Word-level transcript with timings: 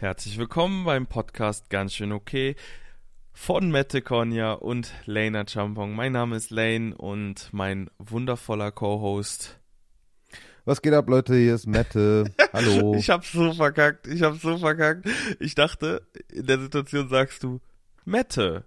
Herzlich 0.00 0.38
willkommen 0.38 0.86
beim 0.86 1.06
Podcast 1.06 1.68
Ganz 1.68 1.92
schön 1.92 2.12
okay 2.12 2.56
von 3.34 3.70
Mette 3.70 4.00
Konya 4.00 4.54
und 4.54 4.94
Lena 5.04 5.46
Champong. 5.46 5.94
Mein 5.94 6.12
Name 6.12 6.36
ist 6.36 6.50
Lane 6.50 6.96
und 6.96 7.50
mein 7.52 7.90
wundervoller 7.98 8.72
Co-Host. 8.72 9.60
Was 10.64 10.80
geht 10.80 10.94
ab, 10.94 11.06
Leute? 11.06 11.36
Hier 11.36 11.54
ist 11.54 11.66
Mette. 11.66 12.32
Hallo. 12.54 12.94
ich 12.94 13.10
hab's 13.10 13.30
so 13.30 13.52
verkackt. 13.52 14.06
Ich 14.06 14.22
hab's 14.22 14.40
so 14.40 14.56
verkackt. 14.56 15.06
Ich 15.38 15.54
dachte, 15.54 16.00
in 16.32 16.46
der 16.46 16.60
Situation 16.60 17.10
sagst 17.10 17.42
du 17.42 17.60
Mette. 18.06 18.64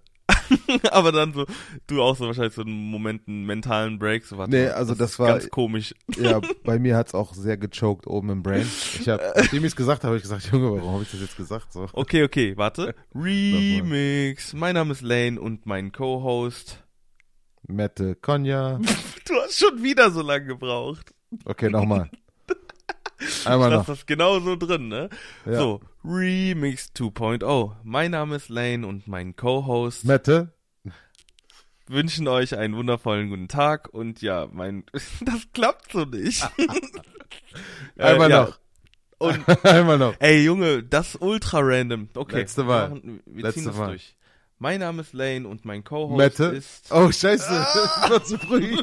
aber 0.90 1.12
dann 1.12 1.32
so, 1.32 1.46
du 1.86 2.02
auch 2.02 2.16
so 2.16 2.26
wahrscheinlich 2.26 2.54
so 2.54 2.62
einen 2.62 2.90
Moment, 2.90 3.28
einen 3.28 3.44
mentalen 3.44 3.98
Break. 3.98 4.24
So, 4.24 4.38
warte, 4.38 4.52
nee, 4.52 4.68
also 4.68 4.92
das, 4.92 5.10
das 5.12 5.18
war 5.18 5.28
ganz 5.28 5.50
komisch. 5.50 5.94
Ja, 6.16 6.40
bei 6.64 6.78
mir 6.78 6.96
hat's 6.96 7.14
auch 7.14 7.34
sehr 7.34 7.56
gechoked 7.56 8.06
oben 8.06 8.30
im 8.30 8.42
Brain. 8.42 8.66
Ich 9.00 9.08
hab, 9.08 9.20
nachdem 9.36 9.64
ich 9.64 9.72
es 9.72 9.76
gesagt 9.76 10.02
habe, 10.02 10.08
habe 10.08 10.16
ich 10.16 10.22
gesagt, 10.22 10.50
Junge, 10.52 10.70
warum 10.72 10.94
habe 10.94 11.02
ich 11.02 11.10
das 11.10 11.20
jetzt 11.20 11.36
gesagt? 11.36 11.72
So. 11.72 11.86
Okay, 11.92 12.24
okay, 12.24 12.56
warte. 12.56 12.94
Remix. 13.14 14.52
Mein 14.52 14.74
Name 14.74 14.92
ist 14.92 15.02
Lane 15.02 15.40
und 15.40 15.66
mein 15.66 15.92
Co-Host 15.92 16.84
Mette 17.66 18.14
Konja. 18.16 18.78
du 19.26 19.34
hast 19.34 19.58
schon 19.58 19.82
wieder 19.82 20.10
so 20.10 20.22
lange 20.22 20.46
gebraucht. 20.46 21.14
Okay, 21.44 21.70
nochmal. 21.70 22.10
Einmal 23.44 23.70
ich 23.70 23.78
noch. 23.78 23.86
das 23.86 24.06
genau 24.06 24.40
so 24.40 24.56
drin, 24.56 24.88
ne? 24.88 25.08
Ja. 25.46 25.58
So, 25.58 25.80
Remix 26.04 26.90
2.0. 26.94 27.76
Mein 27.82 28.10
Name 28.10 28.36
ist 28.36 28.48
Lane 28.48 28.86
und 28.86 29.08
mein 29.08 29.36
Co-Host 29.36 30.04
Mette. 30.04 30.52
Wünschen 31.88 32.28
euch 32.28 32.56
einen 32.56 32.76
wundervollen 32.76 33.30
guten 33.30 33.48
Tag 33.48 33.88
und 33.92 34.22
ja, 34.22 34.48
mein, 34.50 34.84
das 34.92 35.46
klappt 35.52 35.92
so 35.92 36.04
nicht. 36.04 36.46
Einmal 37.96 38.30
ja. 38.30 38.42
noch. 38.44 38.58
Und, 39.18 39.44
Einmal 39.64 39.98
noch. 39.98 40.14
ey 40.18 40.44
Junge, 40.44 40.82
das 40.82 41.14
ist 41.14 41.22
ultra 41.22 41.60
random. 41.62 42.08
Okay. 42.14 42.36
Letzte 42.36 42.64
Mal. 42.64 42.88
Wir, 42.90 42.94
machen, 42.96 43.20
wir 43.26 43.42
Letzte 43.42 43.60
ziehen 43.60 43.68
das 43.68 43.76
Mal. 43.76 43.86
durch. 43.88 44.16
Mein 44.58 44.80
Name 44.80 45.02
ist 45.02 45.12
Lane 45.12 45.46
und 45.46 45.64
mein 45.64 45.82
Co-Host 45.82 46.40
ist. 46.40 46.92
Oh, 46.92 47.10
scheiße. 47.10 47.50
Das 47.50 48.10
war 48.10 48.24
zu 48.24 48.38
früh. 48.38 48.76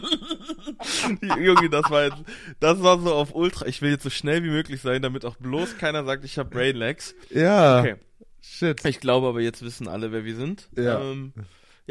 Junge, 1.42 1.70
das 1.70 1.90
war 1.90 2.03
jetzt, 2.03 2.18
das 2.59 2.84
war 2.84 3.00
so 3.00 3.14
auf 3.14 3.34
Ultra. 3.34 3.66
Ich 3.68 3.81
will 3.81 3.92
jetzt 3.92 4.03
so 4.03 4.09
schnell 4.09 4.44
wie 4.44 4.50
möglich 4.50 4.81
sein, 4.81 5.02
damit 5.02 5.25
auch 5.25 5.38
bloß 5.38 5.78
keiner 5.78 6.03
sagt, 6.03 6.25
ich 6.25 6.38
habe 6.38 6.50
Brain 6.50 6.75
Lags. 6.75 7.16
Ja. 7.30 7.80
Okay. 7.80 7.95
Shit. 8.42 8.86
Ich 8.86 9.00
glaube 9.00 9.28
aber 9.28 9.42
jetzt 9.42 9.64
wissen 9.64 9.88
alle, 9.88 10.12
wer 10.12 10.25
wir 10.25 10.36
sind. 10.36 10.70
Ja. 10.75 11.00
Ähm, 11.00 11.34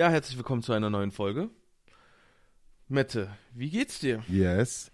ja, 0.01 0.09
herzlich 0.09 0.39
willkommen 0.39 0.63
zu 0.63 0.73
einer 0.73 0.89
neuen 0.89 1.11
Folge. 1.11 1.51
Mette, 2.89 3.29
wie 3.53 3.69
geht's 3.69 3.99
dir? 3.99 4.23
Yes. 4.29 4.91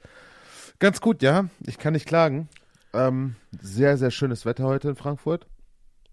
Ganz 0.81 1.01
gut, 1.01 1.23
ja. 1.23 1.49
Ich 1.65 1.79
kann 1.79 1.93
nicht 1.93 2.07
klagen. 2.09 2.49
Ähm, 2.93 3.37
sehr, 3.61 3.99
sehr 3.99 4.11
schönes 4.11 4.45
Wetter 4.45 4.65
heute 4.65 4.89
in 4.89 4.97
Frankfurt. 4.97 5.47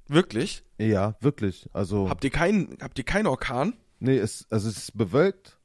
Wirklich? 0.07 0.63
Ja, 0.77 1.15
wirklich. 1.21 1.67
Also, 1.73 2.07
Habt 2.07 2.23
ihr 2.23 2.29
keinen, 2.29 2.77
habt 2.83 2.99
ihr 2.99 3.03
keinen 3.03 3.25
Orkan? 3.25 3.73
nee, 3.99 4.17
es, 4.19 4.45
also 4.51 4.69
es 4.69 4.77
ist 4.77 4.95
bewölkt, 4.95 5.57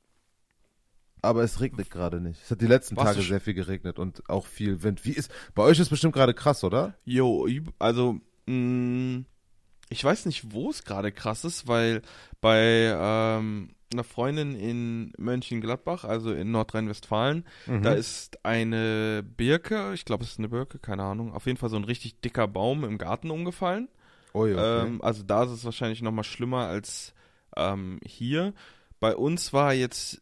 aber 1.21 1.43
es 1.43 1.61
regnet 1.61 1.91
gerade 1.91 2.23
nicht. 2.23 2.41
Es 2.43 2.51
hat 2.51 2.62
die 2.62 2.67
letzten 2.67 2.97
Warst 2.97 3.09
Tage 3.09 3.19
du 3.19 3.25
sch- 3.25 3.29
sehr 3.29 3.41
viel 3.43 3.53
geregnet 3.55 3.99
und 3.99 4.27
auch 4.31 4.47
viel 4.47 4.83
Wind. 4.83 5.05
Wie 5.05 5.12
ist, 5.12 5.31
bei 5.55 5.65
euch 5.65 5.79
ist 5.81 5.91
bestimmt 5.91 6.15
gerade 6.15 6.33
krass, 6.33 6.65
oder? 6.65 6.97
Jo, 7.05 7.47
also, 7.79 8.21
mh, 8.47 9.25
ich 9.91 10.03
weiß 10.05 10.27
nicht, 10.27 10.53
wo 10.53 10.70
es 10.70 10.84
gerade 10.84 11.12
krass 11.12 11.44
ist, 11.44 11.67
weil 11.69 12.03
bei 12.41 12.92
ähm, 12.94 13.70
einer 13.92 14.05
Freundin 14.05 14.55
in 14.55 15.12
Mönchengladbach, 15.17 16.05
also 16.05 16.33
in 16.33 16.50
Nordrhein-Westfalen, 16.50 17.44
Mhm. 17.67 17.83
da 17.83 17.92
ist 17.92 18.44
eine 18.44 19.22
Birke, 19.22 19.92
ich 19.94 20.05
glaube, 20.05 20.25
es 20.25 20.33
ist 20.33 20.39
eine 20.39 20.50
Birke, 20.50 20.78
keine 20.78 21.05
Ahnung, 21.05 21.33
auf 21.33 21.47
jeden 21.47 21.56
Fall 21.59 21.70
so 21.70 21.77
ein 21.77 21.84
richtig 21.84 22.20
dicker 22.20 22.47
Baum 22.47 22.84
im 22.84 22.98
Garten 22.98 23.31
umgefallen. 23.31 23.89
Ui, 24.34 24.53
okay. 24.53 24.86
Ähm, 24.86 25.00
also 25.03 25.22
da 25.22 25.44
ist 25.44 25.50
es 25.50 25.64
wahrscheinlich 25.64 26.03
noch 26.03 26.12
mal 26.12 26.22
schlimmer 26.25 26.66
als 26.66 27.14
ähm, 27.56 27.98
hier. 28.05 28.53
Bei 29.00 29.16
uns 29.16 29.53
war 29.55 29.72
jetzt 29.72 30.20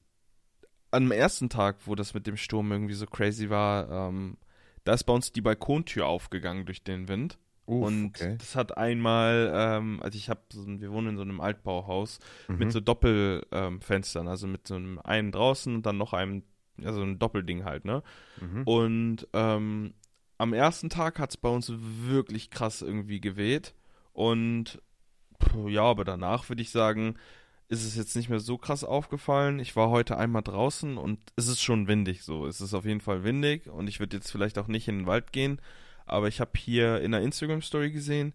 am 0.92 1.10
ersten 1.10 1.48
Tag, 1.48 1.76
wo 1.86 1.96
das 1.96 2.14
mit 2.14 2.26
dem 2.28 2.36
Sturm 2.36 2.70
irgendwie 2.70 2.94
so 2.94 3.06
crazy 3.06 3.50
war, 3.50 4.08
ähm, 4.08 4.36
da 4.84 4.94
ist 4.94 5.04
bei 5.04 5.12
uns 5.12 5.32
die 5.32 5.40
Balkontür 5.40 6.06
aufgegangen 6.06 6.64
durch 6.66 6.84
den 6.84 7.08
Wind. 7.08 7.36
Uff, 7.66 7.86
und 7.86 8.06
okay. 8.06 8.36
das 8.38 8.54
hat 8.56 8.76
einmal, 8.76 9.50
ähm, 9.54 10.00
also 10.02 10.16
ich 10.16 10.28
habe, 10.30 10.40
so, 10.52 10.64
wir 10.66 10.92
wohnen 10.92 11.08
in 11.08 11.16
so 11.16 11.22
einem 11.22 11.40
Altbauhaus 11.40 12.20
Mhm. 12.48 12.58
mit 12.58 12.72
so 12.72 12.80
Doppelfenstern, 12.80 14.26
ähm, 14.26 14.30
also 14.30 14.46
mit 14.46 14.66
so 14.66 14.76
einem 14.76 14.98
einen 15.00 15.32
draußen 15.32 15.74
und 15.74 15.84
dann 15.86 15.98
noch 15.98 16.12
einem, 16.12 16.42
also 16.82 17.02
ein 17.02 17.18
Doppelding 17.18 17.64
halt, 17.64 17.84
ne? 17.84 18.02
Mhm. 18.40 18.62
Und 18.64 19.28
ähm, 19.32 19.94
am 20.38 20.52
ersten 20.52 20.90
Tag 20.90 21.18
hat 21.18 21.30
es 21.30 21.36
bei 21.36 21.48
uns 21.48 21.72
wirklich 21.76 22.50
krass 22.50 22.82
irgendwie 22.82 23.20
geweht. 23.20 23.74
Und 24.12 24.80
ja, 25.66 25.82
aber 25.82 26.04
danach 26.04 26.48
würde 26.48 26.62
ich 26.62 26.70
sagen, 26.70 27.16
ist 27.68 27.84
es 27.84 27.96
jetzt 27.96 28.14
nicht 28.14 28.28
mehr 28.28 28.38
so 28.40 28.58
krass 28.58 28.84
aufgefallen. 28.84 29.58
Ich 29.58 29.74
war 29.76 29.90
heute 29.90 30.16
einmal 30.16 30.42
draußen 30.42 30.96
und 30.98 31.18
es 31.36 31.48
ist 31.48 31.62
schon 31.62 31.88
windig 31.88 32.22
so. 32.22 32.46
Es 32.46 32.60
ist 32.60 32.74
auf 32.74 32.84
jeden 32.84 33.00
Fall 33.00 33.24
windig 33.24 33.68
und 33.68 33.88
ich 33.88 33.98
würde 33.98 34.16
jetzt 34.16 34.30
vielleicht 34.30 34.58
auch 34.58 34.68
nicht 34.68 34.86
in 34.88 34.98
den 34.98 35.06
Wald 35.06 35.32
gehen. 35.32 35.60
Aber 36.06 36.28
ich 36.28 36.40
habe 36.40 36.52
hier 36.56 37.00
in 37.00 37.14
einer 37.14 37.24
Instagram-Story 37.24 37.90
gesehen, 37.90 38.32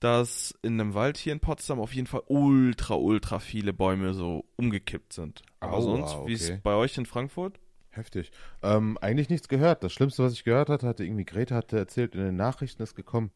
dass 0.00 0.54
in 0.62 0.80
einem 0.80 0.94
Wald 0.94 1.16
hier 1.16 1.32
in 1.32 1.40
Potsdam 1.40 1.80
auf 1.80 1.94
jeden 1.94 2.06
Fall 2.06 2.22
ultra, 2.26 2.94
ultra 2.94 3.38
viele 3.38 3.72
Bäume 3.72 4.14
so 4.14 4.44
umgekippt 4.56 5.12
sind. 5.12 5.42
Aber 5.60 5.78
Aua, 5.78 5.82
sonst, 5.82 6.26
wie 6.26 6.34
ist 6.34 6.44
okay. 6.44 6.54
es 6.56 6.62
bei 6.62 6.74
euch 6.74 6.96
in 6.98 7.06
Frankfurt? 7.06 7.58
Heftig. 7.90 8.30
Ähm, 8.62 8.98
eigentlich 9.00 9.30
nichts 9.30 9.48
gehört. 9.48 9.82
Das 9.82 9.92
Schlimmste, 9.92 10.22
was 10.22 10.34
ich 10.34 10.44
gehört 10.44 10.68
hatte, 10.68 10.86
hatte 10.86 11.04
irgendwie 11.04 11.24
Greta 11.24 11.54
hatte 11.54 11.78
erzählt, 11.78 12.14
in 12.14 12.22
den 12.22 12.36
Nachrichten 12.36 12.82
ist 12.82 12.94
gekommen, 12.94 13.30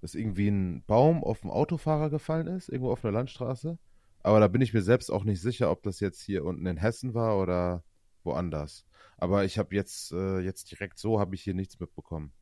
dass 0.00 0.14
irgendwie 0.14 0.48
ein 0.48 0.84
Baum 0.86 1.24
auf 1.24 1.42
einen 1.42 1.50
Autofahrer 1.50 2.10
gefallen 2.10 2.46
ist, 2.46 2.68
irgendwo 2.68 2.92
auf 2.92 3.04
einer 3.04 3.12
Landstraße. 3.12 3.76
Aber 4.22 4.38
da 4.38 4.46
bin 4.46 4.62
ich 4.62 4.72
mir 4.72 4.82
selbst 4.82 5.10
auch 5.10 5.24
nicht 5.24 5.40
sicher, 5.40 5.70
ob 5.70 5.82
das 5.82 5.98
jetzt 5.98 6.22
hier 6.22 6.44
unten 6.44 6.64
in 6.66 6.76
Hessen 6.76 7.12
war 7.14 7.38
oder 7.38 7.82
woanders. 8.22 8.84
Aber 9.18 9.44
ich 9.44 9.58
habe 9.58 9.74
jetzt, 9.74 10.12
äh, 10.12 10.38
jetzt 10.40 10.70
direkt 10.70 10.98
so, 10.98 11.18
habe 11.18 11.34
ich 11.34 11.42
hier 11.42 11.54
nichts 11.54 11.80
mitbekommen. 11.80 12.32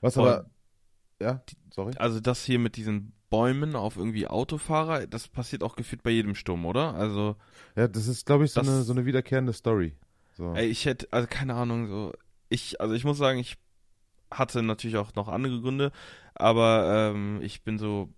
Was 0.00 0.14
Voll. 0.14 0.28
aber, 0.28 0.50
ja, 1.20 1.42
sorry. 1.70 1.92
Also 1.98 2.20
das 2.20 2.44
hier 2.44 2.58
mit 2.58 2.76
diesen 2.76 3.12
Bäumen 3.30 3.76
auf 3.76 3.96
irgendwie 3.96 4.26
Autofahrer, 4.26 5.06
das 5.06 5.28
passiert 5.28 5.62
auch 5.62 5.76
gefühlt 5.76 6.02
bei 6.02 6.10
jedem 6.10 6.34
Sturm, 6.34 6.64
oder? 6.66 6.94
Also, 6.94 7.36
Ja, 7.76 7.88
das 7.88 8.06
ist, 8.06 8.24
glaube 8.26 8.44
ich, 8.44 8.52
so 8.52 8.60
Das- 8.60 8.68
eine, 8.68 8.82
so 8.82 8.92
eine 8.92 9.04
wiederkehrende 9.06 9.52
Story. 9.52 9.94
So. 10.36 10.54
ey, 10.54 10.66
ich 10.68 10.84
hätte, 10.86 11.08
also 11.10 11.26
keine 11.28 11.54
Ahnung, 11.54 11.88
so, 11.88 12.12
ich, 12.48 12.80
also 12.80 12.94
ich 12.94 13.04
muss 13.04 13.18
sagen, 13.18 13.38
ich 13.40 13.56
hatte 14.30 14.62
natürlich 14.62 14.96
auch 14.96 15.14
noch 15.14 15.28
andere 15.28 15.60
Gründe, 15.60 15.90
aber 16.34 17.10
ähm, 17.12 17.40
ich 17.42 17.62
bin 17.64 17.78
so, 17.78 18.08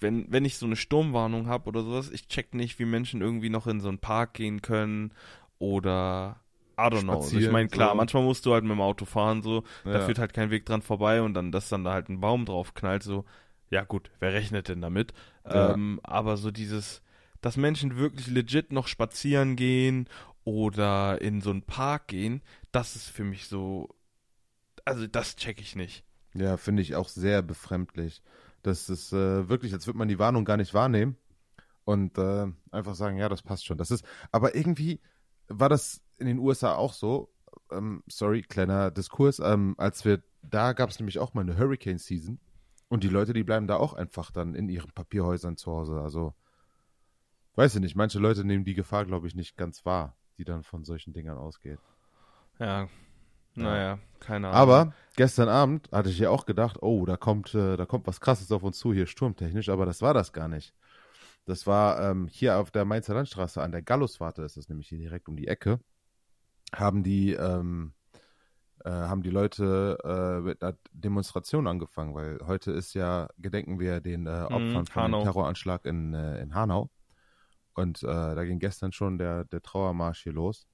wenn, 0.00 0.32
wenn 0.32 0.44
ich 0.46 0.56
so 0.56 0.64
eine 0.66 0.76
Sturmwarnung 0.76 1.46
habe 1.48 1.68
oder 1.68 1.82
sowas, 1.82 2.10
ich 2.10 2.26
check 2.28 2.54
nicht, 2.54 2.78
wie 2.78 2.86
Menschen 2.86 3.20
irgendwie 3.20 3.50
noch 3.50 3.66
in 3.66 3.80
so 3.80 3.88
einen 3.88 3.98
Park 3.98 4.34
gehen 4.34 4.62
können 4.62 5.12
oder 5.58 6.40
I 6.80 6.88
don't 6.90 7.02
know. 7.02 7.14
Also 7.20 7.36
ich 7.38 7.50
meine, 7.50 7.68
klar, 7.68 7.90
so. 7.90 7.96
manchmal 7.96 8.22
musst 8.22 8.46
du 8.46 8.52
halt 8.52 8.64
mit 8.64 8.72
dem 8.72 8.80
Auto 8.80 9.04
fahren, 9.04 9.42
so, 9.42 9.64
da 9.84 9.94
Ja. 9.94 10.00
führt 10.00 10.18
halt 10.18 10.32
kein 10.32 10.50
Weg 10.50 10.66
dran 10.66 10.82
vorbei 10.82 11.22
und 11.22 11.34
dann, 11.34 11.52
dass 11.52 11.68
dann 11.68 11.84
da 11.84 11.92
halt 11.92 12.08
ein 12.08 12.20
Baum 12.20 12.44
drauf 12.44 12.74
knallt, 12.74 13.02
so, 13.02 13.24
ja 13.70 13.84
gut, 13.84 14.10
wer 14.18 14.32
rechnet 14.32 14.68
denn 14.68 14.80
damit? 14.80 15.12
Ja. 15.46 15.72
Ähm, 15.74 16.00
aber 16.02 16.36
so 16.36 16.50
dieses, 16.50 17.02
dass 17.40 17.56
Menschen 17.56 17.96
wirklich 17.96 18.26
legit 18.28 18.72
noch 18.72 18.88
spazieren 18.88 19.56
gehen 19.56 20.08
oder 20.44 21.20
in 21.20 21.40
so 21.40 21.50
einen 21.50 21.62
Park 21.62 22.08
gehen, 22.08 22.42
das 22.72 22.96
ist 22.96 23.08
für 23.08 23.24
mich 23.24 23.46
so, 23.46 23.88
also 24.84 25.06
das 25.06 25.36
check 25.36 25.60
ich 25.60 25.76
nicht. 25.76 26.04
Ja, 26.34 26.56
finde 26.56 26.82
ich 26.82 26.94
auch 26.94 27.08
sehr 27.08 27.42
befremdlich. 27.42 28.22
Das 28.62 28.88
ist 28.88 29.12
äh, 29.12 29.48
wirklich, 29.48 29.72
als 29.72 29.86
würde 29.86 29.98
man 29.98 30.08
die 30.08 30.18
Warnung 30.18 30.44
gar 30.44 30.56
nicht 30.56 30.74
wahrnehmen 30.74 31.16
und 31.84 32.18
äh, 32.18 32.46
einfach 32.70 32.94
sagen, 32.94 33.16
ja, 33.16 33.28
das 33.28 33.42
passt 33.42 33.66
schon. 33.66 33.78
Das 33.78 33.90
ist, 33.90 34.04
aber 34.32 34.54
irgendwie 34.54 35.00
war 35.48 35.68
das 35.68 36.02
in 36.20 36.26
den 36.26 36.38
USA 36.38 36.74
auch 36.74 36.92
so. 36.92 37.32
Ähm, 37.70 38.02
sorry, 38.06 38.42
kleiner 38.42 38.90
Diskurs. 38.90 39.38
Ähm, 39.40 39.74
als 39.78 40.04
wir 40.04 40.22
da 40.42 40.72
gab 40.72 40.90
es 40.90 40.98
nämlich 40.98 41.18
auch 41.18 41.34
mal 41.34 41.42
eine 41.42 41.58
Hurricane 41.58 41.98
Season 41.98 42.38
und 42.88 43.04
die 43.04 43.08
Leute, 43.08 43.32
die 43.32 43.44
bleiben 43.44 43.66
da 43.66 43.76
auch 43.76 43.94
einfach 43.94 44.30
dann 44.30 44.54
in 44.54 44.68
ihren 44.68 44.90
Papierhäusern 44.92 45.56
zu 45.56 45.72
Hause. 45.72 46.00
Also 46.00 46.34
weiß 47.54 47.74
ich 47.74 47.80
nicht. 47.80 47.96
Manche 47.96 48.18
Leute 48.18 48.44
nehmen 48.44 48.64
die 48.64 48.74
Gefahr, 48.74 49.04
glaube 49.04 49.26
ich, 49.26 49.34
nicht 49.34 49.56
ganz 49.56 49.84
wahr, 49.84 50.16
die 50.38 50.44
dann 50.44 50.62
von 50.62 50.84
solchen 50.84 51.12
Dingern 51.12 51.38
ausgeht. 51.38 51.78
Ja, 52.58 52.88
naja, 53.54 53.98
keine 54.20 54.48
Ahnung. 54.48 54.60
Aber 54.60 54.94
gestern 55.16 55.48
Abend 55.48 55.90
hatte 55.92 56.10
ich 56.10 56.18
ja 56.18 56.30
auch 56.30 56.46
gedacht, 56.46 56.78
oh, 56.82 57.04
da 57.04 57.16
kommt, 57.16 57.54
äh, 57.54 57.76
da 57.76 57.86
kommt 57.86 58.06
was 58.06 58.20
Krasses 58.20 58.50
auf 58.52 58.62
uns 58.62 58.78
zu, 58.78 58.92
hier 58.92 59.06
sturmtechnisch, 59.06 59.68
aber 59.68 59.86
das 59.86 60.02
war 60.02 60.14
das 60.14 60.32
gar 60.32 60.48
nicht. 60.48 60.74
Das 61.46 61.66
war 61.66 62.10
ähm, 62.10 62.28
hier 62.28 62.58
auf 62.58 62.70
der 62.70 62.84
Mainzer 62.84 63.14
Landstraße 63.14 63.62
an 63.62 63.72
der 63.72 63.82
Galluswarte, 63.82 64.42
ist 64.42 64.56
das 64.56 64.68
nämlich 64.68 64.88
hier 64.88 64.98
direkt 64.98 65.28
um 65.28 65.36
die 65.36 65.48
Ecke, 65.48 65.80
haben 66.74 67.02
die, 67.02 67.32
ähm, 67.32 67.92
äh, 68.84 68.90
haben 68.90 69.22
die 69.22 69.30
Leute 69.30 69.98
äh, 70.04 70.40
mit 70.40 70.62
einer 70.62 70.76
Demonstration 70.92 71.66
angefangen, 71.66 72.14
weil 72.14 72.38
heute 72.46 72.72
ist 72.72 72.94
ja, 72.94 73.28
gedenken 73.38 73.78
wir 73.78 74.00
den 74.00 74.26
äh, 74.26 74.46
Opfern 74.48 74.86
von 74.86 75.02
Hanau. 75.02 75.20
dem 75.20 75.24
Terroranschlag 75.24 75.84
in, 75.84 76.14
äh, 76.14 76.40
in 76.40 76.54
Hanau. 76.54 76.90
Und 77.74 78.02
äh, 78.02 78.06
da 78.06 78.44
ging 78.44 78.58
gestern 78.58 78.92
schon 78.92 79.18
der, 79.18 79.44
der 79.44 79.62
Trauermarsch 79.62 80.22
hier 80.22 80.32
los. 80.32 80.66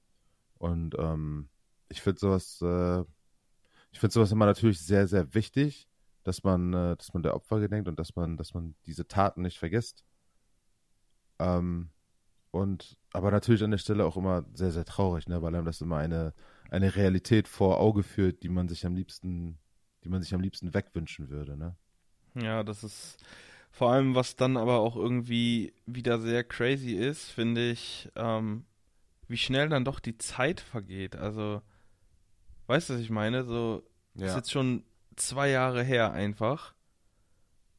Und 0.57 0.95
ähm, 0.97 1.49
ich 1.89 2.01
finde 2.01 2.19
sowas, 2.19 2.61
äh, 2.61 3.01
ich 3.91 3.99
finde 3.99 4.13
sowas 4.13 4.31
immer 4.31 4.45
natürlich 4.45 4.79
sehr, 4.79 5.07
sehr 5.07 5.33
wichtig, 5.33 5.87
dass 6.23 6.43
man, 6.43 6.73
äh, 6.73 6.97
dass 6.97 7.13
man 7.13 7.23
der 7.23 7.35
Opfer 7.35 7.59
gedenkt 7.59 7.87
und 7.87 7.99
dass 7.99 8.15
man, 8.15 8.37
dass 8.37 8.53
man 8.53 8.75
diese 8.85 9.07
Taten 9.07 9.41
nicht 9.41 9.59
vergisst. 9.59 10.03
Ähm, 11.39 11.89
und 12.57 12.97
aber 13.13 13.31
natürlich 13.31 13.63
an 13.63 13.71
der 13.71 13.77
Stelle 13.77 14.05
auch 14.05 14.17
immer 14.17 14.45
sehr, 14.53 14.71
sehr 14.71 14.85
traurig, 14.85 15.27
ne, 15.27 15.41
weil 15.41 15.55
einem 15.55 15.65
das 15.65 15.81
immer 15.81 15.97
eine, 15.97 16.33
eine 16.69 16.95
Realität 16.95 17.47
vor 17.47 17.79
Auge 17.79 18.03
führt, 18.03 18.43
die 18.43 18.49
man 18.49 18.67
sich 18.67 18.85
am 18.85 18.95
liebsten, 18.95 19.57
die 20.03 20.09
man 20.09 20.21
sich 20.21 20.33
am 20.33 20.41
liebsten 20.41 20.73
wegwünschen 20.73 21.29
würde, 21.29 21.57
ne? 21.57 21.75
Ja, 22.35 22.63
das 22.63 22.83
ist 22.83 23.17
vor 23.71 23.91
allem, 23.91 24.15
was 24.15 24.35
dann 24.35 24.57
aber 24.57 24.79
auch 24.79 24.95
irgendwie 24.95 25.73
wieder 25.85 26.19
sehr 26.19 26.43
crazy 26.43 26.93
ist, 26.93 27.25
finde 27.29 27.69
ich, 27.69 28.09
ähm, 28.15 28.65
wie 29.27 29.37
schnell 29.37 29.69
dann 29.69 29.85
doch 29.85 29.99
die 29.99 30.17
Zeit 30.17 30.59
vergeht. 30.59 31.15
Also, 31.15 31.61
weißt 32.67 32.89
du, 32.89 32.93
was 32.95 33.01
ich 33.01 33.09
meine? 33.09 33.43
So, 33.43 33.83
ja. 34.15 34.27
ist 34.27 34.35
jetzt 34.35 34.51
schon 34.51 34.83
zwei 35.15 35.49
Jahre 35.49 35.83
her 35.83 36.11
einfach. 36.11 36.73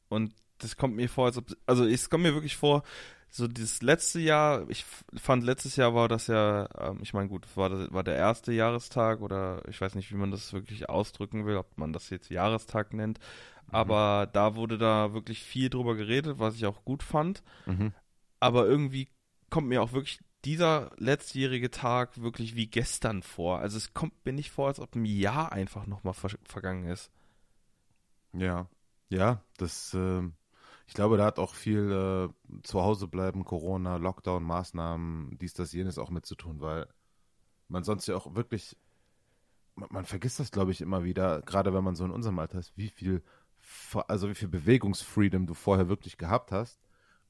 Und 0.08 0.34
das 0.58 0.76
kommt 0.76 0.96
mir 0.96 1.08
vor, 1.08 1.26
als 1.26 1.38
ob, 1.38 1.56
also 1.66 1.84
es 1.84 2.10
kommt 2.10 2.24
mir 2.24 2.34
wirklich 2.34 2.56
vor, 2.56 2.82
so 3.30 3.46
dieses 3.46 3.82
letzte 3.82 4.20
Jahr, 4.20 4.68
ich 4.68 4.84
fand 5.16 5.44
letztes 5.44 5.76
Jahr 5.76 5.94
war 5.94 6.08
das 6.08 6.26
ja, 6.28 6.68
ähm, 6.78 6.98
ich 7.02 7.12
meine 7.12 7.28
gut, 7.28 7.46
war, 7.56 7.68
das, 7.68 7.92
war 7.92 8.02
der 8.02 8.16
erste 8.16 8.52
Jahrestag 8.52 9.20
oder 9.20 9.62
ich 9.68 9.80
weiß 9.80 9.94
nicht, 9.94 10.10
wie 10.10 10.16
man 10.16 10.30
das 10.30 10.52
wirklich 10.52 10.88
ausdrücken 10.88 11.46
will, 11.46 11.56
ob 11.56 11.76
man 11.76 11.92
das 11.92 12.10
jetzt 12.10 12.30
Jahrestag 12.30 12.94
nennt, 12.94 13.18
mhm. 13.18 13.74
aber 13.74 14.28
da 14.32 14.54
wurde 14.56 14.78
da 14.78 15.12
wirklich 15.12 15.42
viel 15.42 15.68
drüber 15.68 15.94
geredet, 15.94 16.38
was 16.38 16.54
ich 16.56 16.66
auch 16.66 16.84
gut 16.84 17.02
fand. 17.02 17.42
Mhm. 17.66 17.92
Aber 18.40 18.66
irgendwie 18.66 19.08
kommt 19.50 19.68
mir 19.68 19.82
auch 19.82 19.92
wirklich 19.92 20.20
dieser 20.44 20.92
letztjährige 20.96 21.70
Tag 21.70 22.20
wirklich 22.20 22.54
wie 22.54 22.68
gestern 22.68 23.22
vor. 23.22 23.58
Also 23.58 23.76
es 23.76 23.92
kommt 23.92 24.24
mir 24.24 24.32
nicht 24.32 24.50
vor, 24.50 24.68
als 24.68 24.80
ob 24.80 24.94
ein 24.94 25.04
Jahr 25.04 25.52
einfach 25.52 25.86
nochmal 25.86 26.14
ver 26.14 26.30
vergangen 26.44 26.84
ist. 26.84 27.10
Ja, 28.32 28.68
ja, 29.08 29.42
das, 29.56 29.94
äh, 29.94 30.22
ich 30.88 30.94
glaube, 30.94 31.18
da 31.18 31.26
hat 31.26 31.38
auch 31.38 31.54
viel 31.54 31.92
äh, 31.92 32.62
zu 32.62 32.80
Hause 32.80 33.08
bleiben, 33.08 33.44
Corona, 33.44 33.96
Lockdown, 33.96 34.42
Maßnahmen, 34.42 35.36
dies, 35.38 35.52
das, 35.52 35.72
jenes 35.72 35.98
auch 35.98 36.08
mit 36.08 36.24
zu 36.24 36.34
tun, 36.34 36.62
weil 36.62 36.86
man 37.68 37.84
sonst 37.84 38.08
ja 38.08 38.16
auch 38.16 38.34
wirklich, 38.34 38.74
man, 39.74 39.90
man 39.92 40.04
vergisst 40.06 40.40
das, 40.40 40.50
glaube 40.50 40.70
ich, 40.70 40.80
immer 40.80 41.04
wieder, 41.04 41.42
gerade 41.42 41.74
wenn 41.74 41.84
man 41.84 41.94
so 41.94 42.06
in 42.06 42.10
unserem 42.10 42.38
Alter 42.38 42.58
ist, 42.58 42.74
wie 42.78 42.88
viel, 42.88 43.22
also 44.08 44.30
wie 44.30 44.34
viel 44.34 44.48
Bewegungsfreedom 44.48 45.46
du 45.46 45.52
vorher 45.52 45.90
wirklich 45.90 46.16
gehabt 46.16 46.52
hast 46.52 46.80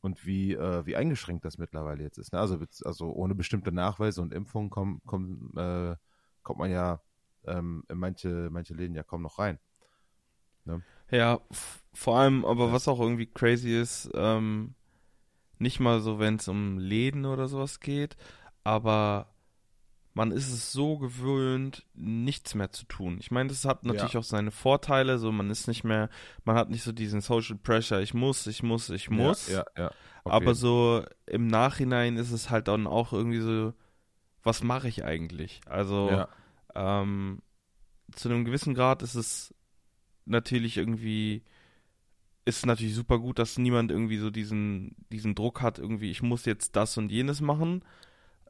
und 0.03 0.25
wie, 0.25 0.55
äh, 0.55 0.87
wie 0.87 0.95
eingeschränkt 0.95 1.45
das 1.45 1.59
mittlerweile 1.59 2.05
jetzt 2.05 2.19
ist. 2.19 2.33
Ne? 2.33 2.39
Also, 2.39 2.61
also 2.85 3.13
ohne 3.13 3.35
bestimmte 3.35 3.73
Nachweise 3.73 4.23
und 4.23 4.33
Impfungen 4.33 4.71
komm, 4.71 5.03
komm, 5.05 5.53
äh, 5.57 5.97
kommt 6.45 6.61
man 6.61 6.71
ja 6.71 7.03
ähm, 7.45 7.83
in 7.89 7.99
manche, 7.99 8.51
manche 8.53 8.75
Läden 8.75 8.95
ja 8.95 9.03
kaum 9.03 9.23
noch 9.23 9.41
rein. 9.41 9.59
Ne? 10.65 10.81
Ja, 11.11 11.41
vor 11.93 12.19
allem, 12.19 12.45
aber 12.45 12.73
was 12.73 12.89
auch 12.89 13.01
irgendwie 13.01 13.27
crazy 13.27 13.77
ist, 13.77 14.11
ähm, 14.15 14.75
nicht 15.59 15.81
mal 15.81 16.01
so, 16.01 16.19
wenn 16.19 16.37
es 16.37 16.49
um 16.49 16.79
Läden 16.79 17.25
oder 17.25 17.49
sowas 17.49 17.81
geht, 17.81 18.17
aber 18.63 19.27
man 20.15 20.33
ist 20.33 20.53
es 20.53 20.73
so 20.73 20.99
gewöhnt, 20.99 21.87
nichts 21.95 22.55
mehr 22.55 22.73
zu 22.73 22.85
tun. 22.87 23.19
Ich 23.21 23.31
meine, 23.31 23.49
das 23.49 23.65
hat 23.65 23.85
natürlich 23.85 24.15
ja. 24.15 24.21
auch 24.21 24.25
seine 24.25 24.51
Vorteile, 24.51 25.19
so 25.19 25.31
man 25.31 25.49
ist 25.49 25.69
nicht 25.69 25.85
mehr, 25.85 26.11
man 26.45 26.57
hat 26.57 26.71
nicht 26.71 26.83
so 26.83 26.93
diesen 26.93 27.21
Social 27.21 27.57
Pressure, 27.57 28.01
ich 28.01 28.15
muss, 28.15 28.47
ich 28.47 28.63
muss, 28.63 28.91
ich 28.91 29.11
muss. 29.11 29.49
Ja, 29.49 29.65
ja. 29.77 29.91
Aber 30.25 30.55
so 30.55 31.05
im 31.27 31.47
Nachhinein 31.47 32.17
ist 32.17 32.33
es 32.33 32.51
halt 32.51 32.69
dann 32.69 32.87
auch 32.87 33.13
irgendwie 33.13 33.41
so, 33.41 33.73
was 34.43 34.63
mache 34.63 34.89
ich 34.89 35.05
eigentlich? 35.05 35.61
Also 35.67 36.11
ja. 36.11 36.29
ähm, 36.75 37.41
zu 38.13 38.29
einem 38.29 38.45
gewissen 38.45 38.75
Grad 38.75 39.03
ist 39.03 39.15
es 39.15 39.55
natürlich 40.29 40.77
irgendwie 40.77 41.43
ist 42.45 42.65
natürlich 42.65 42.95
super 42.95 43.19
gut, 43.19 43.39
dass 43.39 43.59
niemand 43.59 43.91
irgendwie 43.91 44.17
so 44.17 44.31
diesen, 44.31 44.97
diesen 45.13 45.35
Druck 45.35 45.61
hat, 45.61 45.79
irgendwie, 45.79 46.11
ich 46.11 46.23
muss 46.23 46.47
jetzt 46.47 46.77
das 46.77 46.97
und 46.97 47.13
jenes 47.13 47.43
machen. 47.43 47.85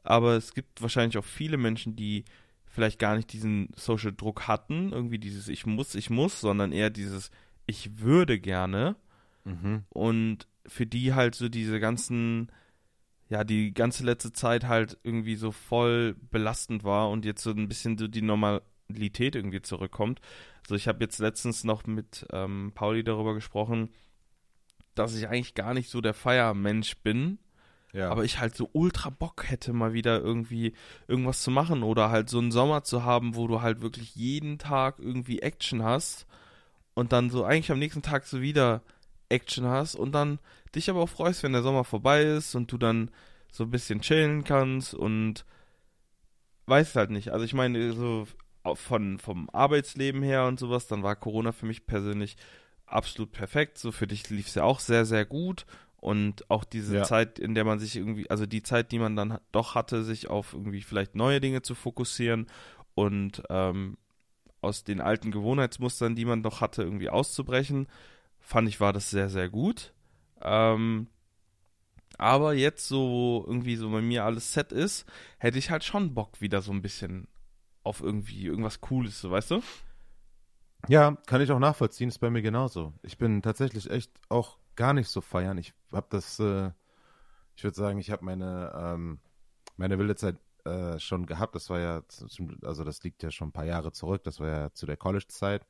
Aber 0.03 0.35
es 0.37 0.53
gibt 0.53 0.81
wahrscheinlich 0.81 1.17
auch 1.17 1.25
viele 1.25 1.57
Menschen, 1.57 1.97
die 1.97 2.23
vielleicht 2.65 2.97
gar 2.97 3.17
nicht 3.17 3.33
diesen 3.33 3.69
Social 3.75 4.13
Druck 4.13 4.47
hatten, 4.47 4.93
irgendwie 4.93 5.19
dieses 5.19 5.49
Ich 5.49 5.65
muss, 5.65 5.95
ich 5.95 6.09
muss, 6.09 6.39
sondern 6.39 6.71
eher 6.71 6.89
dieses 6.89 7.29
Ich 7.65 7.99
würde 7.99 8.39
gerne. 8.39 8.95
Mhm. 9.43 9.83
Und 9.89 10.47
für 10.65 10.85
die 10.85 11.13
halt 11.13 11.35
so 11.35 11.49
diese 11.49 11.81
ganzen, 11.81 12.51
ja, 13.27 13.43
die 13.43 13.73
ganze 13.73 14.05
letzte 14.05 14.31
Zeit 14.31 14.65
halt 14.65 14.97
irgendwie 15.03 15.35
so 15.35 15.51
voll 15.51 16.15
belastend 16.31 16.85
war 16.85 17.09
und 17.09 17.25
jetzt 17.25 17.43
so 17.43 17.51
ein 17.51 17.67
bisschen 17.67 17.97
so 17.97 18.07
die 18.07 18.21
Normalität 18.89 19.35
irgendwie 19.35 19.61
zurückkommt. 19.61 20.19
Also 20.63 20.75
ich 20.75 20.87
habe 20.87 21.03
jetzt 21.03 21.19
letztens 21.19 21.63
noch 21.63 21.85
mit 21.85 22.25
ähm, 22.31 22.71
Pauli 22.75 23.03
darüber 23.03 23.33
gesprochen, 23.33 23.89
dass 24.95 25.15
ich 25.15 25.27
eigentlich 25.27 25.53
gar 25.53 25.73
nicht 25.73 25.89
so 25.89 26.01
der 26.01 26.13
Feiermensch 26.13 26.97
bin. 26.97 27.39
Ja. 27.91 28.11
Aber 28.11 28.23
ich 28.23 28.39
halt 28.39 28.55
so 28.55 28.69
ultra 28.73 29.09
Bock 29.09 29.49
hätte, 29.49 29.73
mal 29.73 29.93
wieder 29.93 30.19
irgendwie 30.19 30.73
irgendwas 31.07 31.41
zu 31.41 31.49
machen 31.49 31.81
oder 31.81 32.11
halt 32.11 32.29
so 32.29 32.37
einen 32.37 32.51
Sommer 32.51 32.83
zu 32.83 33.03
haben, 33.03 33.35
wo 33.35 33.47
du 33.47 33.61
halt 33.61 33.81
wirklich 33.81 34.15
jeden 34.15 34.59
Tag 34.59 34.99
irgendwie 34.99 35.39
Action 35.39 35.83
hast 35.83 36.27
und 36.93 37.13
dann 37.13 37.31
so 37.31 37.43
eigentlich 37.45 37.71
am 37.71 37.79
nächsten 37.79 38.03
Tag 38.03 38.25
so 38.25 38.41
wieder 38.41 38.83
Action 39.29 39.65
hast 39.65 39.95
und 39.95 40.11
dann 40.11 40.37
dich 40.75 40.87
aber 40.89 40.99
auch 40.99 41.09
freust, 41.09 41.41
wenn 41.41 41.53
der 41.53 41.63
Sommer 41.63 41.83
vorbei 41.83 42.21
ist 42.21 42.53
und 42.53 42.71
du 42.71 42.77
dann 42.77 43.09
so 43.51 43.63
ein 43.63 43.71
bisschen 43.71 44.01
chillen 44.01 44.43
kannst 44.43 44.93
und 44.93 45.43
weißt 46.67 46.95
halt 46.95 47.09
nicht. 47.09 47.29
Also 47.29 47.43
ich 47.43 47.55
meine, 47.55 47.93
so 47.93 48.27
von, 48.75 49.19
vom 49.19 49.49
Arbeitsleben 49.51 50.21
her 50.21 50.45
und 50.45 50.59
sowas, 50.59 50.87
dann 50.87 51.03
war 51.03 51.15
Corona 51.15 51.51
für 51.51 51.65
mich 51.65 51.85
persönlich 51.85 52.37
absolut 52.85 53.31
perfekt. 53.31 53.77
So 53.77 53.91
für 53.91 54.07
dich 54.07 54.29
lief 54.29 54.47
es 54.47 54.55
ja 54.55 54.63
auch 54.63 54.79
sehr, 54.79 55.05
sehr 55.05 55.25
gut. 55.25 55.65
Und 55.97 56.49
auch 56.49 56.63
diese 56.63 56.95
ja. 56.95 57.03
Zeit, 57.03 57.39
in 57.39 57.55
der 57.55 57.65
man 57.65 57.79
sich 57.79 57.97
irgendwie, 57.97 58.29
also 58.29 58.45
die 58.45 58.63
Zeit, 58.63 58.91
die 58.91 58.99
man 58.99 59.15
dann 59.15 59.39
doch 59.51 59.75
hatte, 59.75 60.03
sich 60.03 60.29
auf 60.29 60.53
irgendwie 60.53 60.81
vielleicht 60.81 61.15
neue 61.15 61.41
Dinge 61.41 61.61
zu 61.61 61.75
fokussieren 61.75 62.47
und 62.95 63.43
ähm, 63.49 63.97
aus 64.61 64.83
den 64.83 65.01
alten 65.01 65.31
Gewohnheitsmustern, 65.31 66.15
die 66.15 66.25
man 66.25 66.43
doch 66.43 66.61
hatte, 66.61 66.83
irgendwie 66.83 67.09
auszubrechen, 67.09 67.87
fand 68.39 68.69
ich, 68.69 68.79
war 68.79 68.93
das 68.93 69.09
sehr, 69.09 69.29
sehr 69.29 69.49
gut. 69.49 69.93
Ähm, 70.41 71.07
aber 72.17 72.53
jetzt 72.53 72.87
so 72.87 73.45
irgendwie 73.47 73.75
so 73.75 73.89
bei 73.89 74.01
mir 74.01 74.25
alles 74.25 74.53
set 74.53 74.71
ist, 74.71 75.05
hätte 75.37 75.57
ich 75.57 75.69
halt 75.69 75.83
schon 75.83 76.13
Bock 76.13 76.41
wieder 76.41 76.61
so 76.61 76.71
ein 76.71 76.81
bisschen 76.81 77.27
auf 77.83 78.01
irgendwie 78.01 78.45
irgendwas 78.45 78.81
Cooles, 78.81 79.19
so 79.19 79.31
weißt 79.31 79.51
du? 79.51 79.61
Ja, 80.87 81.17
kann 81.27 81.41
ich 81.41 81.51
auch 81.51 81.59
nachvollziehen, 81.59 82.09
ist 82.09 82.19
bei 82.19 82.29
mir 82.29 82.41
genauso. 82.41 82.93
Ich 83.03 83.17
bin 83.17 83.41
tatsächlich 83.41 83.89
echt 83.89 84.11
auch 84.29 84.57
gar 84.75 84.93
nicht 84.93 85.09
so 85.09 85.21
feiern. 85.21 85.57
Ich 85.57 85.73
habe 85.91 86.07
das, 86.09 86.39
äh, 86.39 86.71
ich 87.55 87.63
würde 87.63 87.75
sagen, 87.75 87.99
ich 87.99 88.11
habe 88.11 88.23
meine, 88.23 88.71
ähm, 88.75 89.19
meine 89.75 89.99
wilde 89.99 90.15
Zeit 90.15 90.37
äh, 90.65 90.99
schon 90.99 91.25
gehabt. 91.25 91.55
Das 91.55 91.69
war 91.69 91.79
ja, 91.79 92.03
zum, 92.07 92.57
also 92.63 92.83
das 92.83 93.03
liegt 93.03 93.23
ja 93.23 93.31
schon 93.31 93.49
ein 93.49 93.53
paar 93.53 93.65
Jahre 93.65 93.91
zurück. 93.91 94.23
Das 94.23 94.39
war 94.39 94.47
ja 94.47 94.73
zu 94.73 94.85
der 94.85 94.97
College-Zeit. 94.97 95.65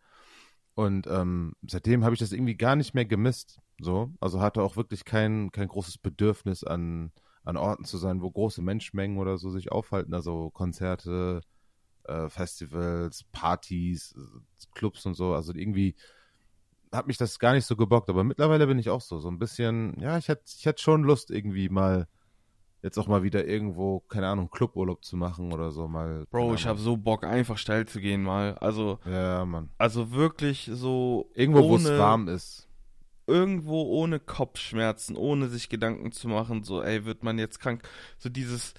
Und 0.75 1.07
ähm, 1.07 1.53
seitdem 1.67 2.03
habe 2.03 2.13
ich 2.13 2.19
das 2.19 2.31
irgendwie 2.31 2.55
gar 2.55 2.75
nicht 2.75 2.93
mehr 2.93 3.05
gemisst. 3.05 3.59
So, 3.81 4.11
also 4.19 4.41
hatte 4.41 4.61
auch 4.61 4.75
wirklich 4.75 5.05
kein, 5.05 5.51
kein 5.51 5.67
großes 5.67 5.97
Bedürfnis 5.97 6.63
an, 6.63 7.11
an 7.43 7.57
Orten 7.57 7.85
zu 7.85 7.97
sein, 7.97 8.21
wo 8.21 8.29
große 8.29 8.61
Menschenmengen 8.61 9.17
oder 9.17 9.37
so 9.37 9.49
sich 9.49 9.71
aufhalten. 9.71 10.13
Also 10.13 10.51
Konzerte, 10.51 11.41
äh, 12.09 12.29
Festivals, 12.29 13.23
Partys, 13.31 14.15
Clubs 14.73 15.05
und 15.05 15.13
so. 15.13 15.33
Also 15.33 15.53
irgendwie 15.53 15.95
hat 16.91 17.07
mich 17.07 17.17
das 17.17 17.39
gar 17.39 17.53
nicht 17.53 17.65
so 17.65 17.75
gebockt, 17.75 18.09
aber 18.09 18.23
mittlerweile 18.23 18.65
bin 18.67 18.79
ich 18.79 18.89
auch 18.89 19.01
so, 19.01 19.19
so 19.19 19.29
ein 19.29 19.37
bisschen, 19.37 19.95
ja, 19.99 20.17
ich 20.17 20.27
hätte 20.27 20.43
ich 20.47 20.65
hätt 20.65 20.79
schon 20.79 21.03
Lust 21.03 21.29
irgendwie 21.29 21.69
mal 21.69 22.07
jetzt 22.81 22.97
auch 22.97 23.07
mal 23.07 23.23
wieder 23.23 23.45
irgendwo, 23.45 24.01
keine 24.01 24.27
Ahnung, 24.27 24.49
Cluburlaub 24.49 25.03
zu 25.03 25.17
machen 25.17 25.51
oder 25.53 25.71
so 25.71 25.87
mal. 25.87 26.25
Bro, 26.31 26.53
ich 26.55 26.65
habe 26.65 26.79
so 26.79 26.97
Bock, 26.97 27.23
einfach 27.23 27.57
steil 27.57 27.85
zu 27.87 27.99
gehen 27.99 28.23
mal. 28.23 28.57
Also, 28.59 28.99
ja, 29.05 29.45
Mann. 29.45 29.69
Also 29.77 30.11
wirklich 30.11 30.69
so. 30.71 31.29
Irgendwo, 31.33 31.69
wo 31.69 31.75
es 31.75 31.85
warm 31.85 32.27
ist. 32.27 32.67
Irgendwo 33.27 33.83
ohne 33.83 34.19
Kopfschmerzen, 34.19 35.15
ohne 35.15 35.49
sich 35.49 35.69
Gedanken 35.69 36.11
zu 36.11 36.27
machen, 36.27 36.63
so, 36.63 36.81
ey, 36.81 37.05
wird 37.05 37.23
man 37.23 37.37
jetzt 37.37 37.59
krank. 37.59 37.83
So 38.17 38.29
dieses, 38.29 38.73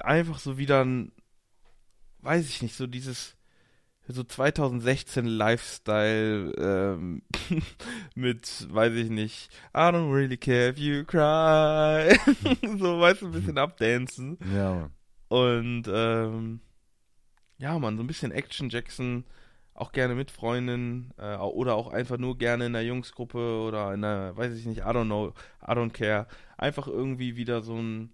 einfach 0.00 0.38
so 0.38 0.58
wieder 0.58 0.84
ein 0.84 1.12
weiß 2.22 2.48
ich 2.48 2.62
nicht, 2.62 2.76
so 2.76 2.86
dieses 2.86 3.36
so 4.08 4.24
2016 4.24 5.24
Lifestyle 5.24 6.52
ähm, 6.58 7.22
mit, 8.14 8.66
weiß 8.72 8.94
ich 8.94 9.10
nicht, 9.10 9.50
I 9.74 9.78
don't 9.78 10.12
really 10.12 10.36
care 10.36 10.70
if 10.70 10.78
you 10.78 11.04
cry. 11.04 12.18
so, 12.78 13.00
weißt 13.00 13.22
du, 13.22 13.26
ein 13.26 13.32
bisschen 13.32 13.58
abdancen. 13.58 14.38
Ja, 14.52 14.74
Mann. 14.74 14.90
Und 15.28 15.84
ähm, 15.88 16.60
ja, 17.58 17.78
man, 17.78 17.96
so 17.96 18.02
ein 18.02 18.06
bisschen 18.06 18.32
Action 18.32 18.68
Jackson, 18.68 19.24
auch 19.74 19.92
gerne 19.92 20.14
mit 20.14 20.30
Freundinnen 20.30 21.14
äh, 21.16 21.36
oder 21.36 21.74
auch 21.74 21.90
einfach 21.90 22.18
nur 22.18 22.36
gerne 22.36 22.66
in 22.66 22.76
einer 22.76 22.84
Jungsgruppe 22.84 23.62
oder 23.62 23.94
in 23.94 24.04
einer, 24.04 24.36
weiß 24.36 24.52
ich 24.54 24.66
nicht, 24.66 24.80
I 24.80 24.90
don't 24.90 25.06
know, 25.06 25.32
I 25.62 25.70
don't 25.72 25.92
care. 25.92 26.26
Einfach 26.58 26.86
irgendwie 26.86 27.36
wieder 27.36 27.62
so 27.62 27.76
ein 27.76 28.12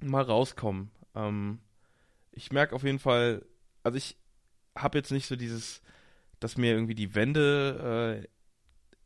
mal 0.00 0.22
rauskommen. 0.22 0.90
Ähm, 1.14 1.60
ich 2.34 2.52
merke 2.52 2.74
auf 2.74 2.82
jeden 2.84 2.98
Fall, 2.98 3.44
also 3.82 3.96
ich 3.98 4.16
habe 4.76 4.98
jetzt 4.98 5.12
nicht 5.12 5.26
so 5.26 5.36
dieses, 5.36 5.82
dass 6.40 6.56
mir 6.56 6.72
irgendwie 6.72 6.94
die 6.94 7.14
Wände 7.14 8.28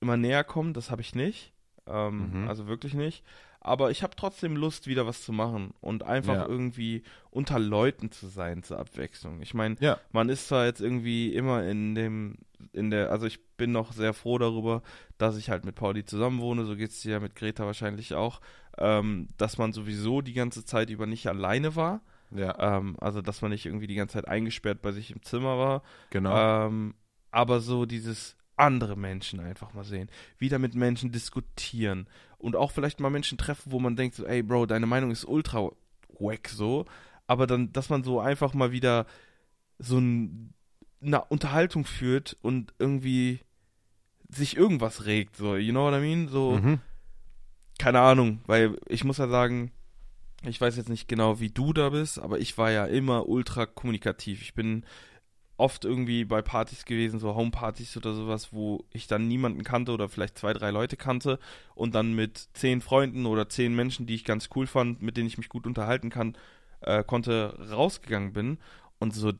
immer 0.00 0.16
näher 0.16 0.44
kommen, 0.44 0.74
das 0.74 0.90
habe 0.90 1.02
ich 1.02 1.14
nicht. 1.14 1.52
Ähm, 1.86 2.42
Mhm. 2.42 2.48
Also 2.48 2.66
wirklich 2.66 2.94
nicht. 2.94 3.24
Aber 3.60 3.90
ich 3.90 4.02
habe 4.04 4.14
trotzdem 4.14 4.54
Lust, 4.56 4.86
wieder 4.86 5.06
was 5.06 5.22
zu 5.22 5.32
machen 5.32 5.74
und 5.80 6.04
einfach 6.04 6.34
Ja. 6.34 6.46
irgendwie 6.46 7.02
unter 7.30 7.58
Leuten 7.58 8.12
zu 8.12 8.28
sein 8.28 8.62
zur 8.62 8.78
Abwechslung. 8.78 9.42
Ich 9.42 9.52
meine, 9.52 9.76
Ja. 9.80 9.98
man 10.12 10.28
ist 10.28 10.46
zwar 10.48 10.66
jetzt 10.66 10.80
irgendwie 10.80 11.34
immer 11.34 11.64
in 11.66 11.94
dem, 11.96 12.36
in 12.72 12.90
der, 12.90 13.10
also 13.10 13.26
ich 13.26 13.40
bin 13.56 13.72
noch 13.72 13.92
sehr 13.92 14.14
froh 14.14 14.38
darüber, 14.38 14.82
dass 15.18 15.36
ich 15.36 15.50
halt 15.50 15.64
mit 15.64 15.74
Pauli 15.74 16.04
zusammenwohne, 16.04 16.64
so 16.66 16.76
geht 16.76 16.90
es 16.90 17.00
dir 17.00 17.12
ja 17.12 17.20
mit 17.20 17.34
Greta 17.34 17.66
wahrscheinlich 17.66 18.14
auch, 18.14 18.40
ähm, 18.78 19.28
dass 19.36 19.58
man 19.58 19.72
sowieso 19.72 20.20
die 20.22 20.34
ganze 20.34 20.64
Zeit 20.64 20.88
über 20.90 21.06
nicht 21.06 21.26
alleine 21.26 21.74
war. 21.74 22.00
Ja, 22.34 22.76
Ähm, 22.76 22.96
also 23.00 23.22
dass 23.22 23.42
man 23.42 23.50
nicht 23.50 23.66
irgendwie 23.66 23.86
die 23.86 23.94
ganze 23.94 24.14
Zeit 24.14 24.28
eingesperrt 24.28 24.82
bei 24.82 24.92
sich 24.92 25.10
im 25.10 25.22
Zimmer 25.22 25.58
war. 25.58 25.82
genau. 26.10 26.66
Ähm, 26.66 26.94
aber 27.30 27.60
so 27.60 27.86
dieses 27.86 28.36
andere 28.56 28.96
Menschen 28.96 29.40
einfach 29.40 29.72
mal 29.74 29.84
sehen, 29.84 30.10
wieder 30.38 30.58
mit 30.58 30.74
Menschen 30.74 31.12
diskutieren 31.12 32.08
und 32.38 32.56
auch 32.56 32.72
vielleicht 32.72 33.00
mal 33.00 33.10
Menschen 33.10 33.38
treffen, 33.38 33.72
wo 33.72 33.78
man 33.78 33.96
denkt 33.96 34.16
so, 34.16 34.26
ey 34.26 34.42
Bro, 34.42 34.66
deine 34.66 34.86
Meinung 34.86 35.10
ist 35.10 35.24
ultra 35.24 35.70
wack 36.18 36.48
so, 36.48 36.84
aber 37.26 37.46
dann, 37.46 37.72
dass 37.72 37.88
man 37.88 38.02
so 38.02 38.20
einfach 38.20 38.54
mal 38.54 38.72
wieder 38.72 39.06
so 39.78 39.98
ein, 39.98 40.52
eine 41.00 41.24
Unterhaltung 41.26 41.84
führt 41.84 42.36
und 42.42 42.74
irgendwie 42.78 43.40
sich 44.28 44.56
irgendwas 44.56 45.06
regt, 45.06 45.36
so, 45.36 45.56
you 45.56 45.72
know 45.72 45.84
what 45.84 45.94
I 45.94 46.00
mean? 46.00 46.28
So, 46.28 46.58
mhm. 46.58 46.80
keine 47.78 48.00
Ahnung, 48.00 48.40
weil 48.46 48.76
ich 48.88 49.04
muss 49.04 49.18
ja 49.18 49.28
sagen, 49.28 49.70
ich 50.44 50.60
weiß 50.60 50.76
jetzt 50.76 50.88
nicht 50.88 51.08
genau, 51.08 51.40
wie 51.40 51.50
du 51.50 51.72
da 51.72 51.90
bist, 51.90 52.18
aber 52.18 52.38
ich 52.38 52.56
war 52.58 52.70
ja 52.70 52.86
immer 52.86 53.28
ultra 53.28 53.66
kommunikativ. 53.66 54.42
Ich 54.42 54.54
bin 54.54 54.84
oft 55.56 55.84
irgendwie 55.84 56.24
bei 56.24 56.40
Partys 56.40 56.84
gewesen, 56.84 57.18
so 57.18 57.34
Homepartys 57.34 57.96
oder 57.96 58.14
sowas, 58.14 58.52
wo 58.52 58.84
ich 58.92 59.08
dann 59.08 59.26
niemanden 59.26 59.64
kannte 59.64 59.92
oder 59.92 60.08
vielleicht 60.08 60.38
zwei, 60.38 60.52
drei 60.52 60.70
Leute 60.70 60.96
kannte 60.96 61.40
und 61.74 61.94
dann 61.94 62.14
mit 62.14 62.48
zehn 62.52 62.80
Freunden 62.80 63.26
oder 63.26 63.48
zehn 63.48 63.74
Menschen, 63.74 64.06
die 64.06 64.14
ich 64.14 64.24
ganz 64.24 64.48
cool 64.54 64.68
fand, 64.68 65.02
mit 65.02 65.16
denen 65.16 65.26
ich 65.26 65.36
mich 65.36 65.48
gut 65.48 65.66
unterhalten 65.66 66.10
kann, 66.10 66.36
äh, 66.80 67.02
konnte, 67.02 67.58
rausgegangen 67.72 68.32
bin 68.32 68.58
und 69.00 69.14
so 69.14 69.32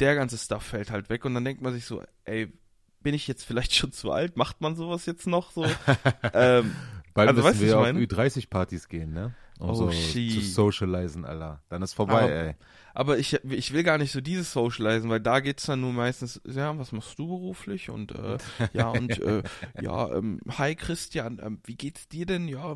der 0.00 0.14
ganze 0.14 0.38
Stuff 0.38 0.62
fällt 0.62 0.90
halt 0.90 1.08
weg 1.08 1.24
und 1.24 1.34
dann 1.34 1.44
denkt 1.44 1.62
man 1.62 1.72
sich 1.72 1.84
so, 1.84 2.02
ey, 2.24 2.52
bin 3.00 3.14
ich 3.14 3.26
jetzt 3.26 3.44
vielleicht 3.44 3.74
schon 3.74 3.90
zu 3.90 4.12
alt? 4.12 4.36
Macht 4.36 4.60
man 4.60 4.76
sowas 4.76 5.06
jetzt 5.06 5.26
noch 5.26 5.50
so? 5.50 5.64
ähm, 6.32 6.74
Bald 7.14 7.28
also, 7.28 7.42
müssen 7.42 7.50
weißt 7.50 7.60
du, 7.60 7.66
wir 7.66 7.78
auf 7.78 7.86
ich 7.86 7.92
meine? 7.92 8.06
Ü30-Partys 8.06 8.88
gehen, 8.88 9.12
ne? 9.12 9.34
Um 9.58 9.70
Oh, 9.70 9.74
so 9.74 9.90
shit. 9.92 10.32
zu 10.32 10.40
socialisen, 10.40 11.24
Alter. 11.24 11.62
Dann 11.68 11.82
ist 11.82 11.94
vorbei, 11.94 12.22
Aber- 12.22 12.32
ey. 12.32 12.54
Aber 12.96 13.18
ich, 13.18 13.34
ich 13.44 13.72
will 13.72 13.82
gar 13.82 13.98
nicht 13.98 14.12
so 14.12 14.20
dieses 14.20 14.52
Socializen, 14.52 15.10
weil 15.10 15.20
da 15.20 15.40
geht's 15.40 15.66
dann 15.66 15.80
nur 15.80 15.92
meistens, 15.92 16.40
ja, 16.46 16.76
was 16.78 16.92
machst 16.92 17.18
du 17.18 17.26
beruflich? 17.26 17.90
Und 17.90 18.12
äh, 18.14 18.38
ja, 18.72 18.88
und 18.90 19.18
äh, 19.20 19.42
ja, 19.80 20.12
ähm, 20.14 20.40
hi 20.58 20.74
Christian, 20.76 21.40
ähm, 21.42 21.58
wie 21.64 21.74
geht's 21.76 22.08
dir 22.08 22.24
denn? 22.26 22.46
Ja, 22.46 22.74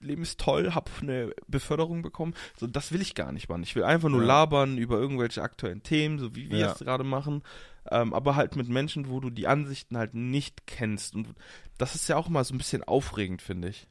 Leben 0.00 0.22
ist 0.22 0.38
toll, 0.38 0.74
hab 0.74 0.90
eine 1.00 1.32
Beförderung 1.48 2.02
bekommen. 2.02 2.34
So, 2.58 2.66
das 2.66 2.92
will 2.92 3.00
ich 3.00 3.14
gar 3.14 3.32
nicht, 3.32 3.48
Mann. 3.48 3.62
Ich 3.62 3.74
will 3.74 3.84
einfach 3.84 4.10
nur 4.10 4.20
Ja. 4.20 4.26
labern 4.26 4.76
über 4.76 4.98
irgendwelche 4.98 5.40
aktuellen 5.42 5.82
Themen, 5.82 6.18
so 6.18 6.34
wie 6.36 6.50
wir 6.50 6.58
Ja. 6.58 6.72
es 6.72 6.78
gerade 6.80 7.04
machen. 7.04 7.42
Ähm, 7.90 8.12
aber 8.12 8.36
halt 8.36 8.56
mit 8.56 8.68
Menschen, 8.68 9.08
wo 9.08 9.20
du 9.20 9.30
die 9.30 9.46
Ansichten 9.46 9.96
halt 9.96 10.14
nicht 10.14 10.66
kennst. 10.66 11.14
Und 11.14 11.34
das 11.78 11.94
ist 11.94 12.06
ja 12.08 12.16
auch 12.16 12.28
mal 12.28 12.44
so 12.44 12.54
ein 12.54 12.58
bisschen 12.58 12.82
aufregend, 12.82 13.40
finde 13.40 13.68
ich. 13.68 13.88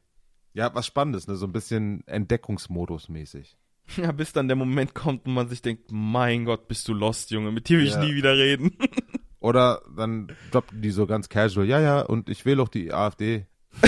Ja, 0.54 0.74
was 0.74 0.86
Spannendes, 0.86 1.26
ne? 1.26 1.34
So 1.36 1.46
ein 1.46 1.52
bisschen 1.52 2.06
Entdeckungsmodus 2.06 3.08
mäßig. 3.08 3.56
Ja, 3.98 4.12
bis 4.12 4.32
dann 4.32 4.48
der 4.48 4.56
Moment 4.56 4.94
kommt 4.94 5.26
und 5.26 5.34
man 5.34 5.48
sich 5.50 5.60
denkt, 5.60 5.90
mein 5.92 6.46
Gott, 6.46 6.68
bist 6.68 6.88
du 6.88 6.94
lost, 6.94 7.30
Junge, 7.32 7.52
mit 7.52 7.68
dir 7.68 7.76
will 7.78 7.86
Ja. 7.86 8.00
ich 8.02 8.08
nie 8.08 8.14
wieder 8.14 8.34
reden. 8.34 8.78
Oder 9.40 9.82
dann 9.94 10.32
droppen 10.52 10.80
die 10.80 10.90
so 10.90 11.06
ganz 11.06 11.28
casual, 11.28 11.66
ja, 11.66 11.78
ja, 11.80 12.00
und 12.00 12.30
ich 12.30 12.46
wähle 12.46 12.62
auch 12.62 12.68
die 12.70 12.94
AfD. 12.94 13.46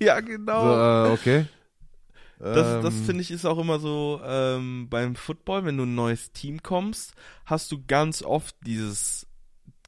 ja, 0.00 0.20
So, 0.20 0.24
genau. 0.24 1.06
äh, 1.06 1.12
okay. 1.12 1.46
das 2.38 2.80
das 2.82 2.94
Ähm, 2.94 3.04
finde 3.04 3.22
ich 3.22 3.30
ist 3.32 3.44
auch 3.44 3.58
immer 3.58 3.80
so 3.80 4.20
ähm, 4.24 4.88
beim 4.88 5.16
Football, 5.16 5.64
wenn 5.64 5.76
du 5.76 5.82
in 5.82 5.90
ein 5.90 5.94
neues 5.96 6.30
Team 6.32 6.62
kommst, 6.62 7.14
hast 7.46 7.72
du 7.72 7.82
ganz 7.84 8.22
oft 8.22 8.54
dieses, 8.64 9.26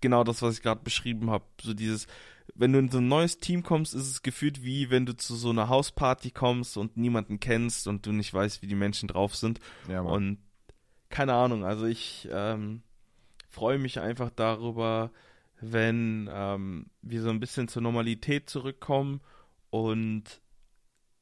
genau 0.00 0.25
das, 0.25 0.43
was 0.43 0.55
ich 0.57 0.62
gerade 0.62 0.81
beschrieben 0.83 1.31
habe, 1.31 1.45
so 1.62 1.73
dieses, 1.73 2.09
wenn 2.54 2.72
du 2.72 2.78
in 2.78 2.90
so 2.90 2.98
ein 2.98 3.08
neues 3.08 3.38
Team 3.38 3.62
kommst, 3.62 3.94
ist 3.94 4.08
es 4.08 4.22
gefühlt 4.22 4.62
wie 4.62 4.90
wenn 4.90 5.06
du 5.06 5.16
zu 5.16 5.34
so 5.34 5.50
einer 5.50 5.68
Hausparty 5.68 6.30
kommst 6.30 6.76
und 6.76 6.96
niemanden 6.96 7.40
kennst 7.40 7.86
und 7.86 8.06
du 8.06 8.12
nicht 8.12 8.32
weißt, 8.32 8.62
wie 8.62 8.66
die 8.66 8.74
Menschen 8.74 9.08
drauf 9.08 9.34
sind. 9.34 9.60
Ja, 9.88 10.02
Mann. 10.02 10.12
Und 10.12 10.38
keine 11.08 11.34
Ahnung, 11.34 11.64
also 11.64 11.86
ich 11.86 12.28
ähm, 12.30 12.82
freue 13.48 13.78
mich 13.78 14.00
einfach 14.00 14.30
darüber, 14.34 15.10
wenn 15.60 16.28
ähm, 16.32 16.90
wir 17.02 17.22
so 17.22 17.30
ein 17.30 17.40
bisschen 17.40 17.68
zur 17.68 17.82
Normalität 17.82 18.50
zurückkommen 18.50 19.20
und 19.70 20.40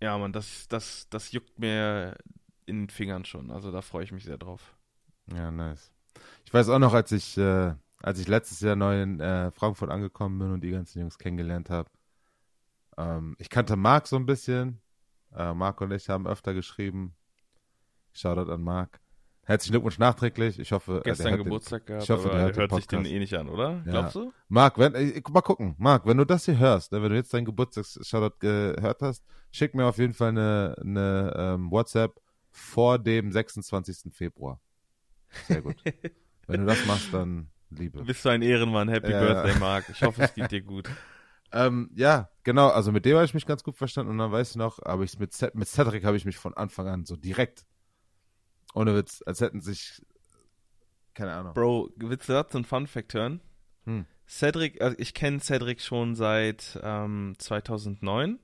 ja, 0.01 0.19
man, 0.19 0.33
das, 0.33 0.69
das, 0.69 1.09
das 1.11 1.33
juckt 1.33 1.59
mir 1.59 2.17
in 2.67 2.83
den 2.83 2.91
Fingern 2.91 3.25
schon. 3.25 3.51
Also 3.51 3.71
da 3.71 3.83
freue 3.83 4.05
ich 4.05 4.13
mich 4.13 4.25
sehr 4.25 4.39
drauf. 4.39 4.77
Ja, 5.33 5.51
nice. 5.51 5.91
Ich 6.45 6.53
weiß 6.53 6.69
auch 6.69 6.79
noch, 6.79 6.95
als 6.95 7.13
ich, 7.13 7.39
äh, 7.39 7.75
als 8.05 8.19
ich 8.19 8.29
letztes 8.29 8.61
Jahr 8.61 8.77
neu 8.77 9.01
in 9.03 9.19
äh, 9.19 9.51
Frankfurt 9.51 9.91
angekommen 9.91 10.39
bin 10.39 10.53
und 10.53 10.61
die 10.61 10.71
ganzen 10.71 11.01
Jungs 11.01 11.19
kennengelernt 11.19 11.71
habe. 11.71 11.89
Ähm, 12.99 13.35
ich 13.39 13.49
kannte 13.49 13.77
Marc 13.77 14.07
so 14.07 14.17
ein 14.17 14.27
bisschen. 14.27 14.83
Äh, 15.35 15.55
Marc 15.55 15.81
und 15.81 15.91
ich 15.91 16.11
haben 16.11 16.27
öfter 16.27 16.53
geschrieben. 16.53 17.15
Shoutout 18.13 18.53
an 18.53 18.61
Marc. 18.61 19.01
Herzlichen 19.45 19.73
Glückwunsch 19.73 19.99
nachträglich. 19.99 20.59
Ich 20.59 20.73
hoffe, 20.73 20.99
äh, 20.99 21.03
Gestern 21.03 21.29
hört 21.31 21.39
den- 21.41 21.45
Geburtstag 21.45 21.87
gehabt, 21.87 22.05
ich 22.05 22.11
hoffe, 22.11 22.29
der 22.29 22.41
hört 22.43 22.57
hört 22.59 22.75
sich 22.75 22.87
den 22.87 23.07
eh 23.07 23.19
nicht 23.19 23.35
an, 23.35 23.49
oder? 23.49 23.83
Ja. 23.87 23.91
Glaubst 23.91 24.17
du? 24.17 24.33
Marc, 24.49 24.79
wenn, 24.79 24.95
äh, 24.95 25.23
mal 25.31 25.41
gucken. 25.41 25.75
Marc, 25.79 26.05
wenn 26.07 26.19
du 26.19 26.27
das 26.27 26.45
hier 26.45 26.59
hörst, 26.59 26.93
ne, 26.93 27.03
wenn 27.03 27.09
du 27.11 27.17
jetzt 27.17 27.33
deinen 27.33 27.47
Geburtstags-Shoutout 27.47 28.37
gehört 28.39 29.01
hast, 29.01 29.25
schick 29.51 29.75
mir 29.75 29.87
auf 29.87 29.97
jeden 29.97 30.13
Fall 30.13 30.29
eine, 30.29 30.77
eine 30.79 31.35
ähm, 31.37 31.71
WhatsApp 31.71 32.21
vor 32.51 32.99
dem 32.99 33.33
26. 33.33 34.15
Februar. 34.15 34.61
Sehr 35.49 35.63
gut. 35.63 35.77
wenn 36.47 36.61
du 36.61 36.67
das 36.67 36.85
machst, 36.87 37.13
dann 37.13 37.49
Liebe. 37.71 37.99
Du 37.99 38.05
bist 38.05 38.23
so 38.23 38.29
ein 38.29 38.43
Ehrenmann. 38.43 38.89
Happy 38.89 39.11
Ja. 39.11 39.21
Birthday, 39.21 39.59
Marc. 39.59 39.89
Ich 39.89 40.03
hoffe, 40.03 40.23
es 40.23 40.35
geht 40.35 40.51
dir 40.51 40.63
gut. 40.63 40.89
Ähm, 41.53 41.91
ja, 41.95 42.31
genau, 42.43 42.69
also 42.69 42.91
mit 42.91 43.05
dem 43.05 43.15
habe 43.17 43.25
ich 43.25 43.35
mich 43.35 43.47
ganz 43.47 43.63
gut 43.63 43.77
verstanden 43.77 44.11
und 44.11 44.19
dann 44.19 44.33
weiß 44.33 44.51
ich 44.51 44.57
noch, 44.57 44.81
aber 44.83 45.05
ich 45.05 45.19
mit, 45.19 45.31
mit 45.55 45.69
Cedric 45.69 46.05
habe 46.05 46.17
ich 46.17 46.25
mich 46.25 46.37
von 46.37 46.55
Anfang 46.55 46.89
an 46.89 47.05
so 47.05 47.15
direkt, 47.17 47.65
ohne 48.75 48.97
Witz, 48.97 49.23
als 49.25 49.41
hätten 49.41 49.61
sich, 49.61 50.03
keine 51.15 51.33
Ahnung. 51.33 51.55
Bro, 51.55 51.91
willst 51.97 52.29
du 52.29 52.33
dazu 52.33 52.59
einen 52.59 52.65
Fun 52.65 52.89
Fact 52.89 53.15
hören? 53.15 53.41
Hm. 53.85 54.05
Cedric, 54.27 54.81
also 54.83 54.97
ich 54.99 55.15
kenne 55.15 55.39
Cedric 55.39 55.81
schon 55.81 56.17
seit 56.17 56.77
ähm, 56.83 57.35
2009. 57.39 58.41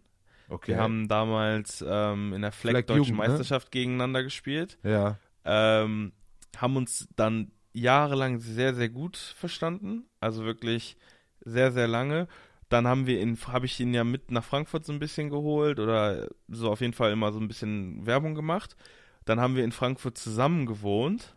Okay. 0.48 0.72
Wir 0.72 0.78
haben 0.78 1.08
damals 1.08 1.84
ähm, 1.86 2.32
in 2.32 2.42
der 2.42 2.52
Fleck 2.52 2.74
Fleck 2.74 2.86
Deutschen 2.88 3.02
Jugend, 3.14 3.18
ne? 3.18 3.28
Meisterschaft 3.28 3.72
gegeneinander 3.72 4.22
gespielt. 4.22 4.78
ja, 4.84 5.18
Ähm, 5.44 6.12
haben 6.56 6.76
uns 6.76 7.08
dann 7.16 7.50
jahrelang 7.72 8.38
sehr, 8.40 8.74
sehr 8.74 8.88
gut 8.88 9.16
verstanden. 9.16 10.06
Also 10.20 10.44
wirklich 10.44 10.96
sehr, 11.40 11.72
sehr 11.72 11.88
lange. 11.88 12.28
Dann 12.68 12.86
haben 12.86 13.06
wir 13.06 13.20
ihn, 13.20 13.36
habe 13.46 13.66
ich 13.66 13.80
ihn 13.80 13.94
ja 13.94 14.04
mit 14.04 14.30
nach 14.30 14.44
Frankfurt 14.44 14.84
so 14.84 14.92
ein 14.92 15.00
bisschen 15.00 15.28
geholt 15.28 15.80
oder 15.80 16.28
so 16.48 16.70
auf 16.70 16.80
jeden 16.80 16.92
Fall 16.92 17.12
immer 17.12 17.32
so 17.32 17.40
ein 17.40 17.48
bisschen 17.48 18.06
Werbung 18.06 18.34
gemacht. 18.34 18.76
Dann 19.24 19.40
haben 19.40 19.56
wir 19.56 19.64
in 19.64 19.72
Frankfurt 19.72 20.18
zusammen 20.18 20.66
gewohnt 20.66 21.36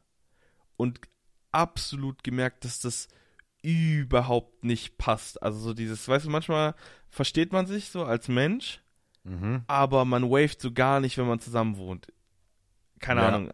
und 0.78 1.00
absolut 1.52 2.24
gemerkt, 2.24 2.66
dass 2.66 2.80
das 2.80 3.08
überhaupt 3.63 4.63
nicht 4.63 4.98
passt. 4.98 5.42
Also 5.42 5.60
so 5.60 5.74
dieses, 5.74 6.08
weißt 6.08 6.25
du, 6.25 6.30
manchmal 6.30 6.75
versteht 7.10 7.52
man 7.52 7.66
sich 7.66 7.90
so 7.90 8.04
als 8.04 8.28
Mensch, 8.28 8.82
mhm. 9.24 9.63
aber 9.68 10.06
man 10.06 10.30
waved 10.30 10.60
so 10.62 10.72
gar 10.72 11.00
nicht, 11.00 11.18
wenn 11.18 11.28
man 11.28 11.40
zusammen 11.40 11.78
wohnt. 11.78 12.08
Keine 13.00 13.22
Ja. 13.22 13.28
Ahnung. 13.30 13.52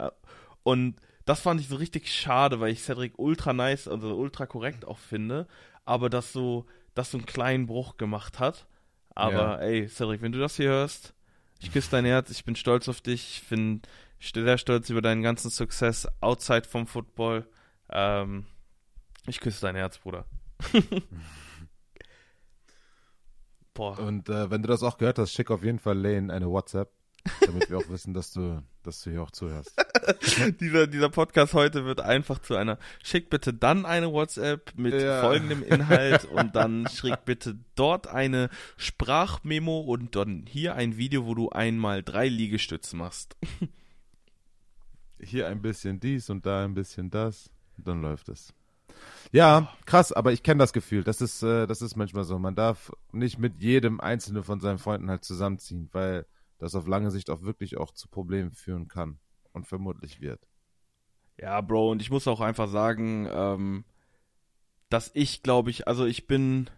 Und 0.62 0.96
das 1.24 1.40
fand 1.40 1.60
ich 1.60 1.68
so 1.68 1.76
richtig 1.76 2.12
schade, 2.12 2.60
weil 2.60 2.72
ich 2.72 2.82
Cedric 2.82 3.18
ultra 3.18 3.52
nice, 3.52 3.88
also 3.88 4.16
ultra 4.16 4.46
korrekt 4.46 4.84
auch 4.84 4.98
finde, 4.98 5.46
aber 5.84 6.10
das 6.10 6.32
so, 6.32 6.66
das 6.94 7.10
so 7.10 7.18
einen 7.18 7.26
kleinen 7.26 7.66
Bruch 7.66 7.96
gemacht 7.96 8.38
hat. 8.38 8.66
Aber 9.14 9.32
Ja. 9.32 9.56
ey, 9.58 9.88
Cedric, 9.88 10.22
wenn 10.22 10.32
du 10.32 10.38
das 10.38 10.56
hier 10.56 10.68
hörst, 10.68 11.14
ich 11.60 11.72
küsse 11.72 11.90
dein 11.90 12.04
Herz, 12.04 12.30
ich 12.30 12.44
bin 12.44 12.56
stolz 12.56 12.88
auf 12.88 13.00
dich, 13.00 13.42
ich 13.42 13.48
bin 13.48 13.82
sehr 14.20 14.58
stolz 14.58 14.88
über 14.90 15.02
deinen 15.02 15.22
ganzen 15.22 15.50
Success 15.50 16.08
outside 16.20 16.64
vom 16.66 16.86
Football. 16.86 17.46
Ähm, 17.90 18.46
ich 19.26 19.40
küsse 19.40 19.60
dein 19.62 19.76
Herz, 19.76 19.98
Bruder. 19.98 20.24
Boah. 23.74 23.98
Und 23.98 24.28
äh, 24.28 24.50
wenn 24.50 24.62
du 24.62 24.68
das 24.68 24.82
auch 24.82 24.98
gehört 24.98 25.18
hast, 25.18 25.32
schick 25.32 25.50
auf 25.50 25.62
jeden 25.62 25.78
Fall 25.78 25.98
Lane 25.98 26.32
eine 26.32 26.50
WhatsApp, 26.50 26.92
damit 27.44 27.70
wir 27.70 27.78
auch 27.78 27.88
wissen, 27.88 28.14
dass 28.14 28.32
du, 28.32 28.62
dass 28.82 29.02
du 29.02 29.10
hier 29.10 29.22
auch 29.22 29.30
zuhörst. 29.30 29.74
dieser, 30.60 30.86
dieser 30.86 31.08
Podcast 31.10 31.54
heute 31.54 31.84
wird 31.84 32.00
einfach 32.00 32.38
zu 32.40 32.56
einer. 32.56 32.78
Schick 33.02 33.30
bitte 33.30 33.52
dann 33.54 33.84
eine 33.86 34.10
WhatsApp 34.12 34.72
mit 34.76 34.94
Ja. 34.94 35.20
folgendem 35.20 35.62
Inhalt 35.62 36.24
und 36.24 36.56
dann 36.56 36.88
schick 36.88 37.24
bitte 37.24 37.58
dort 37.74 38.06
eine 38.06 38.48
Sprachmemo 38.76 39.80
und 39.80 40.16
dann 40.16 40.44
hier 40.48 40.74
ein 40.74 40.96
Video, 40.96 41.26
wo 41.26 41.34
du 41.34 41.50
einmal 41.50 42.02
drei 42.02 42.28
Liegestütze 42.28 42.96
machst. 42.96 43.36
Hier 45.18 45.48
ein 45.48 45.60
bisschen 45.60 46.00
dies 46.00 46.30
und 46.30 46.46
da 46.46 46.64
ein 46.64 46.74
bisschen 46.74 47.10
das, 47.10 47.50
dann 47.76 48.00
läuft 48.00 48.28
es. 48.30 48.54
Ja, 49.32 49.72
krass, 49.86 50.12
aber 50.12 50.32
ich 50.32 50.42
kenne 50.42 50.58
das 50.58 50.72
Gefühl. 50.72 51.04
Das 51.04 51.20
ist, 51.20 51.42
äh, 51.42 51.66
das 51.66 51.82
ist 51.82 51.94
manchmal 51.96 52.24
so. 52.24 52.38
Man 52.38 52.54
darf 52.54 52.90
nicht 53.12 53.38
mit 53.38 53.60
jedem 53.60 54.00
einzelnen 54.00 54.42
von 54.44 54.60
seinen 54.60 54.78
Freunden 54.78 55.08
halt 55.10 55.24
zusammenziehen, 55.24 55.88
weil 55.92 56.26
das 56.60 56.74
auf 56.74 56.86
lange 56.86 57.10
Sicht 57.10 57.30
auch 57.30 57.42
wirklich 57.42 57.76
auch 57.78 57.90
zu 57.92 58.06
Problemen 58.08 58.52
führen 58.52 58.86
kann 58.86 59.18
und 59.52 59.66
vermutlich 59.66 60.20
wird. 60.20 60.46
Ja, 61.38 61.60
Bro, 61.62 61.90
und 61.92 62.02
ich 62.02 62.10
muss 62.10 62.28
auch 62.28 62.40
einfach 62.40 62.68
sagen, 62.68 63.26
ähm, 63.32 63.84
dass 64.90 65.10
ich, 65.14 65.42
glaube 65.42 65.70
ich, 65.70 65.88
also 65.88 66.04
ich 66.04 66.26
bin. 66.26 66.68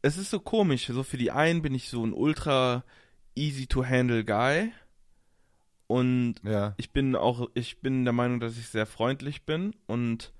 Es 0.00 0.16
ist 0.16 0.30
so 0.30 0.38
komisch. 0.38 0.86
So 0.86 1.02
für 1.02 1.16
die 1.16 1.32
einen 1.32 1.60
bin 1.60 1.74
ich 1.74 1.88
so 1.88 2.06
ein 2.06 2.12
ultra 2.12 2.84
easy 3.34 3.66
to 3.66 3.84
handle 3.84 4.24
Guy. 4.24 4.72
Und 5.88 6.36
Ja. 6.44 6.74
ich 6.76 6.92
bin 6.92 7.16
auch, 7.16 7.48
ich 7.54 7.80
bin 7.80 8.04
der 8.04 8.12
Meinung, 8.12 8.38
dass 8.38 8.56
ich 8.56 8.68
sehr 8.68 8.86
freundlich 8.86 9.44
bin 9.44 9.74
und 9.86 10.32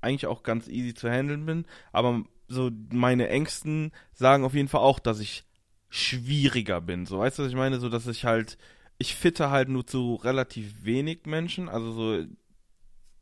eigentlich 0.00 0.26
auch 0.26 0.44
ganz 0.44 0.68
easy 0.68 0.94
zu 0.94 1.10
handeln 1.10 1.46
bin. 1.46 1.66
Aber 1.90 2.24
so 2.46 2.70
meine 2.92 3.28
Ängsten 3.28 3.90
sagen 4.12 4.44
auf 4.44 4.54
jeden 4.54 4.68
Fall 4.68 4.82
auch, 4.82 5.00
dass 5.00 5.18
ich 5.18 5.44
schwieriger 5.92 6.80
bin. 6.80 7.04
So, 7.04 7.18
weißt 7.18 7.38
du, 7.38 7.42
was 7.42 7.50
ich 7.50 7.56
meine? 7.56 7.78
So, 7.78 7.90
dass 7.90 8.06
ich 8.06 8.24
halt, 8.24 8.56
ich 8.96 9.14
fitte 9.14 9.50
halt 9.50 9.68
nur 9.68 9.86
zu 9.86 10.14
relativ 10.14 10.84
wenig 10.84 11.26
Menschen. 11.26 11.68
Also 11.68 11.92
so, 11.92 12.26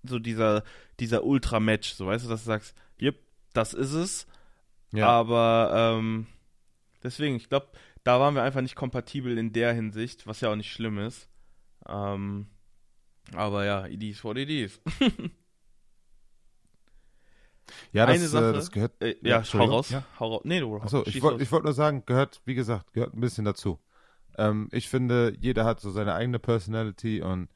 so 0.04 0.18
dieser, 0.20 0.62
dieser 1.00 1.24
Ultra-Match. 1.24 1.90
So, 1.90 2.06
weißt 2.06 2.24
du, 2.24 2.28
dass 2.28 2.44
du 2.44 2.46
sagst, 2.46 2.76
yep, 3.02 3.18
das 3.54 3.74
ist 3.74 3.92
es. 3.92 4.26
Ja. 4.92 5.08
Aber 5.08 5.96
ähm, 5.98 6.28
deswegen, 7.02 7.34
ich 7.34 7.48
glaube, 7.48 7.72
da 8.04 8.20
waren 8.20 8.36
wir 8.36 8.44
einfach 8.44 8.60
nicht 8.60 8.76
kompatibel 8.76 9.36
in 9.36 9.52
der 9.52 9.72
Hinsicht, 9.72 10.28
was 10.28 10.40
ja 10.40 10.52
auch 10.52 10.56
nicht 10.56 10.72
schlimm 10.72 10.98
ist. 10.98 11.28
Ähm, 11.88 12.46
aber 13.34 13.64
ja, 13.64 13.86
is 13.86 14.22
what 14.22 14.36
it 14.36 14.48
is. 14.48 14.80
ja, 17.92 18.06
das, 18.06 18.16
eine 18.16 18.28
Sache- 18.28 18.50
äh, 18.50 18.52
das 18.52 18.70
gehört. 18.70 19.02
Äh, 19.02 19.16
Ja, 19.22 19.40
ja, 19.40 19.52
hau 19.54 19.64
raus. 19.64 19.90
Ja. 19.90 20.04
Hau 20.18 20.28
raus. 20.34 20.42
Nee, 20.44 20.60
du 20.60 20.76
Achso, 20.78 21.04
ich 21.06 21.20
wollte 21.22 21.50
wollt 21.50 21.64
nur 21.64 21.72
sagen, 21.72 22.04
gehört, 22.06 22.40
wie 22.44 22.54
gesagt, 22.54 22.92
gehört 22.92 23.14
ein 23.14 23.20
bisschen 23.20 23.44
dazu. 23.44 23.78
Ähm, 24.38 24.68
ich 24.72 24.88
finde, 24.88 25.34
jeder 25.40 25.64
hat 25.64 25.80
so 25.80 25.90
seine 25.90 26.14
eigene 26.14 26.38
Personality 26.38 27.20
und 27.22 27.48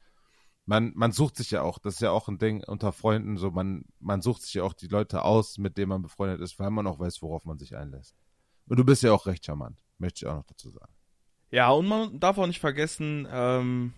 man, 0.65 0.91
man 0.95 1.11
sucht 1.11 1.37
sich 1.37 1.51
ja 1.51 1.61
auch, 1.61 1.77
das 1.79 1.95
ist 1.95 1.99
ja 2.01 2.11
auch 2.11 2.27
ein 2.27 2.37
Ding 2.39 2.63
unter 2.65 2.91
Freunden, 2.91 3.37
so 3.37 3.51
man, 3.51 3.85
man 3.99 4.21
sucht 4.21 4.41
sich 4.41 4.55
ja 4.55 4.63
auch 4.63 4.73
die 4.73 4.87
Leute 4.87 5.23
aus, 5.23 5.57
mit 5.57 5.77
denen 5.77 5.89
man 5.89 6.01
befreundet 6.01 6.41
ist, 6.41 6.57
weil 6.59 6.71
man 6.71 6.87
auch 6.87 6.99
weiß, 6.99 7.21
worauf 7.21 7.45
man 7.45 7.57
sich 7.59 7.75
einlässt. 7.77 8.15
Und 8.67 8.77
du 8.77 8.83
bist 8.83 9.03
ja 9.03 9.13
auch 9.13 9.27
recht 9.27 9.45
charmant, 9.45 9.79
möchte 9.99 10.25
ich 10.25 10.27
auch 10.27 10.35
noch 10.35 10.45
dazu 10.45 10.71
sagen. 10.71 10.91
Ja, 11.51 11.69
und 11.69 11.87
man 11.87 12.19
darf 12.19 12.37
auch 12.39 12.47
nicht 12.47 12.59
vergessen, 12.59 13.27
ähm, 13.31 13.93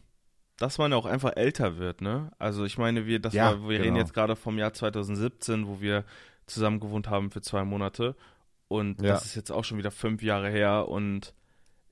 dass 0.57 0.77
man 0.77 0.91
ja 0.91 0.97
auch 0.97 1.05
einfach 1.05 1.33
älter 1.35 1.77
wird, 1.77 2.01
ne? 2.01 2.31
Also 2.39 2.65
ich 2.65 2.77
meine, 2.77 3.05
wir, 3.05 3.19
das 3.19 3.33
Ja, 3.33 3.51
war, 3.51 3.61
wir 3.63 3.79
reden 3.79 3.83
genau. 3.85 3.97
jetzt 3.99 4.13
gerade 4.13 4.35
vom 4.35 4.57
Jahr 4.57 4.73
2017, 4.73 5.67
wo 5.67 5.81
wir 5.81 6.03
zusammen 6.45 6.79
gewohnt 6.79 7.09
haben 7.09 7.29
für 7.31 7.41
zwei 7.41 7.63
Monate. 7.63 8.15
Und 8.67 9.01
Ja. 9.01 9.09
das 9.09 9.25
ist 9.25 9.35
jetzt 9.35 9.51
auch 9.51 9.63
schon 9.63 9.77
wieder 9.77 9.91
fünf 9.91 10.21
Jahre 10.23 10.49
her 10.49 10.87
und 10.87 11.33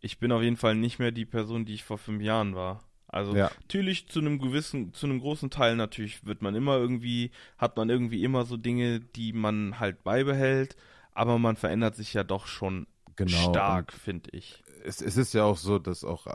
ich 0.01 0.19
bin 0.19 0.31
auf 0.31 0.41
jeden 0.41 0.57
Fall 0.57 0.75
nicht 0.75 0.99
mehr 0.99 1.11
die 1.11 1.25
Person, 1.25 1.65
die 1.65 1.73
ich 1.75 1.83
vor 1.83 1.97
fünf 1.97 2.21
Jahren 2.21 2.55
war. 2.55 2.83
Also 3.07 3.33
Ja. 3.33 3.49
natürlich 3.61 4.09
zu 4.09 4.19
einem 4.19 4.39
gewissen, 4.39 4.93
zu 4.93 5.05
einem 5.05 5.19
großen 5.19 5.49
Teil 5.49 5.75
natürlich 5.75 6.25
wird 6.25 6.41
man 6.41 6.53
immer 6.55 6.77
irgendwie, 6.77 7.31
hat 7.57 7.77
man 7.77 7.89
irgendwie 7.89 8.23
immer 8.23 8.45
so 8.45 8.57
Dinge, 8.57 8.99
die 8.99 9.31
man 9.31 9.79
halt 9.79 10.03
beibehält, 10.03 10.75
aber 11.13 11.37
man 11.39 11.55
verändert 11.55 11.95
sich 11.95 12.13
ja 12.13 12.23
doch 12.23 12.45
schon 12.47 12.87
Genau. 13.15 13.51
stark, 13.53 13.93
finde 13.93 14.31
ich. 14.33 14.61
Es, 14.83 15.01
es 15.01 15.15
ist 15.15 15.33
ja 15.33 15.43
auch 15.45 15.55
so, 15.57 15.79
dass 15.79 16.03
auch 16.03 16.27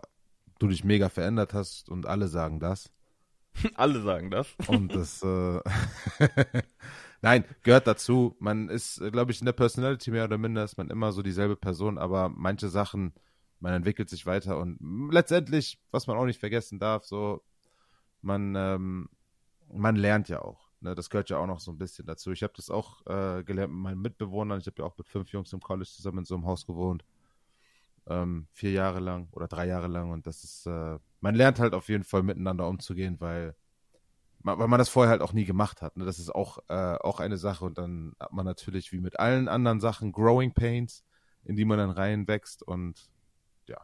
du 0.61 0.69
dich 0.69 0.85
mega 0.85 1.09
verändert 1.09 1.53
hast 1.55 1.89
und 1.89 2.07
alle 2.07 2.29
sagen 2.29 2.61
das. 2.61 2.93
Alle 3.75 4.01
sagen 4.01 4.31
das. 4.31 4.55
Und 4.69 4.95
das, 4.95 5.25
äh, 5.25 5.61
nein, 7.21 7.45
gehört 7.65 7.89
dazu. 7.89 8.37
Man 8.39 8.69
ist, 8.69 9.03
glaube 9.11 9.33
ich, 9.33 9.41
in 9.41 9.47
der 9.47 9.53
Personality 9.53 10.13
mehr 10.13 10.25
oder 10.25 10.39
minder 10.39 10.63
ist 10.63 10.79
man 10.79 10.89
immer 10.89 11.11
so 11.11 11.21
dieselbe 11.21 11.57
Person, 11.57 11.99
aber 11.99 12.29
manche 12.29 12.69
Sachen, 12.69 13.13
man 13.59 13.75
entwickelt 13.75 14.09
sich 14.09 14.25
weiter 14.25 14.57
und 14.57 14.79
letztendlich, 15.11 15.81
was 15.91 16.07
man 16.07 16.17
auch 16.17 16.27
nicht 16.27 16.39
vergessen 16.39 16.79
darf, 16.79 17.05
so, 17.05 17.43
man, 18.23 18.55
ähm, 18.57 19.09
man 19.73 19.97
lernt 19.97 20.29
ja 20.29 20.43
auch. 20.43 20.71
Ne? 20.81 20.95
Das 20.95 21.11
gehört 21.11 21.29
ja 21.29 21.39
auch 21.39 21.47
noch 21.47 21.61
so 21.61 21.73
ein 21.73 21.79
bisschen 21.79 22.07
dazu. 22.07 22.31
Ich 22.31 22.45
habe 22.45 22.53
das 22.57 22.71
auch 22.71 23.05
äh, 23.07 23.43
gelernt 23.43 23.73
mit 23.73 23.83
meinen 23.83 24.01
Mitbewohnern. 24.01 24.61
Ich 24.61 24.67
habe 24.67 24.77
ja 24.79 24.85
auch 24.85 24.97
mit 24.97 25.09
fünf 25.09 25.31
Jungs 25.33 25.53
im 25.53 25.61
College 25.61 25.91
zusammen 25.91 26.19
in 26.19 26.25
so 26.25 26.37
einem 26.37 26.47
Haus 26.47 26.67
gewohnt. 26.67 27.05
Ähm, 28.11 28.49
vier 28.53 28.73
Jahre 28.73 29.01
lang 29.01 29.29
oder 29.31 29.47
drei 29.49 29.67
Jahre 29.67 29.87
lang 29.87 30.11
und 30.11 30.27
das 30.27 30.43
ist, 30.45 30.67
äh, 30.67 30.99
man 31.21 31.35
lernt 31.37 31.61
halt 31.61 31.75
auf 31.75 31.89
jeden 31.89 32.05
Fall 32.05 32.23
miteinander 32.25 32.67
umzugehen, 32.67 33.21
weil 33.21 33.55
ma- 34.43 34.59
weil 34.59 34.69
man 34.69 34.79
das 34.79 34.89
vorher 34.89 35.11
halt 35.11 35.23
auch 35.23 35.33
nie 35.33 35.45
gemacht 35.45 35.83
hat. 35.83 35.97
Ne? 35.97 36.05
Das 36.05 36.19
ist 36.19 36.35
auch, 36.35 36.59
äh, 36.69 36.97
auch 36.97 37.21
eine 37.21 37.37
Sache. 37.37 37.65
Und 37.65 37.79
dann 37.79 38.15
hat 38.19 38.33
man 38.33 38.45
natürlich 38.45 38.93
wie 38.93 39.01
mit 39.01 39.19
allen 39.21 39.49
anderen 39.49 39.81
Sachen 39.81 40.13
Growing 40.13 40.53
Pains, 40.55 41.05
in 41.45 41.57
die 41.57 41.65
man 41.65 41.79
dann 41.79 41.91
reinwächst. 41.91 42.63
Und 42.63 43.11
ja, 43.69 43.81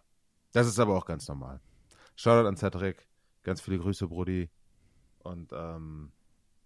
das 0.53 0.67
ist 0.67 0.79
aber 0.79 0.97
auch 0.97 1.07
ganz 1.07 1.29
normal. 1.29 1.61
Shoutout 2.17 2.49
an 2.49 2.57
Cedric. 2.57 3.07
Ganz 3.43 3.61
viele 3.61 3.79
Grüße, 3.79 4.09
Brudi. 4.09 4.51
Und 5.21 5.53
ähm, 5.53 6.13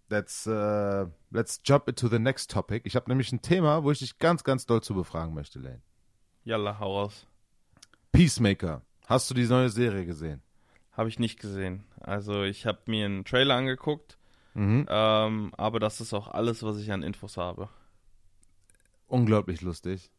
let's, 0.09 0.47
äh, 0.47 1.05
let's 1.29 1.61
jump 1.63 1.87
into 1.87 2.07
the 2.07 2.19
next 2.19 2.49
topic. 2.51 2.87
Ich 2.87 2.95
habe 2.95 3.09
nämlich 3.09 3.31
ein 3.31 3.41
Thema, 3.41 3.83
wo 3.83 3.91
ich 3.91 3.99
dich 3.99 4.17
ganz, 4.17 4.43
ganz 4.43 4.65
doll 4.65 4.81
zu 4.81 4.95
befragen 4.95 5.33
möchte, 5.33 5.59
Lane. 5.59 5.81
Yalla, 6.43 6.79
hau 6.79 6.97
raus. 7.01 7.27
Peacemaker. 8.11 8.81
Hast 9.05 9.29
du 9.29 9.33
die 9.33 9.45
neue 9.47 9.69
Serie 9.69 10.05
gesehen? 10.05 10.41
Habe 10.91 11.09
ich 11.09 11.19
nicht 11.19 11.39
gesehen. 11.39 11.83
Also 11.99 12.43
ich 12.43 12.65
habe 12.65 12.79
mir 12.87 13.05
einen 13.05 13.25
Trailer 13.25 13.55
angeguckt, 13.55 14.17
Mhm. 14.53 14.85
ähm, 14.89 15.53
aber 15.57 15.79
das 15.79 16.01
ist 16.01 16.13
auch 16.13 16.27
alles, 16.27 16.61
was 16.63 16.77
ich 16.77 16.91
an 16.91 17.03
Infos 17.03 17.37
habe. 17.37 17.69
Unglaublich 19.07 19.61
lustig. 19.61 20.11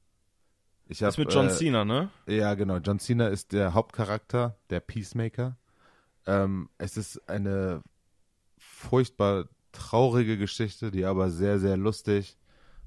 Ich 0.88 0.98
Das 0.98 1.06
hab, 1.06 1.10
ist 1.10 1.18
mit 1.18 1.32
John 1.34 1.46
äh, 1.46 1.50
Cena, 1.50 1.84
ne? 1.84 2.10
Ja, 2.26 2.54
genau. 2.54 2.78
John 2.78 2.98
Cena 2.98 3.28
ist 3.28 3.52
der 3.52 3.74
Hauptcharakter, 3.74 4.56
der 4.70 4.80
Peacemaker. 4.80 5.56
Ähm, 6.26 6.68
es 6.78 6.96
ist 6.96 7.28
eine 7.28 7.82
furchtbar 8.58 9.48
traurige 9.72 10.36
Geschichte, 10.38 10.90
die 10.90 11.04
aber 11.04 11.30
sehr, 11.30 11.58
sehr 11.58 11.76
lustig 11.76 12.36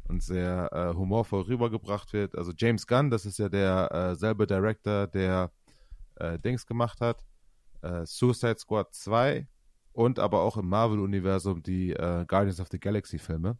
und 0.07 0.21
sehr 0.21 0.69
äh, 0.71 0.95
humorvoll 0.95 1.41
rübergebracht 1.43 2.13
wird. 2.13 2.37
Also 2.37 2.51
James 2.55 2.85
Gunn, 2.87 3.09
das 3.09 3.25
ist 3.25 3.39
ja 3.39 3.49
der 3.49 3.91
äh, 3.91 4.15
selbe 4.15 4.45
Director, 4.47 5.07
der 5.07 5.51
äh, 6.15 6.39
Dings 6.39 6.65
gemacht 6.65 7.01
hat, 7.01 7.25
äh, 7.81 8.05
Suicide 8.05 8.57
Squad 8.59 8.93
2 8.93 9.47
und 9.93 10.19
aber 10.19 10.41
auch 10.41 10.57
im 10.57 10.67
Marvel-Universum 10.67 11.63
die 11.63 11.91
äh, 11.91 12.25
Guardians 12.27 12.59
of 12.59 12.67
the 12.71 12.79
Galaxy-Filme. 12.79 13.57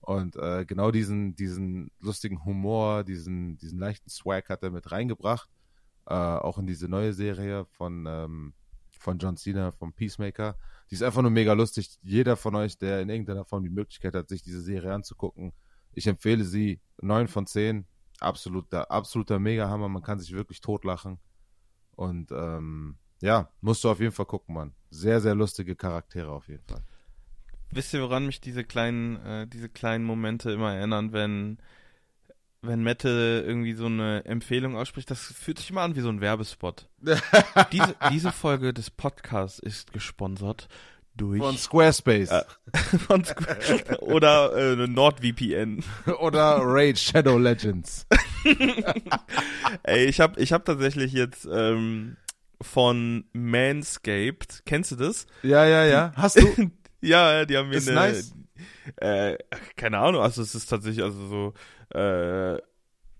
Und 0.00 0.36
äh, 0.36 0.64
genau 0.64 0.90
diesen, 0.90 1.34
diesen 1.34 1.90
lustigen 2.00 2.44
Humor, 2.44 3.04
diesen, 3.04 3.58
diesen 3.58 3.78
leichten 3.78 4.08
Swag 4.08 4.48
hat 4.48 4.62
er 4.62 4.70
mit 4.70 4.90
reingebracht. 4.90 5.48
Auch 6.06 6.58
in 6.58 6.66
diese 6.66 6.88
neue 6.88 7.12
Serie 7.12 7.66
von, 7.66 8.04
ähm, 8.08 8.54
von 8.90 9.18
John 9.18 9.36
Cena, 9.36 9.70
vom 9.70 9.92
Peacemaker. 9.92 10.56
Die 10.90 10.94
ist 10.94 11.02
einfach 11.04 11.22
nur 11.22 11.30
mega 11.30 11.52
lustig. 11.52 11.98
Jeder 12.02 12.36
von 12.36 12.56
euch, 12.56 12.78
der 12.78 13.00
in 13.00 13.10
irgendeiner 13.10 13.44
Form 13.44 13.62
die 13.62 13.70
Möglichkeit 13.70 14.14
hat, 14.14 14.28
sich 14.28 14.42
diese 14.42 14.60
Serie 14.60 14.92
anzugucken, 14.92 15.52
ich 15.92 16.06
empfehle 16.06 16.44
sie. 16.44 16.80
9 17.02 17.28
von 17.28 17.46
10. 17.46 17.86
Absoluter, 18.20 18.90
absoluter 18.90 19.38
Mega-Hammer. 19.38 19.88
Man 19.88 20.02
kann 20.02 20.18
sich 20.18 20.32
wirklich 20.32 20.60
totlachen. 20.60 21.18
Und 21.96 22.30
ähm, 22.32 22.96
ja, 23.20 23.50
musst 23.60 23.84
du 23.84 23.90
auf 23.90 24.00
jeden 24.00 24.12
Fall 24.12 24.26
gucken, 24.26 24.54
Mann. 24.54 24.74
Sehr, 24.90 25.20
sehr 25.20 25.34
lustige 25.34 25.76
Charaktere 25.76 26.30
auf 26.30 26.48
jeden 26.48 26.64
Fall. 26.64 26.82
Wisst 27.70 27.94
ihr, 27.94 28.02
woran 28.02 28.26
mich 28.26 28.40
diese 28.40 28.64
kleinen, 28.64 29.16
äh, 29.24 29.46
diese 29.46 29.68
kleinen 29.68 30.04
Momente 30.04 30.50
immer 30.50 30.74
erinnern, 30.74 31.12
wenn, 31.12 31.58
wenn 32.62 32.82
Mette 32.82 33.44
irgendwie 33.46 33.74
so 33.74 33.86
eine 33.86 34.24
Empfehlung 34.24 34.76
ausspricht? 34.76 35.10
Das 35.10 35.20
fühlt 35.20 35.58
sich 35.58 35.70
immer 35.70 35.82
an 35.82 35.94
wie 35.94 36.00
so 36.00 36.08
ein 36.08 36.20
Werbespot. 36.20 36.88
diese, 37.72 37.96
diese 38.10 38.32
Folge 38.32 38.74
des 38.74 38.90
Podcasts 38.90 39.60
ist 39.60 39.92
gesponsert 39.92 40.68
durch 41.20 41.40
Von 41.40 41.56
Squarespace. 41.56 42.30
Äh, 42.30 42.44
von 43.06 43.24
Squ- 43.24 43.98
oder 44.00 44.56
äh, 44.56 44.86
NordVPN. 44.86 45.84
Oder 46.20 46.60
Raid 46.62 46.98
Shadow 46.98 47.38
Legends. 47.38 48.06
Ey, 49.82 50.06
ich 50.06 50.20
habe 50.20 50.40
ich 50.40 50.52
hab 50.52 50.64
tatsächlich 50.64 51.12
jetzt 51.12 51.46
ähm, 51.50 52.16
von 52.62 53.24
Manscaped, 53.32 54.62
kennst 54.64 54.92
du 54.92 54.96
das? 54.96 55.26
Ja, 55.42 55.64
ja, 55.66 55.84
ja. 55.84 56.12
Hast 56.16 56.40
du? 56.40 56.70
ja, 57.00 57.44
die 57.44 57.56
haben 57.56 57.68
mir 57.68 57.76
Ist 57.76 57.88
eine, 57.88 58.00
nice. 58.00 58.34
äh, 58.96 59.36
keine 59.76 59.98
Ahnung, 59.98 60.22
also 60.22 60.42
es 60.42 60.54
ist 60.54 60.66
tatsächlich 60.66 61.04
also 61.04 61.26
so, 61.90 61.98
äh, 61.98 62.58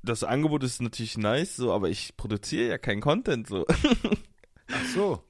das 0.02 0.24
Angebot 0.24 0.62
ist 0.62 0.80
natürlich 0.80 1.18
nice, 1.18 1.56
so, 1.56 1.72
aber 1.72 1.88
ich 1.90 2.16
produziere 2.16 2.68
ja 2.68 2.78
keinen 2.78 3.00
Content, 3.02 3.46
so. 3.46 3.66
Ach 3.68 4.84
so. 4.94 5.24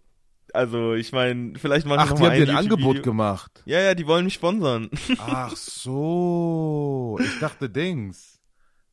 Also 0.55 0.95
ich 0.95 1.13
meine, 1.13 1.59
vielleicht 1.59 1.87
mache 1.87 1.97
ich 1.99 2.03
Ach, 2.05 2.11
noch 2.11 2.17
die 2.17 2.23
mal 2.23 2.31
haben 2.33 2.45
dir 2.45 2.51
ein. 2.51 2.57
Angebot 2.57 3.03
gemacht. 3.03 3.63
Ja, 3.67 3.81
ja, 3.81 3.95
die 3.95 4.07
wollen 4.07 4.25
mich 4.25 4.35
sponsern. 4.35 4.91
Ach 5.19 5.55
so. 5.57 7.19
Ich 7.23 7.39
dachte 7.39 7.69
Dings. 7.71 8.41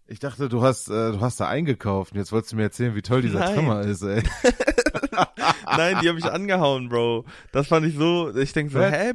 Ich 0.10 0.20
dachte, 0.20 0.48
du 0.48 0.62
hast, 0.62 0.88
äh, 0.88 1.12
du 1.12 1.20
hast 1.20 1.40
da 1.42 1.48
eingekauft 1.50 2.14
und 2.14 2.18
jetzt 2.18 2.32
wolltest 2.32 2.54
du 2.54 2.56
mir 2.56 2.64
erzählen, 2.64 2.96
wie 2.96 3.02
toll 3.02 3.22
dieser 3.22 3.40
Nein. 3.40 3.56
Trimmer 3.56 3.82
ist, 3.82 4.02
ey. 4.04 4.24
Nein, 5.66 5.98
die 6.02 6.08
haben 6.08 6.16
mich 6.16 6.26
angehauen, 6.32 6.88
Bro. 6.90 7.26
Das 7.52 7.68
fand 7.68 7.86
ich 7.86 7.96
so, 7.96 8.34
ich 8.36 8.54
denke 8.54 8.72
so, 8.72 8.80
hä? 8.82 9.14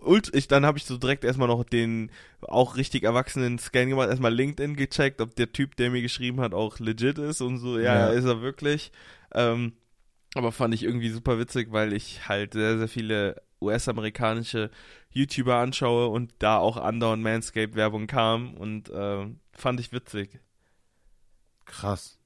ult 0.00 0.34
ich, 0.34 0.46
dann 0.46 0.66
habe 0.66 0.76
ich 0.78 0.84
so 0.84 0.96
direkt 0.98 1.24
erstmal 1.24 1.48
noch 1.48 1.64
den 1.64 2.10
auch 2.42 2.76
richtig 2.76 3.04
erwachsenen 3.04 3.58
Scan 3.58 3.86
gemacht, 3.88 4.08
erstmal 4.10 4.32
LinkedIn 4.34 4.76
gecheckt, 4.76 5.20
ob 5.20 5.34
der 5.34 5.50
Typ, 5.52 5.76
der 5.76 5.90
mir 5.90 6.02
geschrieben 6.02 6.40
hat, 6.40 6.52
auch 6.54 6.78
legit 6.78 7.18
ist 7.18 7.40
und 7.40 7.58
so. 7.58 7.78
Ja, 7.78 7.94
Ja. 7.94 8.08
ist 8.10 8.24
er 8.24 8.42
wirklich. 8.42 8.92
Ähm, 9.34 9.72
aber 10.34 10.52
fand 10.52 10.74
ich 10.74 10.82
irgendwie 10.82 11.10
super 11.10 11.38
witzig, 11.38 11.72
weil 11.72 11.92
ich 11.92 12.28
halt 12.28 12.52
sehr, 12.52 12.78
sehr 12.78 12.88
viele 12.88 13.42
US-amerikanische 13.60 14.70
YouTuber 15.10 15.56
anschaue 15.56 16.08
und 16.08 16.32
da 16.38 16.58
auch 16.58 16.76
andauernd 16.76 17.22
Manscaped-Werbung 17.22 18.06
kam 18.06 18.54
und 18.54 18.90
ähm, 18.94 19.40
fand 19.52 19.80
ich 19.80 19.92
witzig. 19.92 20.40
Krass. 21.64 22.18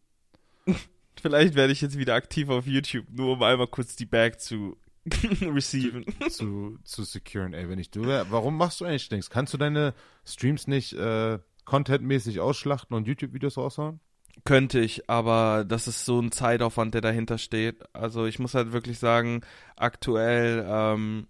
Vielleicht 1.21 1.55
werde 1.55 1.73
ich 1.73 1.81
jetzt 1.81 1.99
wieder 1.99 2.15
aktiv 2.15 2.49
auf 2.49 2.67
YouTube, 2.67 3.07
nur 3.11 3.35
um 3.35 3.43
einmal 3.43 3.69
kurz 3.69 3.97
die 3.97 4.07
Bag 4.07 4.41
zu 4.41 4.77
receiven. 5.41 6.05
zu, 6.29 6.79
zu 6.85 7.05
securen, 7.05 7.55
ey, 7.55 7.69
wenn 7.69 7.79
ich 7.79 7.91
du 7.91 8.05
wär, 8.05 8.31
warum 8.31 8.57
machst 8.57 8.81
du 8.81 8.85
eigentlich 8.85 9.11
nichts? 9.11 9.31
Kannst 9.31 9.55
du 9.55 9.59
deine 9.59 9.95
Streams 10.25 10.67
nicht 10.67 10.93
äh, 10.95 11.39
contentmäßig 11.65 12.41
ausschlachten 12.41 12.97
und 12.97 13.07
YouTube-Videos 13.07 13.57
raushauen? 13.57 14.01
Könnte 14.45 14.81
ich, 14.81 15.09
aber 15.09 15.65
das 15.65 15.87
ist 15.87 16.05
so 16.05 16.19
ein 16.21 16.33
Zeitaufwand, 16.33 16.95
der 16.95 17.01
dahinter 17.01 17.39
steht. 17.39 17.83
Also 17.95 18.27
ich 18.27 18.39
muss 18.39 18.55
halt 18.55 18.73
wirklich 18.73 18.99
sagen, 18.99 19.43
aktuell 19.77 20.65
ähm, 20.69 21.29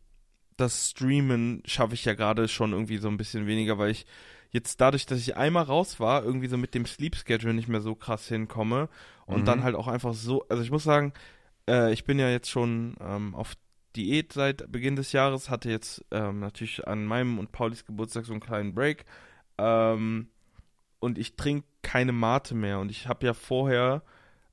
das 0.56 0.90
Streamen 0.90 1.62
schaffe 1.66 1.94
ich 1.94 2.04
ja 2.04 2.14
gerade 2.14 2.48
schon 2.48 2.72
irgendwie 2.72 2.98
so 2.98 3.08
ein 3.08 3.16
bisschen 3.18 3.46
weniger, 3.46 3.76
weil 3.78 3.90
ich 3.90 4.06
jetzt 4.50 4.80
dadurch, 4.80 5.04
dass 5.06 5.18
ich 5.18 5.36
einmal 5.36 5.64
raus 5.64 6.00
war, 6.00 6.24
irgendwie 6.24 6.46
so 6.46 6.56
mit 6.56 6.74
dem 6.74 6.86
Sleep 6.86 7.16
Schedule 7.16 7.52
nicht 7.54 7.68
mehr 7.68 7.80
so 7.80 7.94
krass 7.94 8.28
hinkomme 8.28 8.88
und 9.26 9.42
Mhm. 9.42 9.46
dann 9.46 9.62
halt 9.64 9.74
auch 9.74 9.88
einfach 9.88 10.14
so, 10.14 10.46
also 10.48 10.62
ich 10.62 10.70
muss 10.70 10.84
sagen, 10.84 11.12
äh, 11.68 11.92
ich 11.92 12.04
bin 12.04 12.18
ja 12.18 12.30
jetzt 12.30 12.50
schon 12.50 12.96
ähm, 13.00 13.34
auf 13.34 13.54
Diät 13.96 14.32
seit 14.32 14.70
Beginn 14.72 14.96
des 14.96 15.12
Jahres, 15.12 15.50
hatte 15.50 15.70
jetzt 15.70 16.04
ähm, 16.12 16.38
natürlich 16.40 16.86
an 16.86 17.04
meinem 17.04 17.38
und 17.38 17.52
Paulis 17.52 17.84
Geburtstag 17.84 18.24
so 18.24 18.32
einen 18.32 18.40
kleinen 18.40 18.74
Break 18.74 19.04
ähm, 19.58 20.28
und 21.02 21.18
ich 21.18 21.34
trinke 21.34 21.66
keine 21.82 22.12
Mate 22.12 22.54
mehr 22.54 22.78
und 22.78 22.90
ich 22.90 23.08
habe 23.08 23.26
ja 23.26 23.34
vorher 23.34 24.02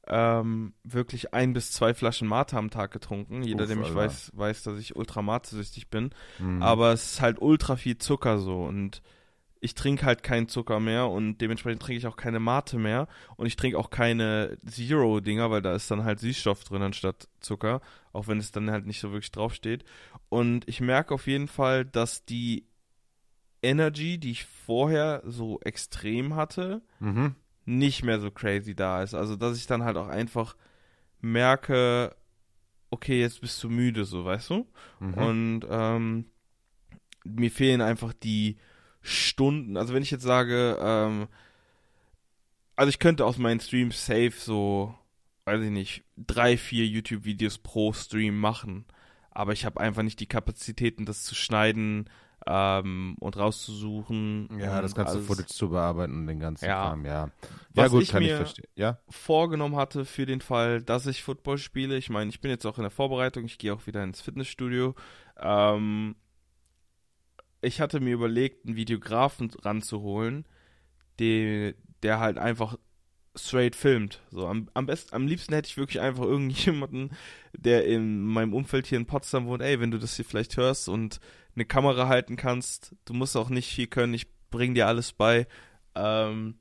ähm, 0.08 0.74
wirklich 0.84 1.32
ein 1.32 1.54
bis 1.54 1.72
zwei 1.72 1.94
Flaschen 1.94 2.28
Mate 2.28 2.58
am 2.58 2.72
Tag 2.72 2.90
getrunken. 2.92 3.44
Jeder, 3.44 3.66
Uff, 3.66 3.68
der 3.68 3.78
mich 3.78 3.90
Alter. 3.90 4.00
weiß, 4.00 4.32
weiß, 4.34 4.64
dass 4.64 4.80
ich 4.80 4.96
ultra 4.96 5.22
Mate-süchtig 5.22 5.90
bin. 5.90 6.10
Mhm. 6.40 6.64
Aber 6.64 6.92
es 6.92 7.14
ist 7.14 7.22
halt 7.22 7.40
ultra 7.40 7.76
viel 7.76 8.00
Zucker 8.00 8.40
so 8.40 8.64
und 8.64 9.04
ich 9.62 9.76
trinke 9.76 10.06
halt 10.08 10.24
keinen 10.24 10.48
Zucker 10.48 10.80
mehr 10.80 11.08
und 11.08 11.38
dementsprechend 11.38 11.84
trinke 11.84 12.00
ich 12.00 12.08
auch 12.08 12.18
keine 12.18 12.40
Mate 12.40 12.80
mehr 12.80 13.08
und 13.36 13.46
ich 13.46 13.56
trinke 13.56 13.78
auch 13.78 13.92
keine 13.92 14.58
Zero-Dinger, 14.66 15.52
weil 15.52 15.62
da 15.62 15.76
ist 15.76 15.92
dann 15.92 16.04
halt 16.04 16.20
Süßstoff 16.20 16.64
drin 16.64 16.82
anstatt 16.82 17.28
Zucker, 17.42 17.82
auch 18.12 18.28
wenn 18.28 18.40
es 18.40 18.52
dann 18.52 18.72
halt 18.72 18.88
nicht 18.88 19.02
so 19.02 19.12
wirklich 19.12 19.32
draufsteht. 19.32 19.84
Und 20.30 20.68
ich 20.68 20.82
merke 20.82 21.14
auf 21.14 21.28
jeden 21.28 21.48
Fall, 21.48 21.86
dass 21.86 22.26
die 22.26 22.66
Energy, 23.62 24.18
die 24.18 24.32
ich 24.32 24.46
vorher 24.46 25.22
so 25.26 25.60
extrem 25.62 26.36
hatte, 26.36 26.82
Mhm. 27.00 27.36
nicht 27.66 28.04
mehr 28.04 28.20
so 28.20 28.32
crazy 28.32 28.76
da 28.76 29.04
ist. 29.04 29.14
Also, 29.14 29.36
dass 29.36 29.58
ich 29.58 29.68
dann 29.68 29.84
halt 29.84 29.98
auch 29.98 30.08
einfach 30.08 30.56
merke, 31.22 32.16
okay, 32.90 33.20
jetzt 33.20 33.42
bist 33.42 33.62
du 33.64 33.70
müde, 33.70 34.06
so, 34.06 34.26
weißt 34.26 34.50
du? 34.50 34.68
Mhm. 35.00 35.14
Und 35.14 35.62
ähm, 35.70 36.26
mir 37.26 37.52
fehlen 37.52 37.82
einfach 37.82 38.14
die 38.14 38.58
Stunden. 39.02 39.78
Also 39.78 39.94
wenn 39.94 40.04
ich 40.04 40.12
jetzt 40.12 40.24
sage, 40.24 40.78
ähm, 40.82 41.28
also 42.76 42.90
ich 42.90 43.00
könnte 43.00 43.26
aus 43.26 43.38
meinen 43.38 43.60
Streams 43.60 44.06
safe 44.06 44.34
so, 44.38 44.96
weiß 45.46 45.62
ich 45.62 45.70
nicht, 45.72 46.04
drei, 46.18 46.58
vier 46.58 46.86
YouTube-Videos 46.88 47.58
pro 47.60 47.94
Stream 47.94 48.40
machen. 48.40 48.86
Aber 49.32 49.54
ich 49.54 49.66
habe 49.66 49.80
einfach 49.80 50.02
nicht 50.04 50.20
die 50.20 50.28
Kapazitäten, 50.28 51.06
das 51.06 51.24
zu 51.24 51.36
schneiden 51.36 52.10
ähm, 52.52 53.16
und 53.20 53.38
rauszusuchen. 53.38 54.50
ja, 54.60 54.82
das 54.82 54.96
ganze 54.96 55.14
alles 55.18 55.28
Footage 55.28 55.48
zu 55.54 55.70
bearbeiten 55.70 56.14
und 56.22 56.28
den 56.28 56.40
ganzen 56.40 56.66
Ja. 56.66 56.88
Kram, 56.90 57.06
ja. 57.06 57.12
Ja, 57.76 57.84
Was 57.84 57.92
gut, 57.92 58.02
ich 58.04 58.10
kann 58.10 58.24
ich 58.24 58.30
mir- 58.32 58.38
verstehen. 58.38 58.68
Ja? 58.76 58.98
vorgenommen 59.08 59.76
hatte 59.76 60.04
für 60.06 60.26
den 60.26 60.42
Fall, 60.42 60.82
dass 60.82 61.06
ich 61.06 61.22
Football 61.22 61.60
spiele. 61.60 61.96
Ich 61.98 62.10
meine, 62.10 62.30
ich 62.32 62.42
bin 62.42 62.50
jetzt 62.50 62.66
auch 62.66 62.78
in 62.78 62.84
der 62.84 62.92
Vorbereitung, 62.92 63.46
ich 63.46 63.58
gehe 63.60 63.74
auch 63.74 63.86
wieder 63.86 64.04
ins 64.04 64.22
Fitnessstudio. 64.22 64.96
Ähm, 65.38 66.16
ich 67.62 67.82
hatte 67.82 68.00
mir 68.00 68.14
überlegt, 68.14 68.66
einen 68.66 68.76
Videografen 68.76 69.52
ranzuholen, 69.62 70.46
der, 71.20 71.74
der 72.04 72.20
halt 72.20 72.38
einfach 72.38 72.78
straight 73.36 73.76
filmt. 73.76 74.22
So 74.32 74.48
am, 74.48 74.70
am 74.74 74.86
besten, 74.86 75.14
am 75.16 75.28
liebsten 75.28 75.54
hätte 75.54 75.68
ich 75.68 75.78
wirklich 75.78 76.02
einfach 76.02 76.24
irgendjemanden, 76.24 77.12
der 77.56 77.86
in 77.86 78.22
meinem 78.24 78.54
Umfeld 78.54 78.88
hier 78.88 78.98
in 78.98 79.06
Potsdam 79.06 79.46
wohnt, 79.48 79.62
ey, 79.62 79.80
wenn 79.80 79.92
du 79.92 79.98
das 80.00 80.16
hier 80.16 80.26
vielleicht 80.26 80.58
hörst 80.58 80.90
und 80.90 81.20
eine 81.56 81.66
Kamera 81.66 82.08
halten 82.08 82.36
kannst, 82.36 82.96
du 83.06 83.14
musst 83.14 83.36
auch 83.36 83.50
nicht 83.50 83.74
viel 83.74 83.88
können, 83.88 84.14
ich 84.14 84.28
bring 84.50 84.74
dir 84.74 84.88
alles 84.88 85.14
bei. 85.14 85.48
Ähm, 85.96 86.56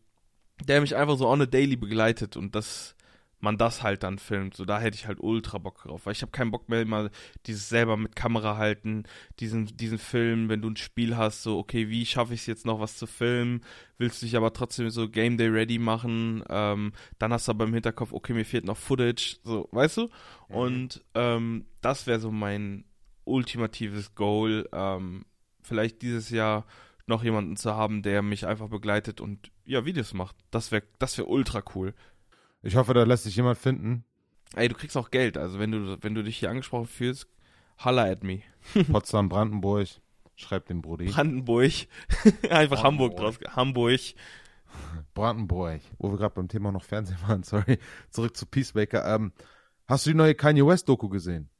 der 0.64 0.80
mich 0.80 0.96
einfach 0.96 1.16
so 1.16 1.28
on 1.28 1.42
a 1.42 1.46
daily 1.46 1.76
begleitet 1.76 2.36
und 2.36 2.54
dass 2.54 2.96
man 3.40 3.56
das 3.56 3.82
halt 3.82 4.02
dann 4.02 4.18
filmt. 4.18 4.54
So, 4.54 4.64
da 4.64 4.80
hätte 4.80 4.96
ich 4.96 5.06
halt 5.06 5.20
ultra 5.20 5.58
Bock 5.58 5.82
drauf, 5.82 6.06
weil 6.06 6.12
ich 6.12 6.22
habe 6.22 6.32
keinen 6.32 6.50
Bock 6.50 6.68
mehr 6.68 6.82
immer 6.82 7.10
dieses 7.46 7.68
selber 7.68 7.96
mit 7.96 8.16
Kamera 8.16 8.56
halten, 8.56 9.04
diesen, 9.38 9.66
diesen 9.66 9.98
Film, 9.98 10.48
wenn 10.48 10.60
du 10.60 10.70
ein 10.70 10.76
Spiel 10.76 11.16
hast, 11.16 11.42
so, 11.42 11.58
okay, 11.58 11.88
wie 11.88 12.04
schaffe 12.04 12.34
ich 12.34 12.40
es 12.40 12.46
jetzt 12.46 12.66
noch 12.66 12.80
was 12.80 12.96
zu 12.96 13.06
filmen? 13.06 13.62
Willst 13.96 14.20
du 14.20 14.26
dich 14.26 14.36
aber 14.36 14.52
trotzdem 14.52 14.90
so 14.90 15.08
Game 15.08 15.36
Day 15.36 15.48
ready 15.48 15.78
machen? 15.78 16.42
Ähm, 16.48 16.92
dann 17.18 17.32
hast 17.32 17.46
du 17.46 17.52
aber 17.52 17.64
im 17.64 17.74
Hinterkopf, 17.74 18.12
okay, 18.12 18.32
mir 18.32 18.44
fehlt 18.44 18.64
noch 18.64 18.76
Footage, 18.76 19.36
so, 19.44 19.68
weißt 19.70 19.98
du? 19.98 20.08
Und 20.48 21.04
ähm, 21.14 21.66
das 21.80 22.06
wäre 22.06 22.18
so 22.18 22.32
mein 22.32 22.84
ultimatives 23.28 24.14
Goal, 24.14 24.68
ähm, 24.72 25.24
vielleicht 25.62 26.02
dieses 26.02 26.30
Jahr 26.30 26.64
noch 27.06 27.24
jemanden 27.24 27.56
zu 27.56 27.74
haben, 27.74 28.02
der 28.02 28.22
mich 28.22 28.46
einfach 28.46 28.68
begleitet 28.68 29.20
und 29.20 29.50
ja, 29.64 29.84
Videos 29.84 30.14
macht. 30.14 30.36
Das 30.50 30.72
wäre 30.72 30.84
das 30.98 31.16
wär 31.18 31.28
ultra 31.28 31.62
cool. 31.74 31.94
Ich 32.62 32.76
hoffe, 32.76 32.94
da 32.94 33.04
lässt 33.04 33.24
sich 33.24 33.36
jemand 33.36 33.58
finden. 33.58 34.04
Ey, 34.54 34.68
du 34.68 34.74
kriegst 34.74 34.96
auch 34.96 35.10
Geld, 35.10 35.36
also 35.36 35.58
wenn 35.58 35.70
du, 35.70 35.98
wenn 36.02 36.14
du 36.14 36.22
dich 36.22 36.38
hier 36.38 36.50
angesprochen 36.50 36.86
fühlst, 36.86 37.26
holla 37.84 38.04
at 38.04 38.24
me. 38.24 38.40
Potsdam, 38.92 39.28
Brandenburg. 39.28 39.88
Schreibt 40.36 40.70
dem 40.70 40.82
Brudi. 40.82 41.06
Brandenburg. 41.06 41.72
einfach 42.50 42.84
Hamburg 42.84 43.16
Brandenburg. 43.16 43.40
draus. 43.40 43.56
Hamburg. 43.56 44.00
Brandenburg. 45.14 45.80
Wo 45.98 46.10
wir 46.10 46.18
gerade 46.18 46.34
beim 46.34 46.48
Thema 46.48 46.70
noch 46.70 46.84
Fernsehen 46.84 47.18
waren, 47.26 47.42
sorry. 47.42 47.78
Zurück 48.10 48.36
zu 48.36 48.46
Peacemaker. 48.46 49.14
Ähm, 49.14 49.32
hast 49.86 50.06
du 50.06 50.10
die 50.10 50.16
neue 50.16 50.34
Kanye 50.34 50.64
West-Doku 50.64 51.08
gesehen? 51.08 51.50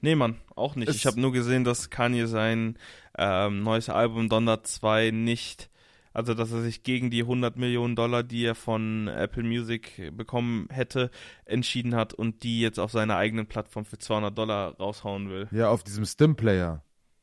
Nee, 0.00 0.14
Mann, 0.14 0.36
auch 0.54 0.76
nicht. 0.76 0.88
Es- 0.88 0.96
ich 0.96 1.06
habe 1.06 1.20
nur 1.20 1.32
gesehen, 1.32 1.64
dass 1.64 1.90
Kanye 1.90 2.26
sein 2.26 2.76
ähm, 3.18 3.62
neues 3.62 3.88
Album 3.88 4.28
Donner 4.28 4.62
2 4.62 5.10
nicht, 5.10 5.70
also 6.12 6.34
dass 6.34 6.52
er 6.52 6.62
sich 6.62 6.82
gegen 6.82 7.10
die 7.10 7.22
100 7.22 7.56
Millionen 7.56 7.96
Dollar, 7.96 8.22
die 8.22 8.44
er 8.44 8.54
von 8.54 9.08
Apple 9.08 9.42
Music 9.42 10.12
bekommen 10.16 10.68
hätte, 10.70 11.10
entschieden 11.44 11.94
hat 11.94 12.12
und 12.14 12.42
die 12.42 12.60
jetzt 12.60 12.78
auf 12.78 12.92
seiner 12.92 13.16
eigenen 13.16 13.46
Plattform 13.46 13.84
für 13.84 13.98
200 13.98 14.36
Dollar 14.36 14.76
raushauen 14.76 15.28
will. 15.30 15.48
Ja, 15.50 15.70
auf 15.70 15.82
diesem 15.82 16.04
Stim-Player. 16.04 16.82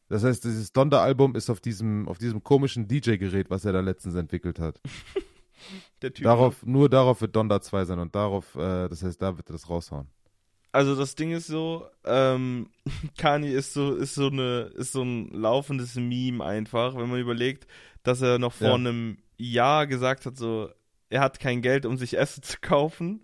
Das 0.10 0.24
heißt, 0.24 0.44
dieses 0.44 0.74
Donda-Album 0.74 1.36
ist 1.36 1.50
auf 1.50 1.60
diesem, 1.60 2.08
auf 2.08 2.18
diesem 2.18 2.44
komischen 2.44 2.88
DJ-Gerät, 2.88 3.50
was 3.50 3.66
er 3.66 3.74
da 3.74 3.80
letztens 3.80 4.16
entwickelt 4.16 4.60
hat. 4.60 4.80
Der 6.02 6.14
Typ. 6.14 6.26
Darauf, 6.26 6.66
nur 6.66 6.90
darauf 6.90 7.22
wird 7.22 7.36
Donda 7.36 7.62
2 7.62 7.86
sein 7.86 7.98
und 8.00 8.14
darauf, 8.14 8.54
äh, 8.56 8.90
das 8.90 9.02
heißt, 9.02 9.22
da 9.22 9.38
wird 9.38 9.50
er 9.50 9.54
das 9.54 9.70
raushauen. 9.70 10.08
Also 10.74 10.96
das 10.96 11.16
Ding 11.16 11.32
ist 11.32 11.48
so, 11.48 11.88
ähm, 12.04 12.70
Kanye 13.18 13.52
ist 13.54 13.74
so, 13.74 13.94
ist 13.96 14.16
so 14.16 14.28
eine, 14.28 14.72
ist 14.76 14.92
so 14.92 15.04
ein 15.04 15.30
laufendes 15.30 15.96
Meme 15.96 16.44
einfach, 16.44 16.96
wenn 16.98 17.10
man 17.10 17.20
überlegt, 17.20 17.68
dass 18.04 18.22
er 18.22 18.40
noch 18.40 18.54
vor 18.54 18.68
Ja. 18.70 18.74
einem 18.76 19.18
Jahr 19.38 19.88
gesagt 19.88 20.26
hat, 20.26 20.36
so, 20.36 20.70
er 21.10 21.22
hat 21.22 21.40
kein 21.40 21.62
Geld, 21.62 21.86
um 21.86 21.98
sich 21.98 22.18
Essen 22.18 22.42
zu 22.44 22.58
kaufen 22.60 23.22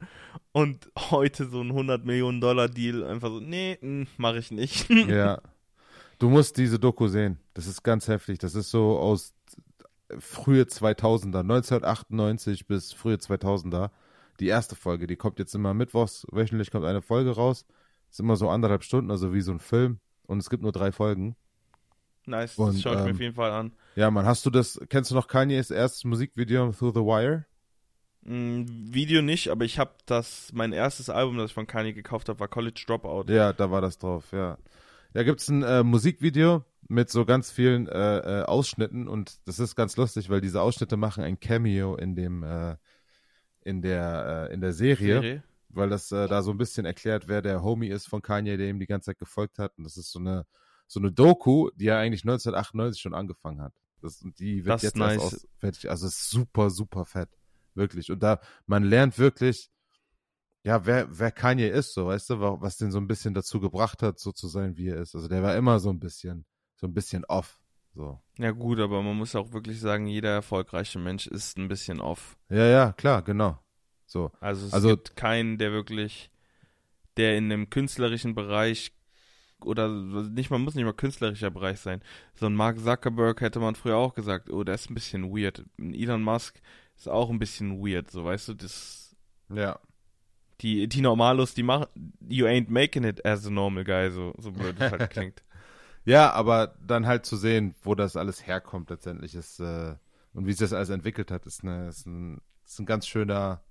und 0.52 0.90
heute 1.10 1.50
so 1.50 1.62
ein 1.62 1.72
100 1.72 2.06
Millionen 2.06 2.40
Dollar 2.40 2.70
Deal 2.70 3.04
einfach 3.04 3.30
so, 3.30 3.40
nee, 3.40 3.78
mache 4.18 4.38
ich 4.38 4.52
nicht. 4.52 4.88
Ja. 5.10 5.42
Du 6.20 6.30
musst 6.30 6.58
diese 6.58 6.78
Doku 6.80 7.08
sehen. 7.08 7.40
Das 7.54 7.66
ist 7.66 7.82
ganz 7.82 8.08
heftig. 8.10 8.40
Das 8.40 8.54
ist 8.54 8.70
so 8.72 9.00
aus 9.00 9.34
frühe 10.20 10.64
2000er, 10.64 11.40
1998 11.40 12.68
bis 12.68 12.92
frühe 12.94 13.16
2000er. 13.16 13.90
Die 14.40 14.48
erste 14.48 14.76
Folge, 14.76 15.08
die 15.08 15.16
kommt 15.16 15.40
jetzt 15.40 15.54
immer 15.54 15.74
mittwochs, 15.74 16.26
wöchentlich 16.32 16.72
kommt 16.72 16.86
eine 16.86 17.02
Folge 17.02 17.32
raus. 17.32 17.66
Ist 18.10 18.20
immer 18.20 18.36
so 18.36 18.50
anderthalb 18.50 18.84
Stunden, 18.84 19.12
also 19.12 19.34
wie 19.34 19.42
so 19.42 19.52
ein 19.52 19.60
Film. 19.60 20.00
Und 20.26 20.40
es 20.40 20.50
gibt 20.50 20.64
nur 20.64 20.72
drei 20.72 20.92
Folgen. 20.92 21.36
nice, 22.26 22.58
Und, 22.58 22.76
das 22.76 22.82
schaue 22.82 22.94
ich 22.94 23.00
mir 23.00 23.10
ähm, 23.10 23.16
auf 23.16 23.22
jeden 23.22 23.36
Fall 23.36 23.52
an. 23.52 23.74
Ja, 23.96 24.10
Mann, 24.12 24.26
hast 24.26 24.46
du 24.46 24.50
das, 24.50 24.80
kennst 24.90 25.12
du 25.12 25.16
noch 25.16 25.28
Kanyes 25.28 25.72
erstes 25.72 26.04
Musikvideo 26.06 26.72
Through 26.72 26.94
the 26.94 27.02
Wire? 27.02 27.46
Mm, 28.22 28.66
Video 28.68 29.22
nicht, 29.22 29.50
aber 29.50 29.66
ich 29.66 29.80
habe 29.80 29.92
das, 30.06 30.52
mein 30.54 30.74
erstes 30.74 31.10
Album, 31.10 31.38
das 31.38 31.52
ich 31.52 31.54
von 31.54 31.68
Kanye 31.68 31.94
gekauft 31.94 32.30
habe, 32.30 32.40
war 32.40 32.48
College 32.48 32.84
Dropout. 32.86 33.32
Ja, 33.32 33.54
da 33.54 33.72
war 33.72 33.82
das 33.82 33.98
drauf, 33.98 34.32
ja. 34.32 34.58
Da 35.14 35.24
gibt's 35.24 35.48
ein 35.48 35.64
äh, 35.64 35.84
Musikvideo 35.84 36.64
mit 36.88 37.10
so 37.10 37.26
ganz 37.26 37.52
vielen 37.52 37.88
äh, 37.88 38.42
äh, 38.42 38.44
Ausschnitten 38.44 39.08
und 39.08 39.40
das 39.48 39.60
ist 39.60 39.76
ganz 39.76 39.98
lustig, 39.98 40.30
weil 40.30 40.42
diese 40.42 40.62
Ausschnitte 40.62 40.98
machen 40.98 41.24
ein 41.24 41.40
Cameo 41.40 41.96
in 41.96 42.16
dem 42.16 42.44
äh, 42.44 42.76
in 43.70 43.82
der 43.82 44.48
äh, 44.50 44.54
in 44.54 44.62
der 44.62 44.74
Serie, 44.74 45.22
Serie. 45.22 45.44
weil 45.70 45.90
das 45.90 46.12
äh, 46.12 46.28
da 46.28 46.42
so 46.42 46.52
ein 46.52 46.58
bisschen 46.58 46.86
erklärt, 46.86 47.28
wer 47.28 47.42
der 47.42 47.64
Homie 47.64 47.88
ist 47.90 48.08
von 48.08 48.22
Kanye, 48.22 48.58
der 48.58 48.70
ihm 48.70 48.80
die 48.80 48.88
ganze 48.88 49.08
Zeit 49.12 49.20
gefolgt 49.20 49.60
hat 49.60 49.78
und 49.78 49.84
das 49.86 49.96
ist 49.98 50.12
so 50.12 50.20
eine 50.20 50.46
so 50.88 51.00
eine 51.00 51.12
Doku, 51.12 51.70
die 51.76 51.86
ja 51.86 52.00
eigentlich 52.00 52.24
1998 52.24 53.00
schon 53.02 53.14
angefangen 53.14 53.62
hat. 53.62 53.74
Das, 54.02 54.22
und 54.24 54.40
die 54.40 54.66
wird 54.66 54.74
Das 54.76 54.84
ist 54.84 54.90
jetzt 54.90 54.98
nice. 54.98 55.22
erst 55.22 55.34
aus, 55.36 55.48
fertig. 55.60 55.90
Also 55.90 56.08
ist 56.08 56.30
super, 56.30 56.70
super 56.72 57.06
fett. 57.06 57.30
Wirklich. 57.76 58.12
Und 58.12 58.24
da, 58.24 58.40
man 58.66 58.84
lernt 58.84 59.20
wirklich, 59.20 59.70
ja, 60.64 60.86
wer, 60.86 61.08
wer 61.20 61.32
Kanye 61.32 61.68
ist, 61.70 61.94
so, 61.94 62.08
weißt 62.08 62.32
du, 62.32 62.40
wa- 62.40 62.58
was 62.60 62.78
den 62.78 62.92
so 62.92 62.98
ein 62.98 63.08
bisschen 63.08 63.34
dazu 63.36 63.60
gebracht 63.60 64.02
hat, 64.02 64.20
so 64.20 64.32
zu 64.32 64.48
sein, 64.48 64.78
wie 64.78 64.88
er 64.88 65.00
ist. 65.02 65.14
Also 65.16 65.28
der 65.28 65.44
war 65.44 65.56
immer 65.56 65.80
so 65.80 65.90
ein 65.92 66.00
bisschen, 66.00 66.46
so 66.76 66.88
ein 66.88 66.94
bisschen 66.94 67.24
off. 67.26 67.60
So. 67.96 68.20
Ja 68.38 68.52
gut, 68.52 68.80
aber 68.80 69.02
man 69.02 69.18
muss 69.18 69.36
auch 69.36 69.52
wirklich 69.52 69.80
sagen, 69.80 70.08
jeder 70.08 70.30
erfolgreiche 70.30 71.00
Mensch 71.00 71.28
ist 71.28 71.58
ein 71.58 71.68
bisschen 71.68 72.00
off. 72.00 72.38
Ja, 72.50 72.66
ja, 72.66 72.92
klar, 72.94 73.22
genau. 73.24 73.60
So. 74.06 74.32
Also 74.40 74.66
es 74.68 74.74
Also- 74.74 74.90
gibt 74.90 75.16
keinen, 75.16 75.58
der 75.58 75.72
wirklich, 75.72 76.30
der 77.18 77.38
in 77.38 77.52
einem 77.52 77.70
künstlerischen 77.70 78.36
Bereich 78.36 78.92
oder 79.62 79.90
nicht, 79.90 80.50
man 80.52 80.62
muss 80.62 80.76
nicht 80.76 80.86
mal 80.86 80.94
künstlerischer 80.94 81.52
Bereich 81.52 81.80
sein. 81.80 82.02
So 82.36 82.46
ein 82.46 82.54
Mark 82.56 82.80
Zuckerberg 82.80 83.42
hätte 83.42 83.60
man 83.60 83.76
früher 83.76 83.98
auch 83.98 84.14
gesagt, 84.16 84.50
oh, 84.50 84.64
der 84.64 84.76
ist 84.76 84.90
ein 84.90 84.94
bisschen 84.94 85.36
weird. 85.36 85.66
Ein 85.78 85.94
Elon 85.94 86.22
Musk 86.24 86.62
ist 86.96 87.10
auch 87.10 87.30
ein 87.30 87.40
bisschen 87.40 87.80
weird, 87.86 88.10
so 88.10 88.24
weißt 88.24 88.48
du, 88.50 88.54
das 88.54 89.16
Ja. 89.54 89.78
die 90.62 90.88
die 90.88 91.02
Normalos, 91.02 91.54
die 91.56 91.64
machen 91.64 91.88
you 92.30 92.46
ain't 92.46 92.70
making 92.70 93.04
it 93.04 93.26
as 93.26 93.46
a 93.46 93.50
normal 93.50 93.84
guy, 93.84 94.10
so 94.12 94.34
so 94.38 94.52
blöd 94.54 94.76
es 94.80 94.92
halt 94.92 95.10
klingt. 95.12 95.44
Ja, 96.06 96.32
aber 96.32 96.76
dann 96.86 97.06
halt 97.06 97.26
zu 97.26 97.38
sehen, 97.38 97.76
wo 97.84 97.96
das 97.96 98.16
alles 98.16 98.46
herkommt 98.46 98.90
letztendlich 98.90 99.36
ist 99.36 99.60
äh, 99.60 99.96
und 100.34 100.46
wie 100.46 100.52
sich 100.52 100.60
das 100.60 100.74
alles 100.74 100.90
entwickelt 100.90 101.32
hat, 101.32 101.46
ist, 101.46 101.64
eine, 101.64 101.90
ist, 101.90 102.06
ein, 102.06 102.42
ist 102.66 102.80
ein 102.80 102.86
ganz 102.86 103.08
schöner, 103.08 103.62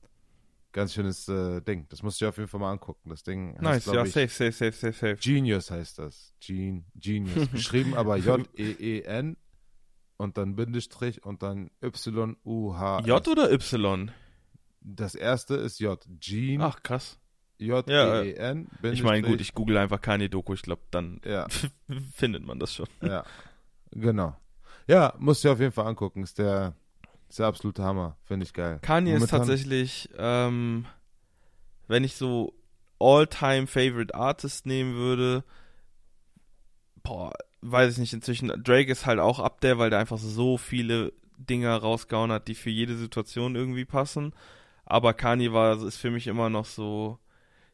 ganz 0.72 0.94
schönes 0.94 1.28
äh, 1.28 1.60
Ding. 1.60 1.86
Das 1.88 2.02
musst 2.02 2.20
du 2.20 2.24
dir 2.24 2.28
auf 2.30 2.36
jeden 2.36 2.48
Fall 2.48 2.60
mal 2.60 2.72
angucken. 2.72 3.10
Das 3.10 3.22
Ding 3.22 3.54
heißt, 3.54 3.62
Nice, 3.62 3.86
ja, 3.86 4.04
ich, 4.04 4.12
safe, 4.12 4.28
safe, 4.28 4.52
safe, 4.52 4.72
safe, 4.72 4.92
safe. 4.92 5.16
Genius 5.16 5.70
heißt 5.70 5.98
das. 5.98 6.34
Gen 6.40 6.84
Genius. 6.94 7.50
Geschrieben 7.52 7.94
aber 7.94 8.16
J-E-E-N 8.18 9.36
und 10.16 10.36
dann 10.36 10.56
Bindestrich 10.56 11.24
und 11.24 11.42
dann 11.42 11.70
Y-U-H. 11.82 13.00
J 13.00 13.28
oder 13.28 13.50
Y? 13.50 14.10
Das 14.80 15.14
erste 15.14 15.54
ist 15.54 15.80
J. 15.80 16.04
Gene. 16.20 16.64
Ach, 16.64 16.82
krass. 16.82 17.18
J-E-E-N. 17.58 18.68
Ich 18.92 19.02
meine, 19.02 19.26
gut, 19.26 19.40
ich 19.40 19.52
google 19.54 19.78
einfach 19.78 20.00
keine 20.00 20.28
Doku, 20.28 20.54
ich 20.54 20.62
glaube, 20.62 20.82
dann 20.90 21.20
Ja, 21.24 21.46
findet 22.14 22.44
man 22.46 22.58
das 22.58 22.74
schon. 22.74 22.86
ja. 23.02 23.24
Genau. 23.90 24.36
Ja, 24.86 25.14
musst 25.18 25.44
du 25.44 25.50
auf 25.50 25.60
jeden 25.60 25.72
Fall 25.72 25.86
angucken. 25.86 26.22
Ist 26.22 26.38
der, 26.38 26.74
ist 27.28 27.38
der 27.38 27.46
absolute 27.46 27.82
Hammer. 27.82 28.16
Finde 28.24 28.44
ich 28.44 28.52
geil. 28.52 28.78
Kanye 28.82 29.12
ist 29.12 29.20
Momentan- 29.20 29.38
tatsächlich, 29.40 30.08
ähm, 30.16 30.86
wenn 31.88 32.04
ich 32.04 32.14
so 32.16 32.54
All-Time 33.00 33.66
Favorite 33.66 34.14
Artist 34.14 34.66
nehmen 34.66 34.94
würde, 34.94 35.42
boah, 37.02 37.32
weiß 37.62 37.92
ich 37.94 37.98
nicht, 37.98 38.12
inzwischen, 38.12 38.48
Drake 38.62 38.90
ist 38.92 39.06
halt 39.06 39.18
auch 39.20 39.38
ab 39.40 39.60
der, 39.60 39.78
weil 39.78 39.90
der 39.90 39.98
einfach 39.98 40.18
so 40.18 40.58
viele 40.58 41.12
Dinger 41.36 41.76
rausgehauen 41.76 42.32
hat, 42.32 42.48
die 42.48 42.54
für 42.54 42.70
jede 42.70 42.96
Situation 42.96 43.56
irgendwie 43.56 43.84
passen. 43.84 44.32
Aber 44.84 45.12
Kanye 45.14 45.52
war, 45.52 45.80
ist 45.82 45.96
für 45.98 46.10
mich 46.10 46.26
immer 46.26 46.50
noch 46.50 46.64
so 46.64 47.18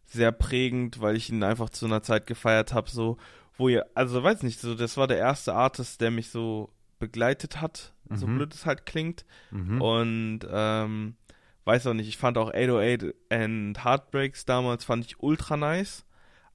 sehr 0.07 0.33
prägend, 0.33 1.01
weil 1.01 1.17
ich 1.17 1.31
ihn 1.31 1.43
einfach 1.43 1.71
zu 1.71 1.87
einer 1.87 2.03
Zeit 2.03 2.27
gefeiert 2.27 2.73
habe, 2.73 2.91
so, 2.91 3.17
wo 3.57 3.69
ihr, 3.69 3.87
also 3.95 4.23
weiß 4.23 4.43
nicht, 4.43 4.61
so, 4.61 4.75
das 4.75 4.97
war 4.97 5.07
der 5.07 5.19
erste 5.19 5.55
Artist, 5.55 6.01
der 6.01 6.11
mich 6.11 6.31
so 6.31 6.71
begleitet 6.99 7.61
hat, 7.61 7.93
so 8.11 8.27
Mhm. 8.27 8.37
blöd 8.37 8.55
es 8.55 8.67
halt 8.67 8.87
klingt. 8.87 9.25
Mhm. 9.51 9.81
Und 9.81 10.41
ähm, 10.51 11.17
weiß 11.65 11.87
auch 11.87 11.95
nicht, 11.95 12.09
ich 12.09 12.17
fand 12.19 12.37
auch 12.39 12.53
808 12.53 13.15
and 13.31 13.85
Heartbreaks 13.85 14.45
damals 14.45 14.85
fand 14.85 15.05
ich 15.07 15.21
ultra 15.21 15.57
nice, 15.57 16.05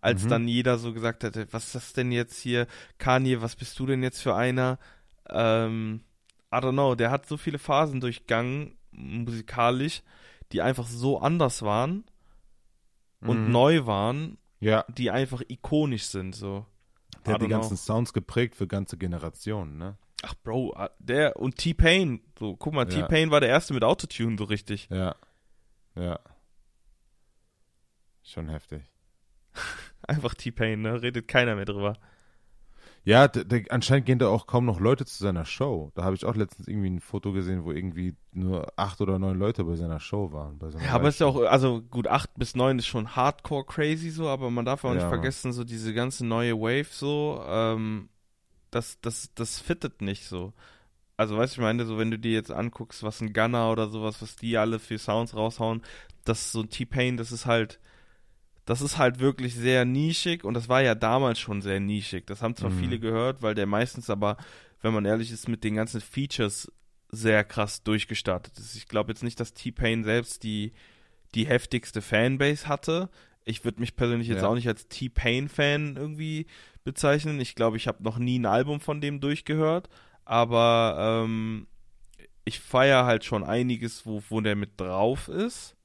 als 0.02 0.24
Mhm. 0.26 0.30
dann 0.30 0.48
jeder 0.48 0.78
so 0.78 0.94
gesagt 0.94 1.24
hatte, 1.24 1.48
was 1.52 1.66
ist 1.68 1.76
das 1.76 1.94
denn 1.94 2.12
jetzt 2.12 2.40
hier, 2.40 2.68
Kanye, 3.00 3.42
was 3.42 3.56
bist 3.56 3.78
du 3.80 3.86
denn 3.86 4.04
jetzt 4.04 4.22
für 4.22 4.36
einer? 4.36 4.78
Ähm, 5.30 6.02
I 6.54 6.58
don't 6.58 6.72
know, 6.74 6.96
der 6.96 7.12
hat 7.12 7.26
so 7.28 7.38
viele 7.38 7.60
Phasen 7.60 8.00
durchgangen, 8.02 8.76
musikalisch, 8.92 10.02
die 10.52 10.62
einfach 10.62 10.88
so 10.88 11.20
anders 11.20 11.62
waren 11.62 12.04
und 13.22 13.46
Mhm. 13.46 13.52
neu 13.52 13.86
waren, 13.86 14.38
Ja, 14.62 14.86
die 14.90 15.10
einfach 15.12 15.42
ikonisch 15.48 16.06
sind, 16.06 16.36
so. 16.36 16.66
der 17.26 17.36
hat 17.36 17.42
die 17.42 17.48
ganzen 17.48 17.70
know. 17.78 17.78
Sounds 17.78 18.14
geprägt 18.14 18.56
für 18.56 18.68
ganze 18.68 18.98
Generationen, 18.98 19.78
ne? 19.78 19.98
Ach, 20.22 20.34
Bro, 20.44 20.74
ah, 20.76 20.90
der 21.00 21.38
und 21.38 21.56
T-Pain, 21.58 22.22
so, 22.38 22.56
guck 22.58 22.74
mal, 22.74 22.90
Ja. 22.92 23.02
T-Pain 23.02 23.32
war 23.32 23.40
der 23.40 23.50
erste 23.50 23.74
mit 23.74 23.84
Autotune, 23.86 24.36
so 24.38 24.44
richtig. 24.46 24.88
Ja. 24.90 25.16
Ja. 25.96 26.20
Schon 28.24 28.50
heftig. 28.50 28.84
Einfach 30.08 30.34
T-Pain, 30.34 30.82
ne? 30.82 31.02
Redet 31.02 31.28
keiner 31.28 31.56
mehr 31.56 31.66
drüber. 31.66 31.98
Ja, 33.06 33.30
anscheinend 33.70 34.06
gehen 34.06 34.20
da 34.20 34.28
auch 34.28 34.46
kaum 34.46 34.66
noch 34.66 34.80
Leute 34.80 35.06
zu 35.06 35.24
seiner 35.24 35.46
Show. 35.46 35.92
Da 35.96 36.04
habe 36.04 36.16
ich 36.16 36.26
auch 36.26 36.36
letztens 36.36 36.68
irgendwie 36.68 36.90
ein 36.90 37.00
Foto 37.00 37.32
gesehen, 37.32 37.64
wo 37.64 37.72
irgendwie 37.72 38.16
nur 38.34 38.72
acht 38.76 39.02
oder 39.02 39.18
neun 39.20 39.38
Leute 39.40 39.64
bei 39.64 39.76
seiner 39.76 40.00
Show 40.00 40.32
waren. 40.32 40.60
Seiner 40.60 40.86
Ja, 40.86 40.92
aber 40.92 41.10
ist 41.10 41.20
ja 41.20 41.28
auch, 41.28 41.42
also 41.44 41.82
gut, 41.82 42.08
8 42.08 42.34
bis 42.38 42.56
9 42.56 42.78
ist 42.78 42.88
schon 42.88 43.16
hardcore 43.16 43.66
crazy 43.66 44.10
so, 44.10 44.28
aber 44.28 44.52
man 44.52 44.66
darf 44.66 44.84
auch 44.84 44.94
nicht 44.94 45.02
Ja, 45.02 45.10
Mann. 45.10 45.20
vergessen, 45.20 45.54
so 45.54 45.64
diese 45.64 45.94
ganze 45.94 46.26
neue 46.26 46.60
Wave 46.60 46.88
so, 46.92 47.42
ähm, 47.48 48.10
das, 48.72 49.00
das, 49.02 49.34
das 49.34 49.60
fittet 49.60 50.02
nicht 50.02 50.26
so. 50.26 50.54
Also 51.18 51.38
weißt 51.38 51.58
du, 51.58 51.62
ich 51.62 51.64
meine, 51.66 51.86
so 51.86 51.98
wenn 51.98 52.12
du 52.12 52.20
dir 52.20 52.32
jetzt 52.34 52.52
anguckst, 52.52 53.04
was 53.04 53.22
ein 53.22 53.34
Gunner 53.34 53.72
oder 53.72 53.90
sowas, 53.90 54.22
was 54.22 54.36
die 54.36 54.58
alle 54.58 54.80
für 54.80 54.98
Sounds 54.98 55.36
raushauen, 55.36 55.82
das 56.26 56.42
ist 56.42 56.52
so 56.54 56.62
ein 56.62 56.70
T-Pain, 56.70 57.18
das 57.18 57.32
ist 57.32 57.46
halt, 57.46 57.80
das 58.70 58.82
ist 58.82 58.98
halt 58.98 59.20
wirklich 59.20 59.56
sehr 59.56 59.84
nischig 59.86 60.44
und 60.44 60.54
das 60.54 60.70
war 60.70 60.82
ja 60.82 60.94
damals 60.96 61.40
schon 61.40 61.62
sehr 61.62 61.80
nischig. 61.80 62.26
Das 62.28 62.42
haben 62.42 62.56
zwar 62.56 62.70
Mhm. 62.70 62.80
viele 62.80 63.00
gehört, 63.00 63.42
weil 63.42 63.56
der 63.56 63.66
meistens 63.66 64.10
aber, 64.10 64.38
wenn 64.82 64.94
man 64.94 65.06
ehrlich 65.06 65.32
ist, 65.32 65.50
mit 65.50 65.64
den 65.64 65.76
ganzen 65.76 66.02
Features 66.02 66.72
sehr 67.12 67.44
krass 67.44 67.82
durchgestartet 67.84 68.58
ist. 68.60 68.76
Ich 68.76 68.88
glaube 68.88 69.12
jetzt 69.12 69.24
nicht, 69.24 69.40
dass 69.40 69.54
T-Pain 69.56 70.04
selbst 70.04 70.44
die, 70.44 70.74
die 71.34 71.48
heftigste 71.48 72.02
Fanbase 72.02 72.68
hatte. 72.68 73.10
Ich 73.46 73.64
würde 73.66 73.80
mich 73.80 73.96
persönlich 73.96 74.28
jetzt 74.28 74.44
Ja. 74.44 74.48
auch 74.48 74.54
nicht 74.56 74.68
als 74.68 74.88
T-Pain-Fan 74.88 75.96
irgendwie 75.98 76.46
bezeichnen. 76.84 77.40
Ich 77.42 77.56
glaube, 77.56 77.78
ich 77.78 77.88
habe 77.88 78.04
noch 78.04 78.20
nie 78.20 78.38
ein 78.38 78.46
Album 78.46 78.80
von 78.80 79.02
dem 79.02 79.20
durchgehört, 79.20 79.90
aber 80.26 81.24
ähm, 81.26 81.66
ich 82.46 82.60
feiere 82.60 83.06
halt 83.06 83.26
schon 83.26 83.44
einiges, 83.44 84.06
wo, 84.06 84.22
wo 84.30 84.42
der 84.42 84.56
mit 84.56 84.80
drauf 84.80 85.28
ist. 85.28 85.76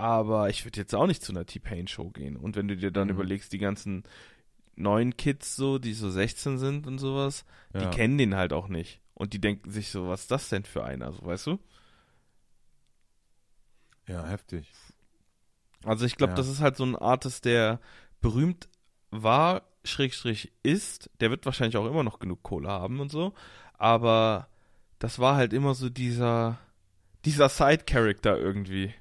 Aber 0.00 0.48
ich 0.48 0.64
würde 0.64 0.80
jetzt 0.80 0.94
auch 0.94 1.06
nicht 1.06 1.22
zu 1.22 1.30
einer 1.32 1.44
T-Pain-Show 1.44 2.08
gehen. 2.10 2.36
Und 2.38 2.56
wenn 2.56 2.68
du 2.68 2.76
dir 2.76 2.90
dann 2.90 3.08
Mhm. 3.08 3.14
überlegst, 3.14 3.52
die 3.52 3.58
ganzen 3.58 4.04
neuen 4.74 5.16
Kids 5.18 5.56
so, 5.56 5.78
die 5.78 5.92
so 5.92 6.08
16 6.10 6.56
sind 6.56 6.86
und 6.86 6.98
sowas, 6.98 7.44
ja. 7.74 7.80
die 7.80 7.94
kennen 7.96 8.16
den 8.16 8.34
halt 8.34 8.54
auch 8.54 8.68
nicht. 8.68 9.00
Und 9.12 9.34
die 9.34 9.40
denken 9.40 9.70
sich 9.70 9.90
so, 9.90 10.08
was 10.08 10.22
ist 10.22 10.30
das 10.30 10.48
denn 10.48 10.64
für 10.64 10.84
einer, 10.84 11.12
so 11.12 11.22
weißt 11.26 11.48
du? 11.48 11.58
ja, 14.06 14.24
heftig. 14.26 14.72
Also 15.84 16.04
ich 16.04 16.16
glaube, 16.16 16.32
Ja. 16.32 16.36
das 16.36 16.48
ist 16.48 16.60
halt 16.60 16.76
so 16.76 16.84
ein 16.84 16.96
Artist, 16.96 17.44
der 17.44 17.80
berühmt 18.20 18.68
war, 19.10 19.62
Schrägstrich 19.84 20.52
ist. 20.62 21.10
Der 21.20 21.30
wird 21.30 21.44
wahrscheinlich 21.46 21.76
auch 21.76 21.86
immer 21.86 22.02
noch 22.02 22.18
genug 22.18 22.42
Kohle 22.42 22.68
haben 22.68 23.00
und 23.00 23.10
so. 23.10 23.34
Aber 23.74 24.48
das 24.98 25.18
war 25.18 25.36
halt 25.36 25.52
immer 25.52 25.74
so 25.74 25.88
dieser, 25.88 26.58
dieser 27.24 27.48
Side-Character 27.48 28.36
irgendwie. 28.38 28.92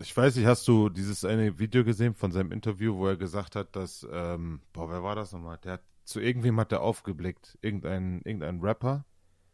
Ich 0.00 0.16
weiß 0.16 0.36
nicht, 0.36 0.46
hast 0.46 0.66
du 0.68 0.88
dieses 0.90 1.24
eine 1.24 1.58
Video 1.58 1.84
gesehen 1.84 2.14
von 2.14 2.30
seinem 2.30 2.52
Interview, 2.52 2.96
wo 2.96 3.08
er 3.08 3.16
gesagt 3.16 3.56
hat, 3.56 3.74
dass, 3.74 4.06
ähm, 4.12 4.60
boah, 4.72 4.88
wer 4.90 5.02
war 5.02 5.16
das 5.16 5.32
nochmal? 5.32 5.58
Der 5.64 5.74
hat, 5.74 5.82
zu 6.04 6.20
irgendwem 6.20 6.58
hat 6.60 6.70
er 6.72 6.82
aufgeblickt. 6.82 7.58
Irgendein, 7.62 8.20
irgendein 8.24 8.60
Rapper. 8.60 9.04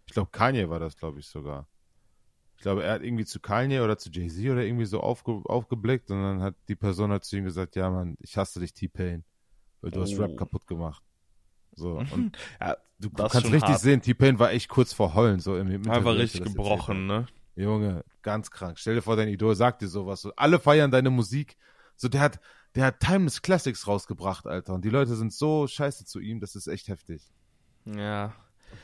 Ich 0.06 0.12
glaube, 0.12 0.30
Kanye 0.32 0.68
war 0.68 0.78
das, 0.80 0.96
glaube 0.98 1.18
ich, 1.18 1.26
sogar. 1.28 1.66
Ich 2.56 2.62
glaube, 2.62 2.84
er 2.84 2.92
hat 2.94 3.02
irgendwie 3.02 3.24
zu 3.24 3.40
Kanye 3.40 3.80
oder 3.80 3.96
zu 3.96 4.10
Jay-Z 4.10 4.50
oder 4.50 4.62
irgendwie 4.64 4.84
so 4.84 5.00
aufge, 5.00 5.32
aufgeblickt 5.46 6.10
und 6.10 6.22
dann 6.22 6.42
hat 6.42 6.54
die 6.68 6.76
Person 6.76 7.10
halt 7.10 7.24
zu 7.24 7.36
ihm 7.36 7.44
gesagt, 7.44 7.74
ja, 7.74 7.90
Mann, 7.90 8.16
ich 8.20 8.36
hasse 8.36 8.60
dich, 8.60 8.74
T-Pain. 8.74 9.24
Weil 9.80 9.90
du 9.90 10.00
hast 10.02 10.16
Oh. 10.18 10.22
Rap 10.22 10.36
kaputt 10.36 10.66
gemacht. 10.66 11.02
So, 11.74 11.96
und 12.12 12.36
Ja, 12.60 12.76
du 12.98 13.08
ist 13.08 13.16
kannst 13.16 13.44
richtig 13.46 13.62
hart. 13.62 13.80
sehen, 13.80 14.02
T-Pain 14.02 14.38
war 14.38 14.52
echt 14.52 14.68
kurz 14.68 14.92
vor 14.92 15.14
Heulen, 15.14 15.40
so 15.40 15.56
im, 15.56 15.68
im 15.70 15.90
einfach 15.90 16.14
richtig 16.14 16.42
gebrochen, 16.44 17.10
hat. 17.10 17.22
ne? 17.22 17.26
Junge, 17.56 18.04
ganz 18.22 18.50
krank. 18.50 18.78
Stell 18.78 18.96
dir 18.96 19.02
vor, 19.02 19.16
dein 19.16 19.28
Idol 19.28 19.54
sagt 19.54 19.82
dir 19.82 19.88
sowas. 19.88 20.20
So, 20.22 20.32
alle 20.36 20.58
feiern 20.58 20.90
deine 20.90 21.10
Musik. 21.10 21.56
So, 21.96 22.08
der 22.08 22.20
hat, 22.20 22.40
der 22.74 22.86
hat 22.86 23.00
Timeless 23.00 23.42
Classics 23.42 23.86
rausgebracht, 23.86 24.46
Alter. 24.46 24.74
Und 24.74 24.84
die 24.84 24.90
Leute 24.90 25.14
sind 25.14 25.32
so 25.32 25.66
scheiße 25.66 26.04
zu 26.04 26.18
ihm, 26.18 26.40
das 26.40 26.56
ist 26.56 26.66
echt 26.66 26.88
heftig. 26.88 27.30
Ja. 27.84 28.34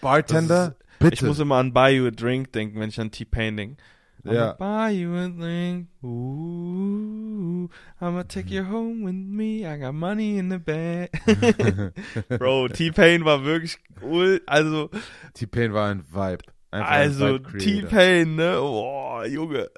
Bartender, 0.00 0.68
Das 0.68 0.98
bitte. 0.98 1.14
Ich 1.14 1.22
muss 1.22 1.40
immer 1.40 1.56
an 1.56 1.72
Buy 1.72 1.96
You 1.96 2.06
a 2.06 2.10
Drink 2.10 2.52
denken, 2.52 2.78
wenn 2.78 2.90
ich 2.90 3.00
an 3.00 3.10
T-Pain 3.10 3.56
denke. 3.56 3.82
Ja. 4.22 4.52
Buy 4.52 4.90
you 4.90 5.14
a 5.14 5.28
drink. 5.28 5.88
Ooh, 6.02 7.68
I'ma 8.00 8.24
take 8.24 8.54
you 8.54 8.62
home 8.64 9.04
with 9.06 9.14
me. 9.14 9.64
I 9.64 9.78
got 9.78 9.94
money 9.94 10.38
in 10.38 10.50
the 10.50 10.58
bag. 10.58 11.10
Bro, 12.38 12.68
T-Pain 12.68 13.24
war 13.24 13.44
wirklich 13.44 13.78
cool. 14.02 14.42
Also, 14.46 14.90
T-Pain 15.34 15.72
war 15.72 15.88
ein 15.90 16.04
Vibe. 16.12 16.44
Einfach 16.70 16.90
ein 16.90 17.00
also. 17.00 17.38
T-Pain, 17.38 18.36
ne? 18.36 18.56
Boah, 18.58 19.26
Junge. 19.26 19.70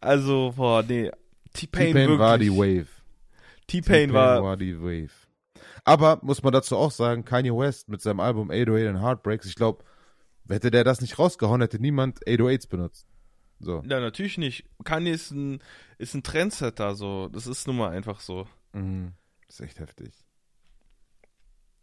Also, 0.00 0.52
boah, 0.56 0.82
nee. 0.82 1.10
T-Pain 1.52 1.88
T-Pain 1.88 1.94
wirklich. 1.94 2.18
war 2.18 2.38
die 2.38 2.50
Wave. 2.50 2.88
T-Pain 3.66 4.12
war, 4.12 4.42
war 4.42 4.56
die 4.56 4.80
Wave. 4.80 5.12
Aber 5.84 6.20
muss 6.22 6.42
man 6.42 6.52
dazu 6.52 6.76
auch 6.76 6.90
sagen, 6.90 7.24
Kanye 7.24 7.50
West 7.50 7.88
mit 7.88 8.00
seinem 8.00 8.20
Album 8.20 8.50
808 8.50 8.88
and 8.88 9.02
Heartbreaks, 9.02 9.46
ich 9.46 9.56
glaube, 9.56 9.84
hätte 10.48 10.70
der 10.70 10.84
das 10.84 11.00
nicht 11.00 11.18
rausgehauen, 11.18 11.60
hätte 11.60 11.80
niemand 11.80 12.24
808s 12.26 12.68
benutzt. 12.68 13.06
So. 13.58 13.82
Ja, 13.86 14.00
natürlich 14.00 14.38
nicht. 14.38 14.64
Kanye 14.84 15.12
ist 15.12 15.30
ein, 15.30 15.60
ist 15.98 16.14
ein 16.14 16.22
Trendsetter, 16.22 16.94
so. 16.94 17.28
Das 17.28 17.46
ist 17.46 17.66
nun 17.66 17.76
mal 17.76 17.90
einfach 17.90 18.20
so. 18.20 18.48
Mhm. 18.72 19.12
Das 19.46 19.60
ist 19.60 19.66
echt 19.66 19.80
heftig. 19.80 20.12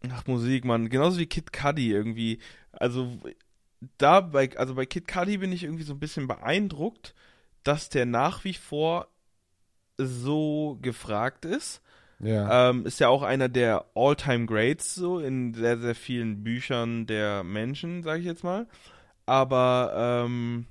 Ach, 0.09 0.25
Musik, 0.27 0.65
Mann. 0.65 0.89
Genauso 0.89 1.19
wie 1.19 1.25
Kid 1.25 1.53
Cudi 1.53 1.91
irgendwie. 1.91 2.39
Also, 2.71 3.19
da 3.97 4.21
bei, 4.21 4.55
also 4.57 4.75
bei 4.75 4.85
Kid 4.85 5.07
Cudi 5.07 5.37
bin 5.37 5.51
ich 5.51 5.63
irgendwie 5.63 5.83
so 5.83 5.93
ein 5.93 5.99
bisschen 5.99 6.27
beeindruckt, 6.27 7.15
dass 7.63 7.89
der 7.89 8.05
nach 8.05 8.43
wie 8.43 8.53
vor 8.53 9.07
so 9.97 10.77
gefragt 10.81 11.45
ist. 11.45 11.81
Ja. 12.19 12.69
Ähm, 12.69 12.85
ist 12.85 12.99
ja 12.99 13.07
auch 13.07 13.23
einer 13.23 13.47
der 13.47 13.85
All-Time 13.95 14.45
Greats 14.45 14.95
so 14.95 15.19
in 15.19 15.53
sehr, 15.53 15.77
sehr 15.77 15.95
vielen 15.95 16.43
Büchern 16.43 17.05
der 17.05 17.43
Menschen, 17.43 18.03
sage 18.03 18.19
ich 18.19 18.25
jetzt 18.25 18.43
mal. 18.43 18.67
Aber 19.25 20.25
ähm, 20.25 20.65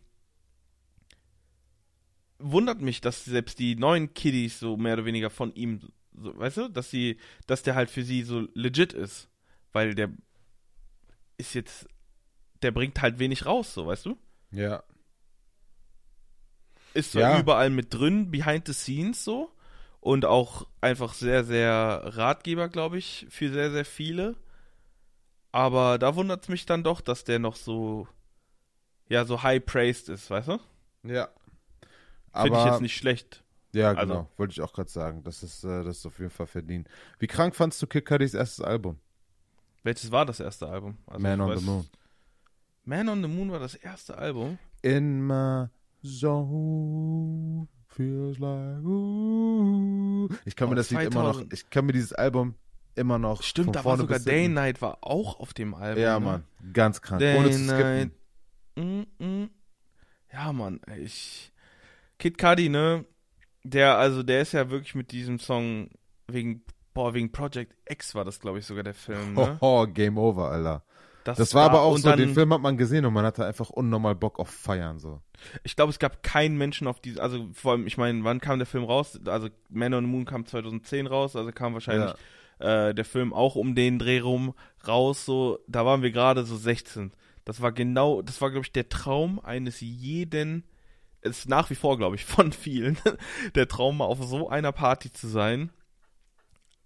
wundert 2.38 2.80
mich, 2.80 3.00
dass 3.00 3.24
selbst 3.24 3.58
die 3.58 3.76
neuen 3.76 4.14
Kiddies 4.14 4.60
so 4.60 4.76
mehr 4.76 4.94
oder 4.94 5.04
weniger 5.04 5.30
von 5.30 5.54
ihm, 5.54 5.80
so, 6.12 6.36
weißt 6.36 6.56
du, 6.56 6.68
dass 6.68 6.90
sie, 6.90 7.18
dass 7.46 7.62
der 7.62 7.74
halt 7.74 7.90
für 7.90 8.02
sie 8.02 8.22
so 8.22 8.46
legit 8.54 8.92
ist, 8.92 9.28
weil 9.72 9.94
der 9.94 10.10
ist 11.36 11.54
jetzt, 11.54 11.88
der 12.62 12.70
bringt 12.72 13.00
halt 13.02 13.18
wenig 13.18 13.46
raus, 13.46 13.74
so, 13.74 13.86
weißt 13.86 14.06
du? 14.06 14.16
ja. 14.50 14.82
Ist 16.94 17.12
so 17.12 17.20
Ja. 17.20 17.38
überall 17.38 17.70
mit 17.70 17.92
drin, 17.94 18.30
behind 18.30 18.66
the 18.66 18.72
scenes 18.72 19.22
so 19.24 19.52
und 20.00 20.24
auch 20.24 20.66
einfach 20.80 21.12
sehr, 21.14 21.44
sehr 21.44 22.00
Ratgeber, 22.04 22.68
glaube 22.68 22.98
ich, 22.98 23.26
für 23.28 23.50
sehr, 23.52 23.70
sehr 23.70 23.84
viele. 23.84 24.36
Aber 25.52 25.98
da 25.98 26.16
wundert 26.16 26.42
es 26.44 26.48
mich 26.48 26.66
dann 26.66 26.82
doch, 26.82 27.00
dass 27.00 27.24
der 27.24 27.38
noch 27.38 27.56
so, 27.56 28.08
ja, 29.08 29.24
so 29.26 29.42
high 29.42 29.64
praised 29.64 30.08
ist, 30.08 30.30
weißt 30.30 30.48
du? 30.48 30.58
Ja. 31.04 31.28
Finde 32.34 32.58
ich 32.58 32.64
jetzt 32.64 32.80
nicht 32.80 32.96
schlecht. 32.96 33.44
ja, 33.72 33.90
also- 33.90 34.00
genau, 34.00 34.30
wollte 34.38 34.52
ich 34.52 34.60
auch 34.62 34.72
gerade 34.72 34.90
sagen. 34.90 35.22
Das 35.24 35.42
ist, 35.42 35.64
äh, 35.64 35.84
das 35.84 35.98
ist 35.98 36.06
auf 36.06 36.18
jeden 36.18 36.30
Fall 36.30 36.46
verdient. 36.46 36.88
Wie 37.18 37.26
krank 37.26 37.54
fandst 37.54 37.80
du 37.82 37.86
Kid 37.86 38.06
Cudis 38.06 38.34
erstes 38.34 38.64
Album? 38.64 38.98
Welches 39.84 40.10
war 40.10 40.24
das 40.26 40.40
erste 40.40 40.66
Album? 40.68 40.96
Also 41.06 41.20
Man 41.20 41.40
on 41.40 41.50
weiß- 41.50 41.58
the 41.58 41.64
Moon. 41.64 41.86
Man 42.88 43.06
on 43.10 43.20
the 43.22 43.28
Moon 43.28 43.50
war 43.52 43.58
das 43.58 43.74
erste 43.74 44.16
Album. 44.16 44.58
In 44.80 45.26
my 45.26 45.66
zone 46.02 47.68
feels 47.88 48.38
like 48.38 48.82
ooh. 48.82 50.26
Ich 50.46 50.56
kann 50.56 50.68
Oh, 50.68 50.70
mir 50.70 50.76
das 50.76 50.88
Lied 50.90 51.02
immer 51.02 51.22
noch, 51.24 51.32
2000. 51.34 51.52
ich 51.52 51.68
kann 51.68 51.84
mir 51.84 51.92
dieses 51.92 52.14
Album 52.14 52.54
immer 52.94 53.18
noch 53.18 53.42
Stimmt, 53.42 53.76
da 53.76 53.84
war 53.84 53.98
sogar 53.98 54.18
Day 54.20 54.48
Night 54.48 54.80
war 54.80 54.98
auch 55.02 55.38
auf 55.38 55.52
dem 55.52 55.74
Album. 55.74 56.02
Ja, 56.02 56.18
ne? 56.18 56.24
Mann, 56.24 56.44
ganz 56.72 57.02
krank. 57.02 57.18
Day 57.20 57.36
Ohne 57.38 57.50
zu 57.50 57.60
Night. 57.60 58.10
skippen. 58.74 59.06
Mm, 59.18 59.24
mm. 59.42 59.50
Ja, 60.32 60.52
Mann, 60.54 60.80
ich. 60.96 61.52
Kid 62.18 62.38
Cudi, 62.38 62.70
ne? 62.70 63.04
Der, 63.64 63.98
also, 63.98 64.22
der 64.22 64.40
ist 64.40 64.52
ja 64.52 64.70
wirklich 64.70 64.94
mit 64.94 65.12
diesem 65.12 65.38
Song 65.38 65.90
wegen, 66.26 66.62
boah, 66.94 67.12
wegen 67.12 67.32
Project 67.32 67.74
X 67.86 68.14
war 68.14 68.24
das, 68.24 68.40
glaube 68.40 68.60
ich, 68.60 68.64
sogar 68.64 68.82
der 68.82 68.94
Film, 68.94 69.34
ne? 69.34 69.58
Hoho, 69.60 69.86
Game 69.92 70.16
Over, 70.16 70.50
Alter. 70.50 70.84
Das 71.24 71.54
war 71.54 71.64
aber 71.64 71.82
auch 71.82 71.98
so, 71.98 72.08
dann, 72.08 72.18
den 72.18 72.34
Film 72.34 72.52
hat 72.54 72.60
man 72.60 72.76
gesehen 72.76 73.04
und 73.04 73.12
man 73.12 73.24
hatte 73.24 73.44
einfach 73.44 73.70
unnormal 73.70 74.14
Bock 74.14 74.38
auf 74.38 74.48
Feiern, 74.48 74.98
so. 74.98 75.20
Ich 75.62 75.76
glaube, 75.76 75.90
es 75.90 75.98
gab 75.98 76.22
keinen 76.22 76.56
Menschen 76.56 76.86
auf 76.86 77.00
diese, 77.00 77.22
also 77.22 77.48
vor 77.52 77.72
allem, 77.72 77.86
ich 77.86 77.96
meine, 77.96 78.24
wann 78.24 78.40
kam 78.40 78.58
der 78.58 78.66
Film 78.66 78.84
raus? 78.84 79.18
Also 79.26 79.48
Man 79.68 79.94
on 79.94 80.04
the 80.04 80.10
Moon 80.10 80.24
kam 80.24 80.46
2010 80.46 81.06
raus, 81.06 81.36
also 81.36 81.52
kam 81.52 81.74
wahrscheinlich 81.74 82.12
äh, 82.58 82.94
der 82.94 83.04
Film 83.04 83.32
auch 83.32 83.54
um 83.54 83.74
den 83.74 83.98
Dreh 83.98 84.20
rum 84.20 84.54
raus, 84.86 85.24
so, 85.24 85.58
da 85.68 85.84
waren 85.84 86.02
wir 86.02 86.10
gerade 86.10 86.44
so 86.44 86.56
16. 86.56 87.12
Das 87.44 87.62
war 87.62 87.72
genau, 87.72 88.22
das 88.22 88.40
war, 88.40 88.50
glaube 88.50 88.66
ich, 88.66 88.72
der 88.72 88.88
Traum 88.88 89.40
eines 89.40 89.80
jeden, 89.80 90.64
ist 91.22 91.48
nach 91.48 91.70
wie 91.70 91.74
vor, 91.74 91.96
glaube 91.98 92.16
ich, 92.16 92.24
von 92.24 92.52
vielen, 92.52 92.98
der 93.54 93.68
Traum, 93.68 93.98
mal 93.98 94.06
auf 94.06 94.22
so 94.22 94.48
einer 94.48 94.72
Party 94.72 95.12
zu 95.12 95.28
sein. 95.28 95.70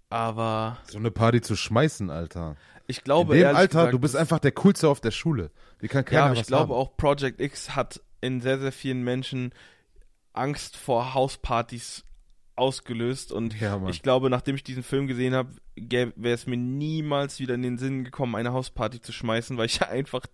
Aber 0.08 0.76
So 0.88 0.98
eine 0.98 1.10
Party 1.10 1.40
zu 1.40 1.56
schmeißen, 1.56 2.10
Alter. 2.10 2.56
Ich 2.92 2.98
In 2.98 3.04
glaube, 3.04 3.34
dem 3.34 3.42
ehrlich 3.42 3.58
Alter, 3.58 3.78
gesagt, 3.80 3.92
du 3.94 3.98
bist 3.98 4.16
einfach 4.16 4.38
der 4.38 4.52
Coolste 4.52 4.88
auf 4.88 5.00
der 5.00 5.10
Schule. 5.10 5.50
Die 5.80 5.88
kann 5.88 6.04
keiner 6.04 6.20
Ja, 6.20 6.26
aber 6.30 6.34
ich 6.40 6.46
glaube 6.46 6.74
haben. 6.74 6.80
auch 6.80 6.96
Project 6.96 7.40
X 7.40 7.74
hat 7.74 8.00
in 8.20 8.40
sehr, 8.40 8.58
sehr 8.58 8.72
vielen 8.72 9.02
Menschen 9.02 9.52
Angst 10.32 10.76
vor 10.76 11.14
Hauspartys 11.14 12.04
ausgelöst 12.54 13.32
und 13.32 13.58
Ja, 13.60 13.80
ich 13.88 14.02
glaube, 14.02 14.30
nachdem 14.30 14.54
ich 14.54 14.62
diesen 14.64 14.82
Film 14.82 15.06
gesehen 15.06 15.34
habe, 15.34 15.50
wäre 15.74 16.12
es 16.34 16.46
mir 16.46 16.56
niemals 16.56 17.40
wieder 17.40 17.54
in 17.54 17.62
den 17.62 17.78
Sinn 17.78 18.04
gekommen, 18.04 18.36
eine 18.36 18.52
Hausparty 18.52 19.00
zu 19.00 19.10
schmeißen, 19.12 19.56
weil 19.56 19.66
ich 19.66 19.82
einfach 19.88 20.26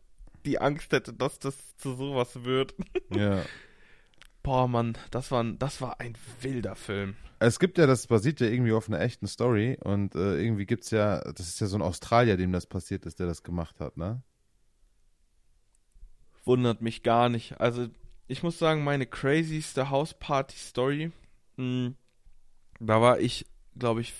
die 0.44 0.60
Angst 0.60 0.92
hätte, 0.92 1.12
dass 1.12 1.38
das 1.38 1.56
zu 1.76 1.94
sowas 1.94 2.44
wird. 2.44 2.74
Ja. 3.14 3.42
Boah, 4.42 4.66
Mann, 4.68 4.96
das 5.10 5.30
war, 5.30 5.42
ein- 5.42 5.58
das 5.58 5.80
war 5.80 6.00
ein 6.00 6.14
wilder 6.40 6.74
Film. 6.76 7.16
Es 7.40 7.58
gibt 7.58 7.78
ja, 7.78 7.86
das 7.86 8.06
basiert 8.06 8.40
ja 8.40 8.48
irgendwie 8.48 8.72
auf 8.72 8.88
einer 8.88 9.00
echten 9.00 9.26
Story 9.26 9.78
und 9.82 10.14
äh, 10.14 10.40
irgendwie 10.42 10.66
gibt's 10.66 10.90
ja, 10.90 11.20
das 11.20 11.48
ist 11.48 11.60
ja 11.60 11.66
so 11.68 11.76
ein 11.76 11.82
Australier, 11.82 12.36
dem 12.36 12.52
das 12.52 12.66
passiert 12.66 13.06
ist, 13.06 13.20
der 13.20 13.26
das 13.26 13.42
gemacht 13.42 13.78
hat, 13.80 13.96
ne? 13.96 14.22
Wundert 16.44 16.80
mich 16.82 17.02
gar 17.02 17.28
nicht. 17.28 17.60
Also, 17.60 17.88
ich 18.26 18.42
muss 18.42 18.58
sagen, 18.58 18.82
meine 18.82 19.06
crazyste 19.06 19.90
Hausparty-Story, 19.90 21.12
mh, 21.56 21.92
da 22.80 23.00
war 23.00 23.20
ich, 23.20 23.46
glaube 23.76 24.00
ich, 24.00 24.14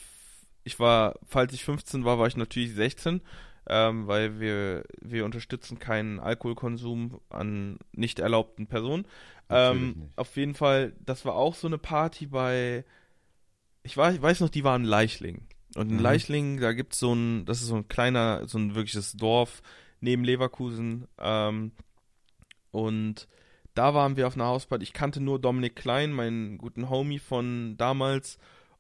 ich 0.65 0.79
war, 0.79 1.19
falls 1.27 1.53
ich 1.53 1.65
15 1.65 2.05
war, 2.05 2.19
war 2.19 2.27
ich 2.27 2.37
natürlich 2.37 2.75
16, 2.75 3.23
ähm, 3.69 4.07
weil 4.07 4.39
wir, 4.41 4.85
wir 5.01 5.25
unterstützen 5.25 5.79
keinen 5.79 6.21
Alkoholkonsum 6.21 7.21
an 7.31 7.79
nicht 7.93 8.19
erlaubten 8.19 8.67
Personen. 8.67 9.07
Ähm, 9.51 10.11
auf 10.17 10.37
jeden 10.37 10.55
Fall, 10.55 10.93
das 11.01 11.25
war 11.25 11.35
auch 11.35 11.55
so 11.55 11.67
eine 11.67 11.79
Party 11.79 12.27
bei, 12.27 12.85
ich 13.83 13.97
weiß, 13.97 14.17
ich 14.17 14.23
weiß 14.23 14.41
noch, 14.41 14.49
die 14.51 14.65
war 14.65 14.77
in 14.77 14.85
Leichling. 14.85 15.47
Und 15.77 15.91
in 15.91 15.97
Mhm. 15.97 16.03
Leichling, 16.03 16.61
da 16.61 16.73
gibt's 16.73 16.99
so 16.99 17.15
ein, 17.15 17.45
das 17.45 17.61
ist 17.61 17.69
so 17.69 17.77
ein 17.77 17.89
kleiner, 17.89 18.47
so 18.49 18.59
ein 18.59 18.75
wirkliches 18.75 19.13
Dorf 19.13 19.63
neben 20.01 20.25
Leverkusen. 20.25 21.07
Ähm, 21.19 21.73
und 22.71 23.29
da 23.75 23.95
waren 23.95 24.17
wir 24.17 24.27
auf 24.27 24.35
einer 24.35 24.47
Hausparty. 24.47 24.83
Ich 24.83 24.93
kannte 24.93 25.21
nur 25.21 25.39
Dominik 25.39 25.77
Klein, 25.77 26.13
meinen 26.13 26.59
guten 26.59 26.91
Homie 26.91 27.19
von 27.19 27.77
damals. 27.77 28.39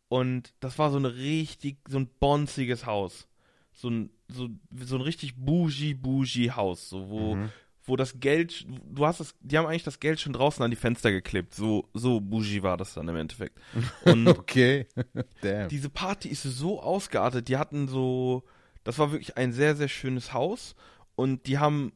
Und 0.08 0.54
das 0.60 0.78
war 0.78 0.90
so 0.90 0.98
ein 0.98 1.04
richtig, 1.04 1.78
so 1.88 1.98
ein 1.98 2.08
bonziges 2.20 2.86
Haus. 2.86 3.28
So 3.72 3.88
ein, 3.90 4.10
so, 4.28 4.48
so 4.80 4.96
ein 4.96 5.02
richtig 5.02 5.36
bougie, 5.36 5.94
bougie 5.94 6.50
Haus. 6.50 6.88
So, 6.88 7.08
wo, 7.10 7.34
Mhm. 7.36 7.50
Wo 7.88 7.96
das 7.96 8.20
Geld, 8.20 8.66
du 8.68 9.06
hast 9.06 9.20
das, 9.20 9.34
die 9.40 9.56
haben 9.58 9.66
eigentlich 9.66 9.82
das 9.84 10.00
Geld 10.00 10.20
schon 10.20 10.32
draußen 10.32 10.62
an 10.62 10.70
die 10.70 10.76
Fenster 10.76 11.10
geklebt. 11.10 11.54
So, 11.54 11.88
so 11.94 12.20
bougie 12.20 12.62
war 12.62 12.76
das 12.76 12.94
dann 12.94 13.08
im 13.08 13.16
Endeffekt. 13.16 13.58
Und 14.04 14.28
Okay. 14.28 14.86
Damn. 15.42 15.68
diese 15.68 15.90
Party 15.90 16.28
ist 16.28 16.42
so 16.42 16.80
ausgeartet. 16.82 17.48
Die 17.48 17.56
hatten 17.56 17.88
so, 17.88 18.44
das 18.84 18.98
war 18.98 19.12
wirklich 19.12 19.36
ein 19.36 19.52
sehr, 19.52 19.74
sehr 19.76 19.88
schönes 19.88 20.32
Haus. 20.32 20.74
Und 21.14 21.46
die 21.46 21.58
haben, 21.58 21.92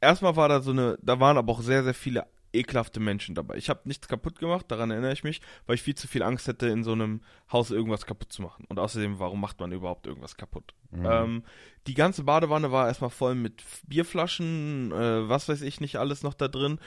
erstmal 0.00 0.36
war 0.36 0.48
da 0.48 0.60
so 0.60 0.72
eine, 0.72 0.98
da 1.02 1.20
waren 1.20 1.36
aber 1.38 1.52
auch 1.52 1.60
sehr, 1.60 1.84
sehr 1.84 1.94
viele 1.94 2.26
ekelhafte 2.56 3.00
Menschen 3.00 3.34
dabei. 3.34 3.56
Ich 3.56 3.68
habe 3.68 3.80
nichts 3.84 4.08
kaputt 4.08 4.38
gemacht, 4.38 4.66
daran 4.68 4.90
erinnere 4.90 5.12
ich 5.12 5.24
mich, 5.24 5.40
weil 5.66 5.76
ich 5.76 5.82
viel 5.82 5.94
zu 5.94 6.08
viel 6.08 6.22
Angst 6.22 6.48
hätte, 6.48 6.66
in 6.68 6.84
so 6.84 6.92
einem 6.92 7.20
Haus 7.52 7.70
irgendwas 7.70 8.06
kaputt 8.06 8.32
zu 8.32 8.42
machen. 8.42 8.64
Und 8.68 8.78
außerdem, 8.78 9.18
warum 9.18 9.40
macht 9.40 9.60
man 9.60 9.72
überhaupt 9.72 10.06
irgendwas 10.06 10.36
kaputt? 10.36 10.74
Mhm. 10.90 11.06
Ähm, 11.06 11.42
die 11.86 11.94
ganze 11.94 12.24
Badewanne 12.24 12.72
war 12.72 12.88
erstmal 12.88 13.10
voll 13.10 13.34
mit 13.34 13.62
Bierflaschen, 13.86 14.92
äh, 14.92 15.28
was 15.28 15.48
weiß 15.48 15.62
ich 15.62 15.80
nicht 15.80 15.96
alles 15.96 16.22
noch 16.22 16.34
da 16.34 16.48
drin. 16.48 16.78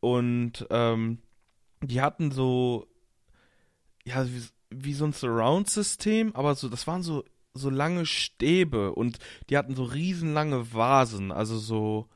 Und 0.00 0.66
ähm, 0.70 1.18
die 1.82 2.00
hatten 2.00 2.30
so, 2.30 2.86
ja, 4.04 4.26
wie, 4.26 4.42
wie 4.70 4.94
so 4.94 5.04
ein 5.04 5.12
Surround-System, 5.12 6.34
aber 6.34 6.54
so, 6.54 6.68
das 6.68 6.86
waren 6.86 7.02
so, 7.02 7.24
so 7.54 7.70
lange 7.70 8.04
Stäbe 8.06 8.92
und 8.92 9.18
die 9.48 9.56
hatten 9.56 9.76
so 9.76 9.84
riesenlange 9.84 10.72
Vasen, 10.74 11.32
also 11.32 11.56
so, 11.56 12.08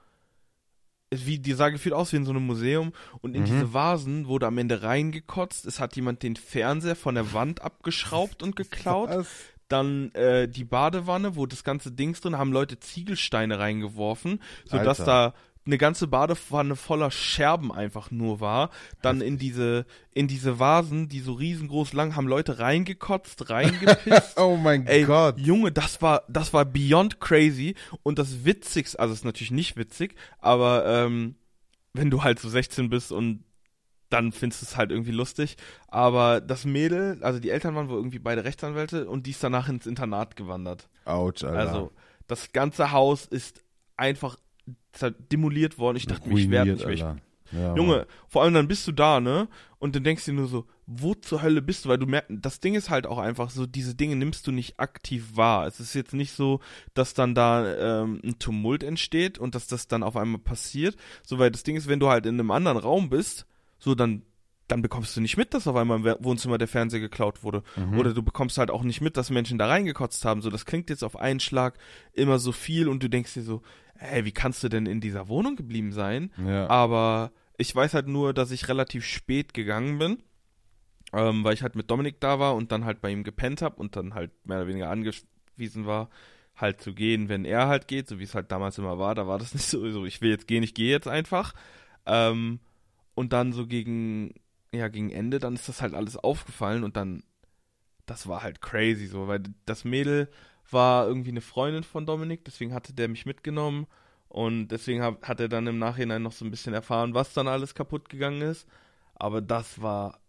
wie, 1.10 1.38
die 1.38 1.52
sah 1.54 1.70
gefühlt 1.70 1.94
aus 1.94 2.12
wie 2.12 2.16
in 2.16 2.24
so 2.24 2.30
einem 2.32 2.46
Museum 2.46 2.92
und 3.20 3.34
in 3.34 3.42
Mhm. 3.42 3.46
diese 3.46 3.72
Vasen 3.72 4.26
wurde 4.26 4.46
am 4.46 4.58
Ende 4.58 4.82
reingekotzt, 4.82 5.66
es 5.66 5.80
hat 5.80 5.96
jemand 5.96 6.22
den 6.22 6.36
Fernseher 6.36 6.96
von 6.96 7.14
der 7.14 7.32
Wand 7.32 7.62
abgeschraubt 7.62 8.42
und 8.42 8.56
geklaut. 8.56 9.10
Was? 9.10 9.26
Dann 9.68 10.10
äh, 10.12 10.48
die 10.48 10.64
Badewanne, 10.64 11.36
wo 11.36 11.44
das 11.44 11.62
ganze 11.62 11.92
Dings 11.92 12.20
drin, 12.22 12.38
haben 12.38 12.52
Leute 12.52 12.78
Ziegelsteine 12.80 13.58
reingeworfen, 13.58 14.40
sodass 14.64 15.00
Alter. 15.00 15.32
da 15.32 15.34
eine 15.68 15.78
ganze 15.78 16.06
Badewanne 16.06 16.76
voller 16.76 17.10
Scherben 17.10 17.70
einfach 17.70 18.10
nur 18.10 18.40
war. 18.40 18.70
Dann 19.02 19.20
in 19.20 19.38
diese, 19.38 19.84
in 20.12 20.26
diese 20.26 20.58
Vasen, 20.58 21.08
die 21.08 21.20
so 21.20 21.34
riesengroß 21.34 21.92
lang, 21.92 22.16
haben 22.16 22.26
Leute 22.26 22.58
reingekotzt, 22.58 23.50
reingepisst. 23.50 24.36
Oh 24.38 24.56
mein 24.56 24.86
Ey, 24.86 25.04
Gott. 25.04 25.38
Junge, 25.38 25.70
das 25.70 26.00
war, 26.00 26.22
das 26.28 26.52
war 26.52 26.64
beyond 26.64 27.20
crazy. 27.20 27.74
Und 28.02 28.18
das 28.18 28.44
Witzigste, 28.44 28.98
also 28.98 29.12
es 29.12 29.20
ist 29.20 29.24
natürlich 29.24 29.50
nicht 29.50 29.76
witzig, 29.76 30.14
aber 30.38 30.86
ähm, 30.86 31.34
wenn 31.92 32.10
du 32.10 32.22
halt 32.22 32.38
so 32.38 32.48
16 32.48 32.88
bist 32.88 33.12
und 33.12 33.44
dann 34.08 34.32
findest 34.32 34.62
du 34.62 34.66
es 34.66 34.76
halt 34.76 34.90
irgendwie 34.90 35.10
lustig. 35.10 35.56
Aber 35.88 36.40
das 36.40 36.64
Mädel, 36.64 37.18
also 37.20 37.40
die 37.40 37.50
Eltern 37.50 37.74
waren 37.74 37.90
wohl 37.90 37.98
irgendwie 37.98 38.18
beide 38.18 38.44
Rechtsanwälte 38.44 39.06
und 39.06 39.26
die 39.26 39.32
ist 39.32 39.44
danach 39.44 39.68
ins 39.68 39.86
Internat 39.86 40.34
gewandert. 40.34 40.88
Autsch, 41.04 41.44
Alter. 41.44 41.58
Also 41.58 41.92
das 42.26 42.52
ganze 42.52 42.90
Haus 42.92 43.26
ist 43.26 43.62
einfach 43.96 44.38
demoliert 45.32 45.78
worden. 45.78 45.96
Ich 45.96 46.06
dachte 46.06 46.28
mir, 46.28 46.38
ich 46.38 46.50
werde 46.50 46.72
nicht 46.72 46.86
mehr. 46.86 47.16
Ja, 47.50 47.74
Junge, 47.74 48.06
vor 48.28 48.42
allem 48.42 48.52
dann 48.52 48.68
bist 48.68 48.86
du 48.86 48.92
da, 48.92 49.20
ne? 49.20 49.48
Und 49.78 49.96
dann 49.96 50.04
denkst 50.04 50.24
du 50.24 50.32
dir 50.32 50.36
nur 50.38 50.48
so, 50.48 50.66
wo 50.86 51.14
zur 51.14 51.42
Hölle 51.42 51.62
bist 51.62 51.84
du? 51.84 51.88
Weil 51.88 51.98
du 51.98 52.06
merkst, 52.06 52.30
das 52.30 52.60
Ding 52.60 52.74
ist 52.74 52.90
halt 52.90 53.06
auch 53.06 53.18
einfach 53.18 53.50
so, 53.50 53.64
diese 53.64 53.94
Dinge 53.94 54.16
nimmst 54.16 54.46
du 54.46 54.52
nicht 54.52 54.78
aktiv 54.78 55.30
wahr. 55.34 55.66
Es 55.66 55.80
ist 55.80 55.94
jetzt 55.94 56.12
nicht 56.12 56.32
so, 56.32 56.60
dass 56.94 57.14
dann 57.14 57.34
da 57.34 58.02
ähm, 58.02 58.20
ein 58.22 58.38
Tumult 58.38 58.82
entsteht 58.82 59.38
und 59.38 59.54
dass 59.54 59.66
das 59.66 59.88
dann 59.88 60.02
auf 60.02 60.16
einmal 60.16 60.40
passiert. 60.40 60.96
So, 61.22 61.38
weil 61.38 61.50
das 61.50 61.62
Ding 61.62 61.76
ist, 61.76 61.88
wenn 61.88 62.00
du 62.00 62.08
halt 62.08 62.26
in 62.26 62.34
einem 62.34 62.50
anderen 62.50 62.78
Raum 62.78 63.08
bist, 63.08 63.46
so 63.78 63.94
dann 63.94 64.22
dann 64.68 64.82
bekommst 64.82 65.16
du 65.16 65.20
nicht 65.20 65.36
mit, 65.36 65.54
dass 65.54 65.66
auf 65.66 65.76
einmal 65.76 65.98
im 65.98 66.24
Wohnzimmer 66.24 66.58
der 66.58 66.68
Fernseher 66.68 67.00
geklaut 67.00 67.42
wurde. 67.42 67.62
Mhm. 67.76 67.98
Oder 67.98 68.12
du 68.12 68.22
bekommst 68.22 68.58
halt 68.58 68.70
auch 68.70 68.82
nicht 68.82 69.00
mit, 69.00 69.16
dass 69.16 69.30
Menschen 69.30 69.58
da 69.58 69.66
reingekotzt 69.66 70.24
haben. 70.24 70.42
So, 70.42 70.50
das 70.50 70.66
klingt 70.66 70.90
jetzt 70.90 71.02
auf 71.02 71.16
einen 71.16 71.40
Schlag 71.40 71.78
immer 72.12 72.38
so 72.38 72.52
viel 72.52 72.88
und 72.88 73.02
du 73.02 73.08
denkst 73.08 73.34
dir 73.34 73.42
so, 73.42 73.62
hey, 73.96 74.24
wie 74.24 74.32
kannst 74.32 74.62
du 74.62 74.68
denn 74.68 74.86
in 74.86 75.00
dieser 75.00 75.28
Wohnung 75.28 75.56
geblieben 75.56 75.92
sein? 75.92 76.30
Ja. 76.46 76.68
Aber 76.68 77.32
ich 77.56 77.74
weiß 77.74 77.94
halt 77.94 78.06
nur, 78.06 78.32
dass 78.32 78.50
ich 78.50 78.68
relativ 78.68 79.04
spät 79.04 79.54
gegangen 79.54 79.98
bin, 79.98 80.22
ähm, 81.12 81.42
weil 81.44 81.54
ich 81.54 81.62
halt 81.62 81.74
mit 81.74 81.90
Dominik 81.90 82.20
da 82.20 82.38
war 82.38 82.54
und 82.54 82.70
dann 82.70 82.84
halt 82.84 83.00
bei 83.00 83.10
ihm 83.10 83.24
gepennt 83.24 83.62
habe 83.62 83.76
und 83.76 83.96
dann 83.96 84.14
halt 84.14 84.30
mehr 84.46 84.58
oder 84.58 84.68
weniger 84.68 84.90
angewiesen 84.90 85.86
war, 85.86 86.10
halt 86.54 86.80
zu 86.80 86.94
gehen, 86.94 87.28
wenn 87.28 87.44
er 87.44 87.68
halt 87.68 87.88
geht, 87.88 88.08
so 88.08 88.18
wie 88.18 88.24
es 88.24 88.34
halt 88.34 88.52
damals 88.52 88.78
immer 88.78 88.98
war. 88.98 89.14
Da 89.14 89.26
war 89.26 89.38
das 89.38 89.54
nicht 89.54 89.66
so, 89.66 89.88
so 89.90 90.04
ich 90.04 90.20
will 90.20 90.30
jetzt 90.30 90.46
gehen, 90.46 90.62
ich 90.62 90.74
gehe 90.74 90.90
jetzt 90.90 91.08
einfach. 91.08 91.54
Ähm, 92.06 92.60
und 93.14 93.32
dann 93.32 93.52
so 93.52 93.66
gegen, 93.66 94.34
ja, 94.72 94.88
gegen 94.88 95.10
Ende, 95.10 95.38
dann 95.38 95.54
ist 95.54 95.68
das 95.68 95.82
halt 95.82 95.94
alles 95.94 96.16
aufgefallen 96.16 96.84
und 96.84 96.96
dann, 96.96 97.22
das 98.06 98.26
war 98.26 98.42
halt 98.42 98.60
crazy 98.60 99.06
so, 99.06 99.28
weil 99.28 99.42
das 99.66 99.84
Mädel 99.84 100.28
war 100.70 101.06
irgendwie 101.06 101.30
eine 101.30 101.40
Freundin 101.40 101.84
von 101.84 102.06
Dominik, 102.06 102.44
deswegen 102.44 102.74
hatte 102.74 102.92
der 102.92 103.08
mich 103.08 103.26
mitgenommen 103.26 103.86
und 104.28 104.68
deswegen 104.68 105.02
hab, 105.02 105.26
hat 105.26 105.40
er 105.40 105.48
dann 105.48 105.66
im 105.66 105.78
Nachhinein 105.78 106.22
noch 106.22 106.32
so 106.32 106.44
ein 106.44 106.50
bisschen 106.50 106.74
erfahren, 106.74 107.14
was 107.14 107.32
dann 107.32 107.48
alles 107.48 107.74
kaputt 107.74 108.08
gegangen 108.08 108.42
ist. 108.42 108.68
Aber 109.14 109.40
das 109.40 109.80
war, 109.80 110.20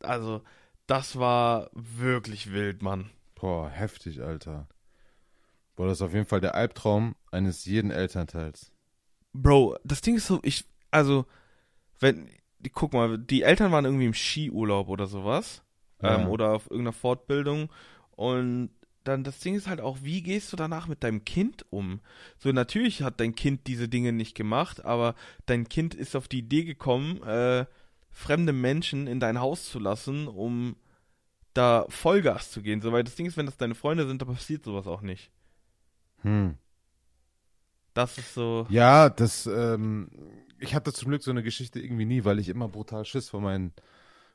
also, 0.00 0.42
das 0.86 1.18
war 1.18 1.70
wirklich 1.74 2.52
wild, 2.52 2.82
Mann. 2.82 3.10
Boah, 3.34 3.68
heftig, 3.68 4.22
Alter. 4.22 4.68
Boah, 5.74 5.86
das 5.86 5.98
ist 5.98 6.02
auf 6.02 6.14
jeden 6.14 6.26
Fall 6.26 6.40
der 6.40 6.54
Albtraum 6.54 7.16
eines 7.30 7.64
jeden 7.64 7.90
Elternteils. 7.90 8.72
Bro, 9.32 9.76
das 9.84 10.00
Ding 10.00 10.16
ist 10.16 10.26
so, 10.26 10.38
ich, 10.42 10.64
also, 10.90 11.26
wenn, 11.98 12.28
guck 12.70 12.92
mal, 12.92 13.18
die 13.18 13.42
Eltern 13.42 13.72
waren 13.72 13.84
irgendwie 13.84 14.06
im 14.06 14.14
Skiurlaub 14.14 14.88
oder 14.88 15.06
sowas. 15.06 15.62
Ja. 16.02 16.20
Ähm, 16.20 16.28
oder 16.28 16.52
auf 16.52 16.64
irgendeiner 16.66 16.92
Fortbildung. 16.92 17.70
Und 18.12 18.70
dann 19.04 19.24
das 19.24 19.40
Ding 19.40 19.54
ist 19.54 19.68
halt 19.68 19.80
auch, 19.80 19.98
wie 20.02 20.22
gehst 20.22 20.52
du 20.52 20.56
danach 20.56 20.86
mit 20.86 21.02
deinem 21.02 21.24
Kind 21.24 21.64
um? 21.70 22.00
So, 22.38 22.52
natürlich 22.52 23.02
hat 23.02 23.20
dein 23.20 23.34
Kind 23.34 23.66
diese 23.66 23.88
Dinge 23.88 24.12
nicht 24.12 24.34
gemacht, 24.34 24.84
aber 24.84 25.14
dein 25.46 25.68
Kind 25.68 25.94
ist 25.94 26.14
auf 26.14 26.28
die 26.28 26.38
Idee 26.38 26.64
gekommen, 26.64 27.22
äh, 27.22 27.66
fremde 28.10 28.52
Menschen 28.52 29.06
in 29.06 29.20
dein 29.20 29.40
Haus 29.40 29.70
zu 29.70 29.78
lassen, 29.78 30.28
um 30.28 30.76
da 31.54 31.86
Vollgas 31.88 32.50
zu 32.50 32.62
gehen. 32.62 32.80
So, 32.80 32.92
weil 32.92 33.04
das 33.04 33.16
Ding 33.16 33.26
ist, 33.26 33.36
wenn 33.36 33.46
das 33.46 33.56
deine 33.56 33.74
Freunde 33.74 34.06
sind, 34.06 34.22
da 34.22 34.26
passiert 34.26 34.64
sowas 34.64 34.86
auch 34.86 35.02
nicht. 35.02 35.30
Hm. 36.22 36.56
Das 37.94 38.16
ist 38.18 38.34
so. 38.34 38.66
Ja, 38.70 39.10
das, 39.10 39.46
ähm, 39.46 40.08
ich 40.62 40.74
hatte 40.74 40.92
zum 40.92 41.08
Glück 41.08 41.22
so 41.22 41.30
eine 41.30 41.42
Geschichte 41.42 41.80
irgendwie 41.80 42.04
nie, 42.04 42.24
weil 42.24 42.38
ich 42.38 42.48
immer 42.48 42.68
brutal 42.68 43.04
Schiss 43.04 43.28
vor 43.28 43.40
meinen 43.40 43.72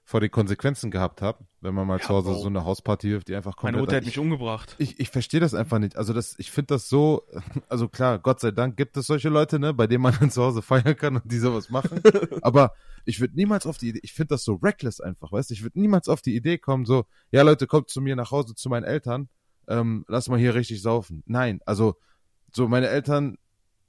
vor 0.08 0.22
den 0.22 0.32
Konsequenzen 0.32 0.90
gehabt 0.90 1.22
habe, 1.22 1.46
wenn 1.60 1.76
man 1.76 1.86
mal 1.86 2.00
ja, 2.00 2.06
zu 2.06 2.14
Hause 2.14 2.30
Bro. 2.30 2.40
so 2.40 2.48
eine 2.48 2.64
Hausparty 2.64 3.10
wirft, 3.10 3.28
die 3.28 3.36
einfach 3.36 3.58
komplett... 3.58 3.74
Meine 3.74 3.82
Mutter 3.82 3.98
hat 3.98 4.06
mich 4.06 4.18
umgebracht. 4.18 4.74
Ich, 4.78 5.02
ich 5.02 5.10
verstehe 5.10 5.42
das 5.42 5.54
einfach 5.54 5.80
nicht. 5.80 5.98
Also 5.98 6.14
das, 6.14 6.36
ich 6.40 6.50
finde 6.50 6.76
das 6.76 6.88
so, 6.88 7.24
also 7.68 7.90
klar, 7.90 8.18
Gott 8.18 8.40
sei 8.40 8.52
Dank 8.52 8.78
gibt 8.78 8.96
es 8.96 9.08
solche 9.08 9.28
Leute, 9.28 9.60
ne, 9.60 9.74
bei 9.74 9.86
denen 9.86 10.04
man 10.04 10.16
dann 10.18 10.32
zu 10.32 10.42
Hause 10.42 10.62
feiern 10.62 10.96
kann 10.96 11.18
und 11.18 11.30
die 11.30 11.40
sowas 11.40 11.70
machen. 11.70 12.02
Aber 12.42 12.72
ich 13.04 13.20
würde 13.20 13.36
niemals 13.36 13.66
auf 13.66 13.78
die 13.80 13.90
Idee, 13.90 14.00
ich 14.02 14.14
finde 14.14 14.30
das 14.30 14.46
so 14.46 14.54
reckless 14.54 15.02
einfach, 15.02 15.34
weißt 15.34 15.50
du, 15.50 15.56
ich 15.56 15.64
würde 15.64 15.78
niemals 15.78 16.08
auf 16.08 16.22
die 16.22 16.38
Idee 16.38 16.58
kommen, 16.58 16.86
so, 16.86 17.04
ja 17.32 17.42
Leute, 17.42 17.68
kommt 17.68 17.90
zu 17.90 18.00
mir 18.00 18.16
nach 18.16 18.32
Hause, 18.32 18.56
zu 18.56 18.70
meinen 18.70 18.86
Eltern, 18.86 19.28
ähm, 19.68 20.06
lass 20.08 20.30
mal 20.30 20.40
hier 20.40 20.56
richtig 20.56 20.82
saufen. 20.82 21.22
Nein, 21.26 21.60
also 21.66 21.98
so 22.54 22.70
meine 22.70 22.88
Eltern, 22.88 23.38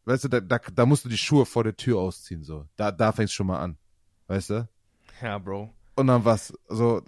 weißt 0.09 0.25
du, 0.25 0.29
da, 0.29 0.41
da, 0.41 0.59
da 0.59 0.87
musst 0.87 1.05
du 1.05 1.09
die 1.09 1.19
Schuhe 1.19 1.47
vor 1.47 1.63
der 1.65 1.77
Tür 1.77 1.99
ausziehen, 1.99 2.43
so. 2.43 2.67
Da, 2.77 2.91
da 2.91 3.13
fängst 3.13 3.35
schon 3.35 3.47
mal 3.47 3.61
an. 3.61 3.79
Weißt 4.27 4.51
du? 4.51 4.69
Ja, 5.23 5.39
Bro 5.39 5.73
und 5.99 6.07
dann 6.07 6.25
was, 6.25 6.55
so, 6.69 7.03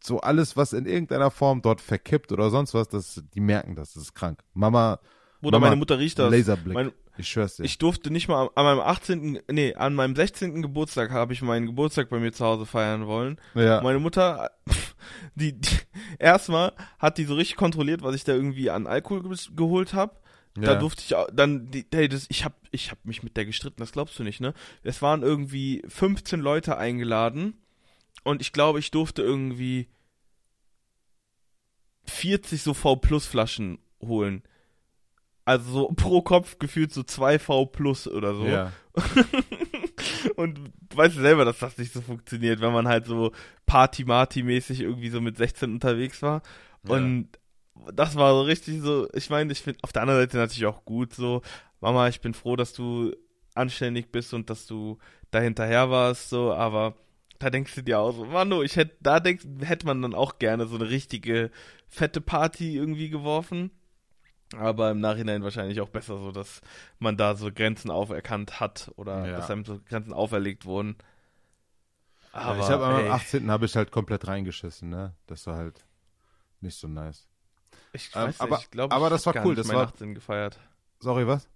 so 0.00 0.20
alles, 0.20 0.56
was 0.56 0.72
in 0.72 0.86
irgendeiner 0.86 1.30
Form 1.30 1.60
dort 1.60 1.80
verkippt 1.80 2.32
oder 2.32 2.48
sonst 2.48 2.72
was, 2.72 2.88
das, 2.88 3.22
die 3.34 3.40
merken 3.40 3.76
das, 3.76 3.92
das 3.92 4.04
ist 4.04 4.14
krank. 4.14 4.42
Mama. 4.54 5.00
Oder 5.42 5.58
meine 5.58 5.76
Mutter 5.76 5.98
riecht 5.98 6.18
das. 6.18 6.30
Laserblick. 6.30 6.72
Mein, 6.72 6.92
ich 7.18 7.28
schwör's 7.28 7.56
dir. 7.56 7.64
Ich 7.64 7.76
durfte 7.76 8.10
nicht 8.10 8.28
mal 8.28 8.48
an 8.54 8.64
meinem 8.64 8.80
18., 8.80 9.40
nee, 9.50 9.74
an 9.74 9.94
meinem 9.94 10.16
16. 10.16 10.62
Geburtstag 10.62 11.10
habe 11.10 11.34
ich 11.34 11.42
meinen 11.42 11.66
Geburtstag 11.66 12.08
bei 12.08 12.20
mir 12.20 12.32
zu 12.32 12.44
Hause 12.44 12.64
feiern 12.64 13.06
wollen. 13.06 13.38
Ja. 13.54 13.82
Meine 13.82 13.98
Mutter, 13.98 14.50
die, 15.34 15.60
die 15.60 15.76
erstmal 16.18 16.72
hat 16.98 17.18
die 17.18 17.24
so 17.24 17.34
richtig 17.34 17.56
kontrolliert, 17.56 18.02
was 18.02 18.14
ich 18.14 18.24
da 18.24 18.32
irgendwie 18.32 18.70
an 18.70 18.86
Alkohol 18.86 19.36
geholt 19.54 19.92
habe. 19.92 20.16
Ja. 20.56 20.64
Da 20.64 20.74
durfte 20.74 21.02
ich 21.02 21.14
auch, 21.14 21.28
dann, 21.32 21.70
die, 21.70 21.86
hey, 21.92 22.08
das, 22.08 22.26
ich 22.28 22.44
hab, 22.44 22.54
ich 22.70 22.90
hab 22.90 23.04
mich 23.04 23.22
mit 23.22 23.36
der 23.36 23.46
gestritten, 23.46 23.80
das 23.80 23.92
glaubst 23.92 24.18
du 24.18 24.22
nicht, 24.22 24.40
ne? 24.40 24.52
Es 24.82 25.00
waren 25.00 25.22
irgendwie 25.22 25.82
15 25.88 26.40
Leute 26.40 26.76
eingeladen 26.76 27.54
und 28.22 28.42
ich 28.42 28.52
glaube, 28.52 28.78
ich 28.78 28.90
durfte 28.90 29.22
irgendwie 29.22 29.88
40 32.04 32.62
so 32.62 32.74
V 32.74 32.96
Plus 32.96 33.26
Flaschen 33.26 33.78
holen. 34.02 34.42
Also 35.44 35.72
so 35.72 35.88
pro 35.96 36.22
Kopf 36.22 36.58
gefühlt 36.58 36.92
so 36.92 37.02
2 37.02 37.38
V 37.38 37.66
Plus 37.66 38.06
oder 38.06 38.34
so. 38.34 38.46
Ja. 38.46 38.72
und 40.36 40.58
du 40.90 40.96
weißt 40.96 41.16
selber, 41.16 41.46
dass 41.46 41.60
das 41.60 41.78
nicht 41.78 41.92
so 41.92 42.02
funktioniert, 42.02 42.60
wenn 42.60 42.72
man 42.72 42.88
halt 42.88 43.06
so 43.06 43.32
Party-Marty-mäßig 43.64 44.80
irgendwie 44.80 45.08
so 45.08 45.20
mit 45.22 45.38
16 45.38 45.72
unterwegs 45.72 46.20
war. 46.20 46.42
Ja. 46.84 46.90
Das 47.94 48.16
war 48.16 48.32
so 48.32 48.42
richtig 48.42 48.80
so, 48.80 49.08
ich 49.12 49.30
meine, 49.30 49.52
ich 49.52 49.62
finde 49.62 49.80
auf 49.82 49.92
der 49.92 50.02
anderen 50.02 50.20
Seite 50.20 50.36
natürlich 50.36 50.66
auch 50.66 50.84
gut 50.84 51.14
so, 51.14 51.42
Mama, 51.80 52.08
ich 52.08 52.20
bin 52.20 52.34
froh, 52.34 52.56
dass 52.56 52.72
du 52.72 53.14
anständig 53.54 54.12
bist 54.12 54.32
und 54.34 54.50
dass 54.50 54.66
du 54.66 54.98
da 55.30 55.40
hinterher 55.40 55.90
warst, 55.90 56.30
so, 56.30 56.52
aber 56.52 56.94
da 57.38 57.50
denkst 57.50 57.74
du 57.74 57.82
dir 57.82 57.98
auch 57.98 58.12
so, 58.12 58.24
Manu, 58.24 58.62
ich 58.62 58.76
hätte, 58.76 58.96
da 59.00 59.18
denk, 59.18 59.40
hätte 59.60 59.86
man 59.86 60.00
dann 60.00 60.14
auch 60.14 60.38
gerne 60.38 60.66
so 60.66 60.76
eine 60.76 60.88
richtige 60.88 61.50
fette 61.88 62.20
Party 62.20 62.76
irgendwie 62.76 63.10
geworfen. 63.10 63.70
Aber 64.56 64.90
im 64.90 65.00
Nachhinein 65.00 65.42
wahrscheinlich 65.42 65.80
auch 65.80 65.88
besser 65.88 66.18
so, 66.18 66.30
dass 66.30 66.60
man 66.98 67.16
da 67.16 67.34
so 67.34 67.50
Grenzen 67.50 67.90
auferkannt 67.90 68.60
hat 68.60 68.92
oder 68.96 69.26
ja. 69.26 69.36
dass 69.36 69.50
einem 69.50 69.64
so 69.64 69.80
Grenzen 69.88 70.12
auferlegt 70.12 70.66
wurden. 70.66 70.96
Aber, 72.32 72.58
ja, 72.58 72.64
ich 72.64 72.70
habe 72.70 72.84
am 72.84 73.10
18. 73.10 73.50
habe 73.50 73.66
ich 73.66 73.76
halt 73.76 73.90
komplett 73.90 74.26
reingeschissen, 74.26 74.90
ne? 74.90 75.14
Das 75.26 75.46
war 75.46 75.56
halt 75.56 75.84
nicht 76.60 76.78
so 76.78 76.86
nice. 76.86 77.28
Ich 77.92 78.14
weiß 78.14 78.40
ähm, 78.40 78.40
aber, 78.40 78.56
nicht, 78.56 78.64
ich 78.64 78.70
glaube, 78.70 78.94
aber 78.94 79.10
das 79.10 79.26
war 79.26 79.34
cool, 79.44 79.54
das 79.54 79.68
war 79.68 79.86
18 79.86 80.14
gefeiert. 80.14 80.58
Sorry, 81.00 81.26
was? 81.26 81.48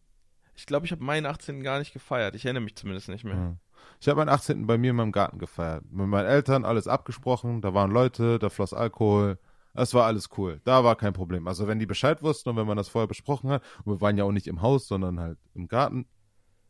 Ich 0.55 0.67
glaube, 0.67 0.87
ich 0.87 0.93
habe 0.93 1.05
meinen 1.05 1.27
18. 1.27 1.63
gar 1.63 1.79
nicht 1.79 1.93
gefeiert. 1.93 2.35
Ich 2.35 2.45
erinnere 2.45 2.65
mich 2.65 2.77
zumindest 2.77 3.09
nicht 3.09 3.25
mehr. 3.25 3.37
Hm. 3.37 3.59
Ich 4.01 4.09
habe 4.09 4.19
meinen 4.19 4.31
18. 4.31 4.67
bei 4.67 4.79
mir 4.79 4.91
in 4.91 4.97
meinem 4.97 5.13
Garten 5.13 5.39
gefeiert. 5.39 5.85
Mit 5.91 6.07
meinen 6.07 6.27
Eltern 6.27 6.65
alles 6.65 6.89
abgesprochen, 6.89 7.61
da 7.61 7.75
waren 7.75 7.91
Leute, 7.91 8.39
da 8.39 8.49
floss 8.49 8.73
Alkohol. 8.73 9.39
Es 9.75 9.93
war 9.93 10.07
alles 10.07 10.31
cool. 10.39 10.61
Da 10.65 10.85
war 10.85 10.97
kein 10.97 11.13
Problem. 11.13 11.47
Also 11.47 11.67
wenn 11.67 11.79
die 11.79 11.87
Bescheid 11.87 12.23
wussten 12.23 12.49
und 12.49 12.57
wenn 12.57 12.67
man 12.67 12.79
das 12.79 12.89
vorher 12.89 13.07
besprochen 13.07 13.51
hat, 13.51 13.63
und 13.85 13.95
wir 13.95 14.01
waren 14.01 14.17
ja 14.17 14.25
auch 14.25 14.33
nicht 14.33 14.47
im 14.47 14.63
Haus, 14.63 14.89
sondern 14.89 15.21
halt 15.21 15.39
im 15.55 15.69
Garten, 15.69 16.07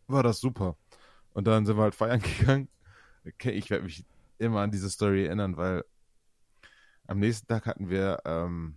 war 0.09 0.23
das 0.23 0.41
super. 0.41 0.77
Und 1.33 1.47
dann 1.47 1.67
sind 1.67 1.77
wir 1.77 1.83
halt 1.83 1.95
feiern 1.95 2.21
gegangen. 2.39 2.69
Okay, 3.27 3.51
ich 3.51 3.71
werde 3.71 3.85
mich 3.85 4.05
immer 4.39 4.61
an 4.61 4.71
diese 4.71 4.91
Story 4.91 5.27
erinnern, 5.27 5.57
weil 5.57 5.85
am 7.07 7.19
nächsten 7.19 7.47
Tag 7.47 7.67
hatten 7.67 7.89
wir, 7.89 8.19
ähm, 8.25 8.77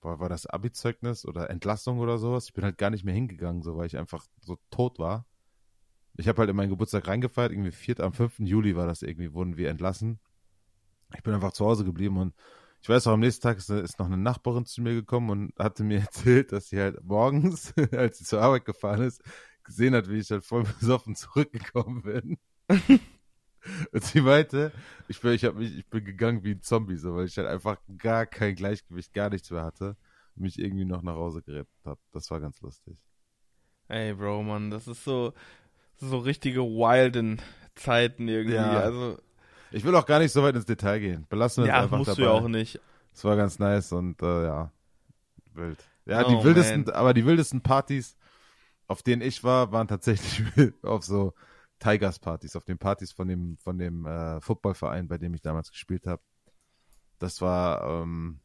war, 0.00 0.20
war 0.20 0.28
das 0.28 0.46
Abi-Zeugnis 0.46 1.26
oder 1.26 1.50
Entlassung 1.50 1.98
oder 1.98 2.18
sowas. 2.18 2.46
Ich 2.46 2.52
bin 2.52 2.64
halt 2.64 2.78
gar 2.78 2.90
nicht 2.90 3.04
mehr 3.04 3.14
hingegangen, 3.14 3.62
so 3.62 3.76
weil 3.76 3.86
ich 3.86 3.96
einfach 3.96 4.26
so 4.40 4.58
tot 4.70 4.98
war. 4.98 5.26
Ich 6.16 6.28
habe 6.28 6.38
halt 6.38 6.50
in 6.50 6.56
meinen 6.56 6.70
Geburtstag 6.70 7.08
reingefeiert, 7.08 7.52
irgendwie 7.52 7.72
4. 7.72 8.00
am 8.00 8.12
5. 8.12 8.38
Juli 8.40 8.74
war 8.76 8.86
das 8.86 9.02
irgendwie, 9.02 9.32
wurden 9.32 9.56
wir 9.56 9.68
entlassen. 9.68 10.18
Ich 11.14 11.22
bin 11.22 11.34
einfach 11.34 11.52
zu 11.52 11.64
Hause 11.64 11.84
geblieben 11.84 12.16
und 12.16 12.34
ich 12.82 12.88
weiß 12.88 13.06
auch, 13.06 13.12
am 13.12 13.20
nächsten 13.20 13.42
Tag 13.42 13.58
ist, 13.58 13.68
ist 13.68 13.98
noch 13.98 14.06
eine 14.06 14.16
Nachbarin 14.16 14.64
zu 14.64 14.80
mir 14.80 14.94
gekommen 14.94 15.30
und 15.30 15.52
hatte 15.58 15.84
mir 15.84 16.00
erzählt, 16.00 16.52
dass 16.52 16.68
sie 16.68 16.80
halt 16.80 17.02
morgens, 17.04 17.74
als 17.92 18.18
sie 18.18 18.24
zur 18.24 18.42
Arbeit 18.42 18.64
gefahren 18.64 19.02
ist, 19.02 19.22
gesehen 19.64 19.94
hat, 19.94 20.08
wie 20.08 20.18
ich 20.18 20.30
halt 20.30 20.44
voll 20.44 20.64
besoffen 20.80 21.16
zurückgekommen 21.16 22.02
bin. 22.02 22.38
und 23.92 24.04
sie 24.04 24.20
meinte, 24.20 24.72
ich 25.08 25.20
bin, 25.20 25.32
ich, 25.32 25.44
hab 25.44 25.54
mich, 25.56 25.76
ich 25.78 25.86
bin 25.86 26.04
gegangen 26.04 26.42
wie 26.44 26.52
ein 26.52 26.62
Zombie, 26.62 26.96
so, 26.96 27.14
weil 27.16 27.26
ich 27.26 27.36
halt 27.38 27.48
einfach 27.48 27.78
gar 27.98 28.26
kein 28.26 28.54
Gleichgewicht, 28.54 29.12
gar 29.12 29.30
nichts 29.30 29.50
mehr 29.50 29.64
hatte 29.64 29.96
und 30.36 30.42
mich 30.42 30.58
irgendwie 30.58 30.84
noch 30.84 31.02
nach 31.02 31.14
Hause 31.14 31.42
gerettet 31.42 31.68
habe. 31.84 32.00
Das 32.12 32.30
war 32.30 32.40
ganz 32.40 32.60
lustig. 32.60 32.98
Ey, 33.88 34.14
Bro, 34.14 34.42
Mann, 34.42 34.70
das 34.70 34.88
ist 34.88 35.04
so, 35.04 35.32
so 35.96 36.18
richtige 36.18 36.60
wilden 36.62 37.40
Zeiten 37.74 38.28
irgendwie. 38.28 38.54
Ja. 38.56 38.80
Also, 38.80 39.18
Ich 39.70 39.84
will 39.84 39.94
auch 39.94 40.06
gar 40.06 40.18
nicht 40.18 40.32
so 40.32 40.42
weit 40.42 40.56
ins 40.56 40.64
Detail 40.66 40.98
gehen. 41.00 41.26
Belassen 41.28 41.64
wir 41.64 41.68
es 41.70 41.76
ja, 41.76 41.82
einfach 41.82 41.98
musst 41.98 42.10
dabei. 42.10 42.22
du 42.22 42.22
ja 42.28 42.30
auch 42.32 42.48
nicht. 42.48 42.80
Es 43.12 43.24
war 43.24 43.36
ganz 43.36 43.58
nice 43.58 43.92
und 43.92 44.20
äh, 44.22 44.44
ja, 44.44 44.72
wild. 45.54 45.78
Ja, 46.04 46.24
Oh, 46.24 46.28
die 46.28 46.44
wildesten, 46.44 46.82
man. 46.84 46.94
aber 46.94 47.14
die 47.14 47.24
wildesten 47.24 47.60
Partys, 47.62 48.16
auf 48.88 49.02
denen 49.02 49.22
ich 49.22 49.42
war, 49.42 49.72
waren 49.72 49.88
tatsächlich 49.88 50.72
auf 50.82 51.02
so 51.04 51.32
Tigers-Partys, 51.78 52.56
auf 52.56 52.64
den 52.64 52.78
Partys 52.78 53.12
von 53.12 53.28
dem 53.28 53.56
von 53.58 53.78
dem 53.78 54.06
äh, 54.06 54.40
Footballverein, 54.40 55.08
bei 55.08 55.18
dem 55.18 55.34
ich 55.34 55.42
damals 55.42 55.70
gespielt 55.70 56.06
habe. 56.06 56.22
Das 57.18 57.40
war 57.40 58.02
ähm, 58.02 58.40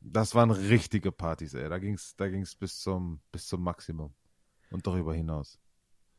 das 0.00 0.34
waren 0.34 0.50
richtige 0.50 1.12
Partys, 1.12 1.54
ey. 1.54 1.68
Da 1.68 1.78
ging's 1.78 2.16
da 2.16 2.28
ging's 2.28 2.54
bis 2.54 2.80
zum 2.80 3.20
bis 3.32 3.46
zum 3.46 3.62
Maximum 3.62 4.14
und 4.70 4.86
darüber 4.86 5.14
hinaus. 5.14 5.58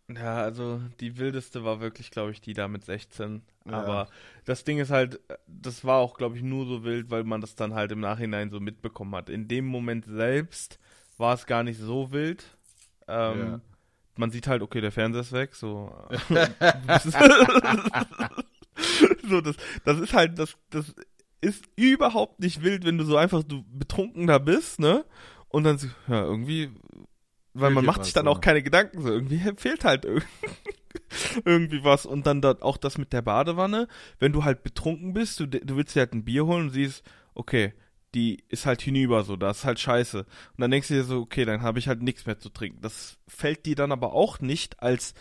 Ja, 0.10 0.42
also 0.42 0.82
die 1.00 1.18
wildeste 1.18 1.64
war 1.64 1.80
wirklich, 1.80 2.12
glaube 2.12 2.32
ich, 2.32 2.42
die 2.42 2.54
da 2.54 2.68
mit 2.68 2.84
16. 2.84 3.44
Ja. 3.66 3.72
Aber 3.72 4.10
das 4.46 4.64
Ding 4.66 4.80
ist 4.80 4.90
halt, 4.92 5.22
das 5.48 5.86
war 5.86 6.00
auch, 6.00 6.18
glaube 6.18 6.36
ich, 6.36 6.44
nur 6.44 6.66
so 6.66 6.84
wild, 6.84 7.10
weil 7.12 7.24
man 7.24 7.40
das 7.40 7.56
dann 7.56 7.74
halt 7.74 7.92
im 7.94 8.02
Nachhinein 8.02 8.50
so 8.50 8.60
mitbekommen 8.60 9.16
hat. 9.16 9.30
In 9.30 9.48
dem 9.48 9.66
Moment 9.66 10.06
selbst 10.06 10.80
war 11.18 11.34
es 11.34 11.46
gar 11.46 11.64
nicht 11.64 11.80
so 11.80 12.12
wild. 12.12 12.58
Ähm, 13.08 13.40
Ja. 13.40 13.62
Man 14.16 14.32
sieht 14.32 14.48
halt, 14.48 14.62
okay, 14.62 14.82
der 14.82 14.92
Fernseher 14.92 15.22
ist 15.22 15.32
weg, 15.32 15.56
so. 15.56 15.94
so, 19.30 19.42
das, 19.42 19.56
das 19.86 20.00
ist 20.00 20.14
halt, 20.14 20.38
das, 20.40 20.58
das 20.70 20.94
ist 21.42 21.66
überhaupt 21.76 22.40
nicht 22.40 22.62
wild, 22.64 22.86
wenn 22.86 22.98
du 22.98 23.04
so 23.04 23.18
einfach 23.18 23.44
du 23.44 23.64
betrunken 23.72 24.28
da 24.28 24.38
bist, 24.38 24.80
ne? 24.80 25.06
Und 25.50 25.64
dann 25.64 25.78
ja, 26.08 26.24
irgendwie, 26.24 26.70
weil 27.54 27.72
man 27.72 27.84
macht 27.86 28.06
sich 28.06 28.14
dann 28.14 28.28
oder? 28.28 28.38
auch 28.38 28.42
keine 28.42 28.62
Gedanken, 28.64 29.02
so 29.02 29.10
irgendwie 29.10 29.40
fehlt 29.58 29.84
halt 29.84 30.06
irg- 30.06 30.24
irgendwie 31.46 31.84
was. 31.84 32.06
Und 32.06 32.26
dann 32.26 32.42
da, 32.42 32.56
auch 32.62 32.78
das 32.78 32.98
mit 32.98 33.12
der 33.14 33.22
Badewanne, 33.22 33.88
wenn 34.20 34.32
du 34.34 34.44
halt 34.44 34.64
betrunken 34.64 35.14
bist, 35.14 35.40
du, 35.40 35.48
du 35.48 35.76
willst 35.76 35.96
dir 35.96 36.02
halt 36.02 36.14
ein 36.14 36.24
Bier 36.26 36.46
holen 36.46 36.68
und 36.68 36.70
siehst, 36.72 37.04
okay, 37.34 37.74
die 38.14 38.44
ist 38.50 38.66
halt 38.66 38.82
hinüber 38.82 39.24
so, 39.24 39.36
das 39.38 39.60
ist 39.60 39.66
halt 39.66 39.80
scheiße. 39.80 40.20
Und 40.20 40.28
dann 40.58 40.72
denkst 40.72 40.90
du 40.90 40.96
dir 40.96 41.04
so, 41.04 41.20
okay, 41.22 41.46
dann 41.46 41.62
habe 41.62 41.80
ich 41.80 41.88
halt 41.88 42.02
nichts 42.02 42.26
mehr 42.26 42.40
zu 42.40 42.50
trinken. 42.50 42.82
Das 42.82 43.18
fällt 43.28 43.66
dir 43.66 43.76
dann 43.76 43.92
aber 43.92 44.14
auch 44.14 44.40
nicht 44.40 44.82
als 44.82 45.14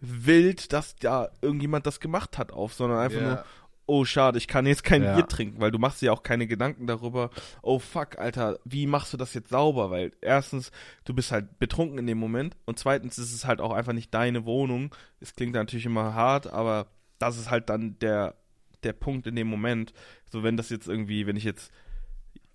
wild, 0.00 0.72
dass 0.72 0.96
da 0.96 1.30
irgendjemand 1.42 1.86
das 1.86 2.00
gemacht 2.00 2.38
hat 2.38 2.52
auf, 2.52 2.72
sondern 2.72 2.98
einfach 3.00 3.20
Ja. 3.20 3.26
nur, 3.26 3.44
oh 3.86 4.04
schade, 4.04 4.38
ich 4.38 4.46
kann 4.48 4.66
jetzt 4.66 4.84
kein 4.84 5.02
Ja. 5.02 5.16
Bier 5.16 5.26
trinken, 5.26 5.60
weil 5.60 5.70
du 5.70 5.78
machst 5.78 6.00
dir 6.00 6.06
ja 6.06 6.12
auch 6.12 6.22
keine 6.22 6.46
Gedanken 6.46 6.86
darüber, 6.86 7.30
oh 7.60 7.78
fuck, 7.78 8.18
Alter, 8.18 8.58
wie 8.64 8.86
machst 8.86 9.12
du 9.12 9.16
das 9.16 9.34
jetzt 9.34 9.50
sauber? 9.50 9.90
Weil 9.90 10.12
erstens, 10.22 10.70
du 11.04 11.12
bist 11.12 11.32
halt 11.32 11.58
betrunken 11.58 11.98
in 11.98 12.06
dem 12.06 12.18
Moment 12.18 12.56
und 12.64 12.78
zweitens 12.78 13.18
ist 13.18 13.34
es 13.34 13.44
halt 13.44 13.60
auch 13.60 13.72
einfach 13.72 13.92
nicht 13.92 14.14
deine 14.14 14.46
Wohnung. 14.46 14.94
Es 15.18 15.34
klingt 15.34 15.54
natürlich 15.54 15.86
immer 15.86 16.14
hart, 16.14 16.46
aber 16.46 16.86
das 17.18 17.36
ist 17.36 17.50
halt 17.50 17.68
dann 17.68 17.98
der, 17.98 18.36
der 18.84 18.92
Punkt 18.94 19.26
in 19.26 19.36
dem 19.36 19.48
Moment. 19.48 19.92
So, 20.30 20.42
wenn 20.42 20.56
das 20.56 20.70
jetzt 20.70 20.88
irgendwie, 20.88 21.26
wenn 21.26 21.36
ich 21.36 21.44
jetzt 21.44 21.70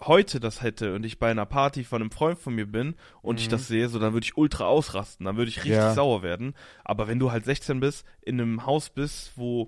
heute 0.01 0.39
das 0.39 0.61
hätte 0.61 0.93
und 0.95 1.05
ich 1.05 1.19
bei 1.19 1.31
einer 1.31 1.45
Party 1.45 1.83
von 1.83 2.01
einem 2.01 2.11
Freund 2.11 2.37
von 2.37 2.53
mir 2.53 2.65
bin 2.65 2.95
und 3.21 3.39
ich 3.39 3.47
Mhm. 3.47 3.51
das 3.51 3.67
sehe, 3.67 3.87
so 3.89 3.97
dann 3.99 4.13
würde 4.13 4.25
ich 4.25 4.37
ultra 4.37 4.65
ausrasten, 4.65 5.25
dann 5.25 5.37
würde 5.37 5.49
ich 5.49 5.57
richtig 5.59 5.75
Ja. 5.77 5.93
sauer 5.93 6.21
werden. 6.21 6.53
Aber 6.83 7.07
wenn 7.07 7.19
du 7.19 7.31
halt 7.31 7.45
16 7.45 7.79
bist, 7.79 8.05
in 8.21 8.39
einem 8.41 8.65
Haus 8.65 8.89
bist, 8.89 9.31
wo 9.37 9.67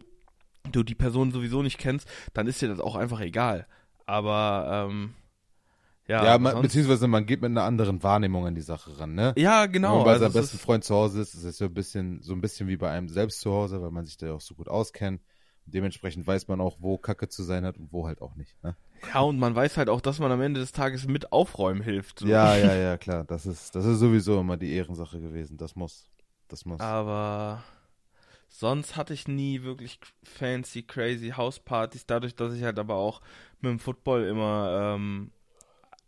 du 0.71 0.83
die 0.83 0.95
Person 0.95 1.31
sowieso 1.31 1.63
nicht 1.63 1.77
kennst, 1.77 2.09
dann 2.33 2.45
ist 2.47 2.61
dir 2.61 2.67
das 2.67 2.79
auch 2.81 2.95
einfach 2.95 3.21
egal. 3.21 3.67
Aber 4.05 4.87
ähm, 4.89 5.13
ja, 6.07 6.23
Ja, 6.25 6.37
man, 6.37 6.61
beziehungsweise 6.61 7.07
man 7.07 7.25
geht 7.25 7.41
mit 7.41 7.51
einer 7.51 7.63
anderen 7.63 8.03
Wahrnehmung 8.03 8.45
an 8.45 8.55
die 8.55 8.61
Sache 8.61 8.97
ran, 8.99 9.13
ne? 9.15 9.33
ja 9.37 9.63
Wenn 9.63 9.71
genau. 9.73 9.95
man 9.97 10.03
bei 10.05 10.11
also 10.11 10.25
seinem 10.25 10.29
es 10.29 10.51
besten 10.51 10.57
Freund 10.57 10.83
zu 10.83 10.93
Hause 10.95 11.21
ist, 11.21 11.33
ist 11.35 11.43
es 11.43 11.57
so 11.57 11.65
ein 11.65 11.73
bisschen, 11.73 12.21
so 12.21 12.33
ein 12.33 12.41
bisschen 12.41 12.67
wie 12.67 12.77
bei 12.77 12.89
einem 12.91 13.07
selbst 13.09 13.39
zu 13.41 13.51
Hause, 13.51 13.81
weil 13.81 13.91
man 13.91 14.05
sich 14.05 14.17
da 14.17 14.33
auch 14.33 14.41
so 14.41 14.55
gut 14.55 14.67
auskennt. 14.67 15.21
Dementsprechend 15.65 16.25
weiß 16.25 16.47
man 16.47 16.61
auch, 16.61 16.77
wo 16.79 16.97
Kacke 16.97 17.27
zu 17.27 17.43
sein 17.43 17.65
hat 17.65 17.77
und 17.77 17.91
wo 17.91 18.07
halt 18.07 18.21
auch 18.21 18.35
nicht. 18.35 18.61
Ne? 18.63 18.75
Ja, 19.13 19.21
und 19.21 19.39
man 19.39 19.55
weiß 19.55 19.77
halt 19.77 19.89
auch, 19.89 20.01
dass 20.01 20.19
man 20.19 20.31
am 20.31 20.41
Ende 20.41 20.59
des 20.59 20.71
Tages 20.71 21.07
mit 21.07 21.31
aufräumen 21.31 21.81
hilft. 21.81 22.19
So. 22.19 22.27
Ja, 22.27 22.55
ja, 22.55 22.73
ja, 22.73 22.97
klar. 22.99 23.23
Das 23.23 23.45
ist, 23.45 23.75
das 23.75 23.85
ist 23.85 23.99
sowieso 23.99 24.39
immer 24.39 24.57
die 24.57 24.73
Ehrensache 24.73 25.19
gewesen. 25.19 25.57
Das 25.57 25.75
muss. 25.75 26.09
Das 26.47 26.65
muss. 26.65 26.79
Aber 26.79 27.63
sonst 28.49 28.95
hatte 28.95 29.13
ich 29.13 29.27
nie 29.27 29.63
wirklich 29.63 29.99
fancy, 30.23 30.83
crazy 30.83 31.29
Hauspartys, 31.35 32.05
dadurch, 32.05 32.35
dass 32.35 32.53
ich 32.53 32.63
halt 32.63 32.79
aber 32.79 32.95
auch 32.95 33.21
mit 33.61 33.71
dem 33.71 33.79
Football 33.79 34.23
immer 34.25 34.95
ähm, 34.95 35.31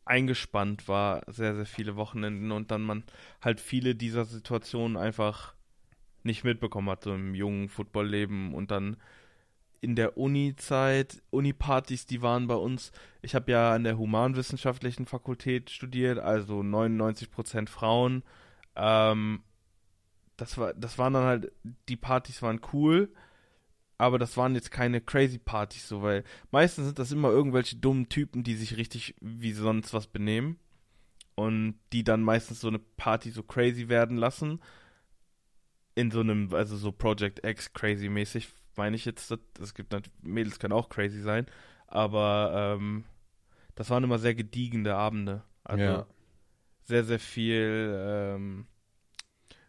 eingespannt 0.06 0.88
war, 0.88 1.22
sehr, 1.28 1.56
sehr 1.56 1.66
viele 1.66 1.96
Wochenenden 1.96 2.52
und 2.52 2.72
dann 2.72 2.82
man 2.82 3.04
halt 3.42 3.60
viele 3.60 3.96
dieser 3.96 4.26
Situationen 4.26 4.98
einfach 4.98 5.54
nicht 6.24 6.44
mitbekommen 6.44 6.90
hat, 6.90 7.04
so 7.04 7.14
im 7.14 7.36
jungen 7.36 7.70
Footballleben 7.70 8.54
und 8.54 8.72
dann 8.72 8.98
in 9.82 9.96
der 9.96 10.18
Uni-Zeit, 10.18 11.22
Uni-Partys, 11.30 12.06
die 12.06 12.22
waren 12.22 12.48
bei 12.48 12.56
uns, 12.56 12.92
ich 13.22 13.36
habe 13.36 13.52
ja 13.52 13.74
an 13.74 13.84
der 13.84 13.98
humanwissenschaftlichen 13.98 15.06
Fakultät 15.06 15.70
studiert, 15.70 16.20
also 16.20 16.60
99% 16.62 17.70
Frauen, 17.70 18.24
ähm, 18.76 19.42
das 20.38 20.58
war, 20.58 20.74
das 20.74 20.98
waren 20.98 21.14
dann 21.14 21.26
halt, 21.26 21.52
die 21.88 21.98
Partys 21.98 22.42
waren 22.42 22.62
cool, 22.74 23.14
aber 23.98 24.18
das 24.18 24.38
waren 24.38 24.56
jetzt 24.56 24.72
keine 24.72 25.02
crazy 25.02 25.38
Partys 25.38 25.88
so, 25.88 26.02
weil 26.02 26.24
meistens 26.52 26.86
sind 26.86 27.00
das 27.00 27.12
immer 27.12 27.30
irgendwelche 27.30 27.76
dummen 27.76 28.08
Typen, 28.08 28.44
die 28.44 28.56
sich 28.56 28.78
richtig 28.78 29.16
wie 29.20 29.52
sonst 29.52 29.94
was 29.94 30.08
benehmen 30.08 30.58
und 31.36 31.76
die 31.94 32.04
dann 32.04 32.22
meistens 32.22 32.62
so 32.62 32.70
eine 32.70 32.80
Party 32.80 33.32
so 33.32 33.44
crazy 33.44 33.90
werden 33.90 34.18
lassen. 34.18 34.62
In 35.96 36.12
so 36.12 36.22
einem, 36.22 36.54
also 36.54 36.78
so 36.78 36.94
Project 36.94 37.46
X 37.46 37.74
crazy 37.74 38.08
mäßig, 38.08 38.48
meine 38.80 38.96
ich 38.96 39.06
jetzt, 39.06 39.30
das- 39.30 39.40
es 39.62 39.74
gibt 39.76 39.92
natürlich, 39.92 40.18
Mädels 40.24 40.58
können 40.60 40.74
auch 40.74 40.90
crazy 40.90 41.22
sein, 41.22 41.46
aber 41.88 42.78
ähm, 42.80 43.04
das 43.76 43.90
waren 43.92 44.04
immer 44.04 44.18
sehr 44.20 44.34
gediegene 44.36 44.96
Abende. 44.96 45.44
Also 45.64 45.84
Ja. 45.84 46.06
sehr, 46.84 47.04
sehr 47.04 47.20
viel 47.20 47.94
ähm, 47.98 48.66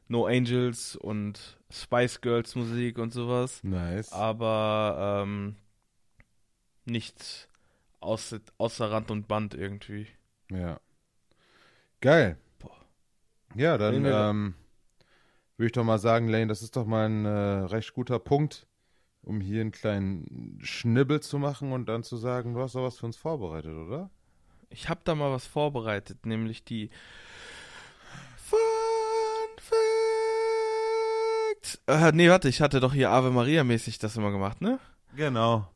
No 0.08 0.26
Angels 0.26 0.96
und 0.96 1.58
Spice 1.70 2.20
Girls 2.20 2.54
Musik 2.56 2.98
und 2.98 3.12
sowas. 3.12 3.62
nice. 3.62 4.12
Aber 4.12 5.22
ähm, 5.24 5.56
nichts 6.84 7.48
außer, 8.00 8.40
außer 8.58 8.90
Rand 8.90 9.11
und 9.11 9.28
Band 9.28 9.54
irgendwie. 9.54 10.06
Ja. 10.50 10.80
Geil. 12.00 12.38
Boah. 12.58 12.76
Ja, 13.54 13.76
dann 13.78 14.04
ähm, 14.04 14.54
würde 15.56 15.66
ich 15.66 15.72
doch 15.72 15.84
mal 15.84 15.98
sagen, 15.98 16.28
Lane, 16.28 16.46
das 16.46 16.62
ist 16.62 16.76
doch 16.76 16.86
mal 16.86 17.06
ein 17.08 17.24
äh, 17.26 17.28
recht 17.28 17.92
guter 17.92 18.18
Punkt, 18.18 18.66
um 19.22 19.40
hier 19.40 19.60
einen 19.60 19.72
kleinen 19.72 20.58
Schnibbel 20.62 21.20
zu 21.20 21.38
machen 21.38 21.72
und 21.72 21.86
dann 21.86 22.02
zu 22.02 22.16
sagen, 22.16 22.54
du 22.54 22.60
hast 22.60 22.74
doch 22.74 22.82
was 22.82 22.98
für 22.98 23.06
uns 23.06 23.16
vorbereitet, 23.16 23.74
oder? 23.74 24.10
Ich 24.70 24.88
habe 24.88 25.00
da 25.04 25.14
mal 25.14 25.32
was 25.32 25.46
vorbereitet, 25.46 26.26
nämlich 26.26 26.64
die 26.64 26.90
Fun 28.36 28.58
Facts. 31.60 31.80
Äh, 31.86 32.12
nee, 32.12 32.30
warte, 32.30 32.48
ich 32.48 32.60
hatte 32.60 32.80
doch 32.80 32.94
hier 32.94 33.10
Ave 33.10 33.30
Maria 33.30 33.64
mäßig 33.64 33.98
das 33.98 34.16
immer 34.16 34.30
gemacht, 34.30 34.60
ne? 34.60 34.78
Genau. 35.16 35.68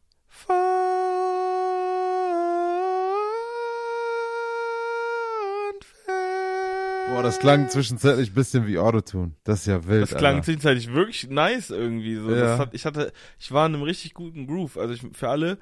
Boah, 7.14 7.22
das 7.22 7.38
klang 7.38 7.68
zwischenzeitlich 7.68 8.30
ein 8.30 8.34
bisschen 8.34 8.66
wie 8.66 8.76
Autotune. 8.76 9.32
Das 9.44 9.60
ist 9.60 9.66
ja 9.66 9.86
wild. 9.86 10.02
Das 10.02 10.16
klang 10.16 10.34
Alter. 10.34 10.46
zwischenzeitlich 10.46 10.92
wirklich 10.92 11.30
nice 11.30 11.70
irgendwie. 11.70 12.16
So. 12.16 12.30
Ja. 12.30 12.40
Das 12.40 12.58
hat, 12.58 12.74
ich 12.74 12.84
hatte, 12.84 13.12
ich 13.38 13.52
war 13.52 13.66
in 13.66 13.74
einem 13.74 13.84
richtig 13.84 14.14
guten 14.14 14.48
Groove. 14.48 14.76
Also 14.76 14.94
ich, 14.94 15.16
für 15.16 15.28
alle, 15.28 15.58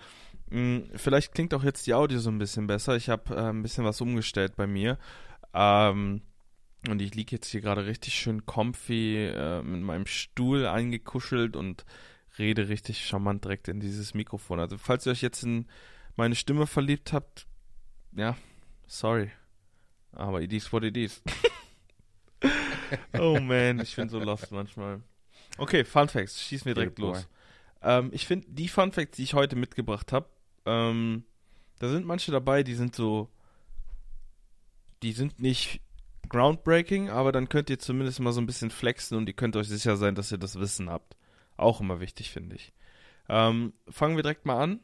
mh, 0.48 0.84
vielleicht 0.96 1.34
klingt 1.34 1.52
auch 1.52 1.62
jetzt 1.62 1.86
die 1.86 1.92
Audio 1.92 2.20
so 2.20 2.30
ein 2.30 2.38
bisschen 2.38 2.66
besser. 2.66 2.96
Ich 2.96 3.10
habe 3.10 3.34
äh, 3.34 3.50
ein 3.50 3.62
bisschen 3.62 3.84
was 3.84 4.00
umgestellt 4.00 4.56
bei 4.56 4.66
mir. 4.66 4.98
Ähm, 5.52 6.22
und 6.88 7.02
ich 7.02 7.14
liege 7.14 7.36
jetzt 7.36 7.48
hier 7.48 7.60
gerade 7.60 7.84
richtig 7.84 8.14
schön 8.14 8.46
comfy 8.46 9.26
äh, 9.26 9.62
mit 9.62 9.82
meinem 9.82 10.06
Stuhl 10.06 10.66
eingekuschelt 10.66 11.54
und 11.54 11.84
rede 12.38 12.70
richtig 12.70 13.06
charmant 13.06 13.44
direkt 13.44 13.68
in 13.68 13.78
dieses 13.78 14.14
Mikrofon. 14.14 14.58
Also 14.58 14.78
falls 14.78 15.04
ihr 15.04 15.12
euch 15.12 15.20
jetzt 15.20 15.42
in 15.42 15.66
meine 16.16 16.34
Stimme 16.34 16.66
verliebt 16.66 17.12
habt, 17.12 17.46
ja, 18.16 18.36
sorry. 18.86 19.30
Aber 20.12 20.40
it 20.40 20.52
is 20.52 20.72
what 20.72 20.84
it 20.84 20.96
is. 20.96 21.22
oh 23.18 23.40
man, 23.40 23.80
ich 23.80 23.96
bin 23.96 24.08
so 24.08 24.18
lost 24.18 24.50
manchmal. 24.52 25.02
Okay, 25.58 25.84
Fun 25.84 26.08
Facts, 26.08 26.40
schießen 26.42 26.66
wir 26.66 26.74
direkt 26.74 26.98
los. 26.98 27.28
Ähm, 27.82 28.10
ich 28.12 28.26
finde, 28.26 28.46
die 28.48 28.68
Fun 28.68 28.92
Facts, 28.92 29.16
die 29.16 29.22
ich 29.24 29.34
heute 29.34 29.56
mitgebracht 29.56 30.12
habe, 30.12 30.28
ähm, 30.66 31.24
da 31.78 31.88
sind 31.88 32.06
manche 32.06 32.30
dabei, 32.30 32.62
die 32.62 32.74
sind 32.74 32.94
so, 32.94 33.28
die 35.02 35.12
sind 35.12 35.40
nicht 35.40 35.80
groundbreaking, 36.28 37.10
aber 37.10 37.32
dann 37.32 37.48
könnt 37.48 37.70
ihr 37.70 37.78
zumindest 37.78 38.20
mal 38.20 38.32
so 38.32 38.40
ein 38.40 38.46
bisschen 38.46 38.70
flexen 38.70 39.18
und 39.18 39.28
ihr 39.28 39.34
könnt 39.34 39.56
euch 39.56 39.68
sicher 39.68 39.96
sein, 39.96 40.14
dass 40.14 40.32
ihr 40.32 40.38
das 40.38 40.58
Wissen 40.58 40.88
habt. 40.88 41.16
Auch 41.56 41.80
immer 41.80 42.00
wichtig, 42.00 42.30
finde 42.30 42.56
ich. 42.56 42.72
Ähm, 43.28 43.72
fangen 43.88 44.16
wir 44.16 44.22
direkt 44.22 44.46
mal 44.46 44.62
an 44.62 44.80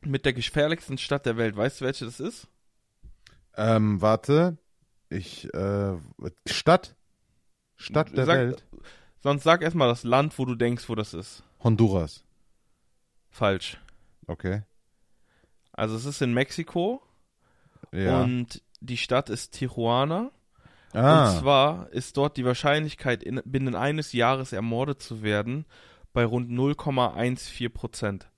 mit 0.00 0.24
der 0.24 0.32
gefährlichsten 0.32 0.98
Stadt 0.98 1.26
der 1.26 1.36
Welt. 1.36 1.56
Weißt 1.56 1.80
du, 1.80 1.84
welche 1.84 2.04
das 2.04 2.20
ist? 2.20 2.48
Ähm, 3.56 4.00
warte. 4.02 4.58
Ich, 5.08 5.52
äh, 5.54 5.96
Stadt? 6.46 6.94
Stadt 7.76 8.16
der 8.16 8.26
Sag- 8.26 8.38
Welt? 8.38 8.66
Sonst 9.20 9.42
sag 9.44 9.62
erstmal 9.62 9.88
das 9.88 10.04
Land, 10.04 10.38
wo 10.38 10.44
du 10.44 10.54
denkst, 10.54 10.88
wo 10.88 10.94
das 10.94 11.14
ist. 11.14 11.42
Honduras. 11.62 12.24
Falsch. 13.30 13.78
Okay. 14.26 14.62
Also 15.72 15.96
es 15.96 16.04
ist 16.04 16.22
in 16.22 16.32
Mexiko 16.32 17.02
Ja. 17.92 18.22
und 18.22 18.62
die 18.80 18.96
Stadt 18.96 19.30
ist 19.30 19.52
Tijuana. 19.52 20.30
ah, 20.92 21.30
Und 21.32 21.40
zwar 21.40 21.90
ist 21.92 22.16
dort 22.16 22.36
die 22.36 22.44
Wahrscheinlichkeit, 22.44 23.22
in, 23.22 23.40
binnen 23.44 23.74
eines 23.74 24.12
Jahres 24.12 24.52
ermordet 24.52 25.02
zu 25.02 25.22
werden, 25.22 25.66
bei 26.12 26.24
rund 26.24 26.50
0,14 26.50 27.68
Prozent. 27.68 28.30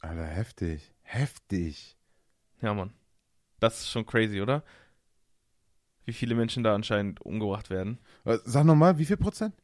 Alter, 0.00 0.26
heftig. 0.26 0.92
Heftig. 1.02 1.96
Ja, 2.64 2.72
Mann. 2.74 2.94
Das 3.60 3.80
ist 3.80 3.90
schon 3.90 4.06
crazy, 4.06 4.40
oder? 4.40 4.64
Wie 6.04 6.12
viele 6.12 6.34
Menschen 6.34 6.62
da 6.64 6.74
anscheinend 6.74 7.20
umgebracht 7.20 7.70
werden. 7.70 7.98
Äh, 8.24 8.38
Sag 8.44 8.64
nochmal, 8.64 8.98
wie 8.98 9.04
viel 9.04 9.16
Prozent? 9.16 9.54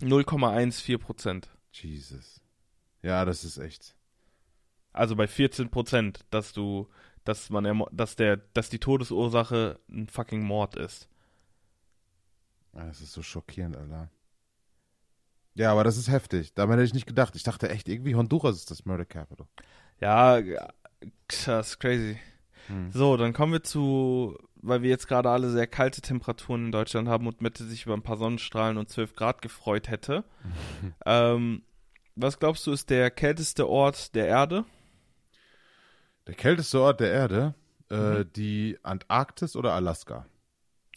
0,14 0.00 0.98
Prozent. 0.98 1.50
Jesus. 1.72 2.40
Ja, 3.02 3.24
das 3.24 3.44
ist 3.44 3.58
echt. 3.58 3.94
Also 4.92 5.16
bei 5.16 5.26
14 5.26 5.70
Prozent, 5.70 6.24
dass 6.30 6.52
du, 6.52 6.88
dass 7.24 7.50
man, 7.50 7.84
dass 7.92 8.16
der, 8.16 8.38
dass 8.54 8.70
die 8.70 8.78
Todesursache 8.78 9.78
ein 9.88 10.08
fucking 10.08 10.42
Mord 10.42 10.76
ist. 10.76 11.08
Ah, 12.72 12.86
Das 12.86 13.00
ist 13.00 13.12
so 13.12 13.22
schockierend, 13.22 13.76
Alter. 13.76 14.10
Ja, 15.54 15.72
aber 15.72 15.84
das 15.84 15.96
ist 15.96 16.08
heftig. 16.10 16.52
Damit 16.54 16.74
hätte 16.76 16.84
ich 16.84 16.94
nicht 16.94 17.06
gedacht. 17.06 17.36
Ich 17.36 17.42
dachte 17.42 17.68
echt, 17.70 17.88
irgendwie 17.88 18.14
Honduras 18.14 18.56
ist 18.56 18.70
das 18.70 18.84
Murder 18.84 19.06
Capital. 19.06 19.46
Ja, 20.00 20.40
das 21.28 21.68
ist 21.68 21.78
crazy. 21.80 22.18
Hm. 22.68 22.90
So, 22.90 23.16
dann 23.16 23.32
kommen 23.32 23.52
wir 23.52 23.62
zu, 23.62 24.36
weil 24.56 24.82
wir 24.82 24.90
jetzt 24.90 25.08
gerade 25.08 25.30
alle 25.30 25.50
sehr 25.50 25.66
kalte 25.66 26.00
Temperaturen 26.00 26.66
in 26.66 26.72
Deutschland 26.72 27.08
haben 27.08 27.26
und 27.26 27.40
Mette 27.40 27.64
sich 27.64 27.84
über 27.86 27.94
ein 27.94 28.02
paar 28.02 28.16
Sonnenstrahlen 28.16 28.76
und 28.78 28.88
12 28.88 29.14
Grad 29.14 29.42
gefreut 29.42 29.88
hätte. 29.88 30.24
ähm, 31.06 31.62
was 32.14 32.38
glaubst 32.38 32.66
du, 32.66 32.72
ist 32.72 32.90
der 32.90 33.10
kälteste 33.10 33.68
Ort 33.68 34.14
der 34.14 34.26
Erde? 34.26 34.64
Der 36.26 36.34
kälteste 36.34 36.80
Ort 36.80 37.00
der 37.00 37.12
Erde, 37.12 37.54
äh, 37.90 38.20
Mhm. 38.24 38.32
die 38.34 38.78
Antarktis 38.82 39.54
oder 39.56 39.74
Alaska? 39.74 40.26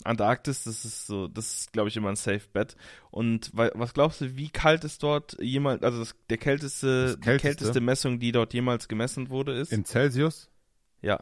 Antarktis, 0.05 0.63
das 0.63 0.85
ist 0.85 1.07
so, 1.07 1.27
das 1.27 1.51
ist, 1.53 1.73
glaube 1.73 1.89
ich, 1.89 1.97
immer 1.97 2.07
ein 2.09 2.15
Safe 2.15 2.41
Bet. 2.53 2.77
Und 3.11 3.51
wa- 3.55 3.69
was 3.73 3.93
glaubst 3.93 4.21
du, 4.21 4.37
wie 4.37 4.49
kalt 4.49 4.85
ist 4.85 5.03
dort 5.03 5.35
jemals, 5.41 5.83
also 5.83 5.99
das, 5.99 6.15
der 6.29 6.37
kälteste, 6.37 7.03
Das 7.03 7.15
die 7.15 7.21
kälteste? 7.21 7.47
kälteste 7.47 7.81
Messung, 7.81 8.17
die 8.19 8.31
dort 8.31 8.53
jemals 8.53 8.87
gemessen 8.87 9.29
wurde, 9.29 9.53
ist? 9.53 9.73
In 9.73 9.83
Celsius? 9.85 10.49
ja, 11.01 11.19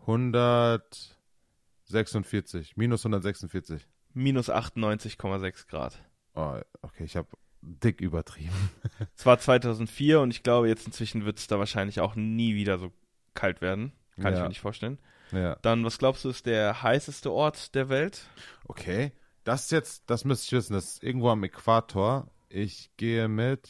146. 0.00 2.76
Minus 2.76 3.04
146. 3.04 3.86
minus 4.14 4.50
98,6 4.50 5.68
Grad. 5.68 6.02
Oh, 6.34 6.58
okay, 6.82 7.04
ich 7.04 7.16
habe 7.16 7.28
dick 7.60 8.00
übertrieben. 8.00 8.70
Es 9.16 9.26
war 9.26 9.38
2004 9.38 10.20
und 10.20 10.30
ich 10.32 10.42
glaube, 10.42 10.68
jetzt 10.68 10.86
inzwischen 10.86 11.24
wird 11.24 11.38
es 11.38 11.46
da 11.46 11.58
wahrscheinlich 11.58 12.00
auch 12.00 12.14
nie 12.16 12.54
wieder 12.54 12.78
so 12.78 12.92
kalt 13.34 13.60
werden. 13.60 13.92
Kann 14.20 14.32
ich 14.32 14.38
Ja. 14.38 14.42
mir 14.44 14.48
nicht 14.48 14.60
vorstellen. 14.60 14.98
Ja. 15.32 15.56
Dann, 15.62 15.84
was 15.84 15.98
glaubst 15.98 16.24
du, 16.24 16.30
ist 16.30 16.46
der 16.46 16.82
heißeste 16.82 17.30
Ort 17.32 17.74
der 17.74 17.88
Welt? 17.88 18.22
Okay. 18.64 19.12
Das 19.44 19.64
ist 19.64 19.70
jetzt, 19.72 20.04
das 20.10 20.24
müsste 20.24 20.46
ich 20.46 20.52
wissen, 20.52 20.72
das 20.74 20.94
ist 20.94 21.02
irgendwo 21.04 21.30
am 21.30 21.42
Äquator. 21.44 22.30
Ich 22.48 22.90
gehe 22.96 23.28
mit. 23.28 23.68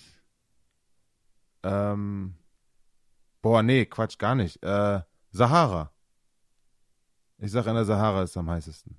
Ähm. 1.62 2.36
Boah, 3.42 3.62
nee, 3.62 3.86
Quatsch, 3.86 4.18
gar 4.18 4.34
nicht. 4.34 4.62
Äh, 4.62 5.00
Sahara. 5.30 5.92
Ich 7.40 7.50
sag, 7.52 7.66
in 7.66 7.74
der 7.74 7.84
Sahara 7.84 8.22
ist 8.22 8.30
es 8.30 8.36
am 8.36 8.50
heißesten. 8.50 8.96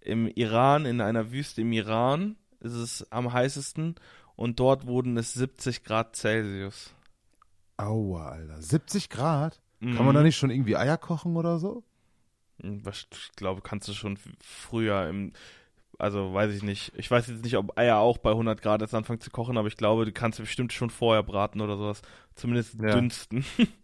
Im 0.00 0.26
Iran, 0.28 0.86
in 0.86 1.00
einer 1.00 1.30
Wüste 1.32 1.60
im 1.62 1.72
Iran, 1.72 2.36
ist 2.60 2.72
es 2.72 3.12
am 3.12 3.32
heißesten 3.32 3.96
und 4.36 4.58
dort 4.60 4.86
wurden 4.86 5.16
es 5.16 5.34
70 5.34 5.84
Grad 5.84 6.16
Celsius. 6.16 6.94
Aua, 7.76 8.30
Alter. 8.30 8.60
70 8.62 9.10
Grad? 9.10 9.60
Kann 9.80 9.90
Mhm. 9.90 9.96
man 10.06 10.14
da 10.14 10.22
nicht 10.22 10.36
schon 10.36 10.50
irgendwie 10.50 10.76
Eier 10.76 10.96
kochen 10.96 11.36
oder 11.36 11.58
so? 11.58 11.84
Hm, 12.60 12.82
Ich 12.90 13.08
glaube, 13.36 13.60
kannst 13.60 13.86
du 13.86 13.92
schon 13.92 14.18
früher 14.40 15.08
im, 15.08 15.32
also 15.98 16.32
weiß 16.34 16.52
ich 16.54 16.62
nicht. 16.62 16.92
Ich 16.96 17.08
weiß 17.10 17.28
jetzt 17.28 17.44
nicht, 17.44 17.56
ob 17.56 17.78
Eier 17.78 17.98
auch 17.98 18.18
bei 18.18 18.30
100 18.32 18.60
Grad 18.62 18.80
jetzt 18.80 18.94
anfangen 18.94 19.20
zu 19.20 19.30
kochen, 19.30 19.56
aber 19.58 19.68
ich 19.68 19.76
glaube, 19.76 20.04
du 20.04 20.12
kannst 20.12 20.38
bestimmt 20.40 20.72
schon 20.72 20.90
vorher 20.90 21.22
braten 21.22 21.60
oder 21.60 21.76
sowas. 21.76 22.02
Zumindest 22.34 22.74
Ja. 22.80 22.92
dünsten. 22.94 23.44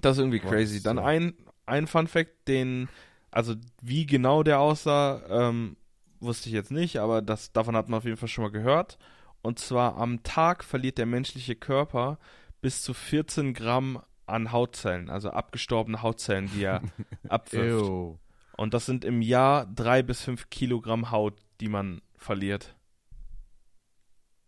das 0.00 0.16
ist 0.16 0.20
irgendwie 0.20 0.40
crazy. 0.40 0.82
Dann 0.82 0.98
ein, 0.98 1.34
ein 1.66 1.86
Fun 1.86 2.06
Fact, 2.06 2.48
den, 2.48 2.88
also 3.30 3.54
wie 3.82 4.06
genau 4.06 4.42
der 4.42 4.60
aussah, 4.60 5.22
ähm, 5.28 5.76
wusste 6.20 6.48
ich 6.48 6.54
jetzt 6.54 6.70
nicht, 6.70 6.98
aber 6.98 7.22
das, 7.22 7.52
davon 7.52 7.76
hat 7.76 7.88
man 7.88 7.98
auf 7.98 8.04
jeden 8.04 8.16
Fall 8.16 8.28
schon 8.28 8.44
mal 8.44 8.50
gehört. 8.50 8.98
Und 9.42 9.58
zwar 9.58 9.96
am 9.98 10.22
Tag 10.22 10.64
verliert 10.64 10.98
der 10.98 11.06
menschliche 11.06 11.54
Körper 11.54 12.18
bis 12.60 12.82
zu 12.82 12.94
14 12.94 13.54
Gramm 13.54 14.02
an 14.26 14.50
Hautzellen, 14.50 15.08
also 15.10 15.30
abgestorbene 15.30 16.02
Hautzellen, 16.02 16.50
die 16.52 16.64
er 16.64 16.82
abwirft. 17.28 17.84
Ew. 17.86 18.16
Und 18.56 18.74
das 18.74 18.86
sind 18.86 19.04
im 19.04 19.20
Jahr 19.22 19.66
drei 19.66 20.02
bis 20.02 20.22
fünf 20.22 20.48
Kilogramm 20.50 21.10
Haut, 21.10 21.34
die 21.60 21.68
man 21.68 22.00
verliert. 22.16 22.74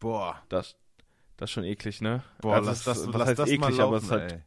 Boah. 0.00 0.40
Das, 0.48 0.76
das 1.36 1.50
ist 1.50 1.54
schon 1.54 1.64
eklig, 1.64 2.00
ne? 2.00 2.22
Boah, 2.40 2.54
Also 2.56 2.70
lass 2.70 2.78
es- 2.78 2.84
das, 2.84 3.06
was 3.08 3.14
lass 3.14 3.28
heißt 3.28 3.38
das 3.38 3.48
eklig, 3.50 3.60
mal 3.60 3.72
aber 3.80 3.82
laufen, 3.92 3.96
es 3.96 4.02
ist 4.04 4.10
halt. 4.10 4.42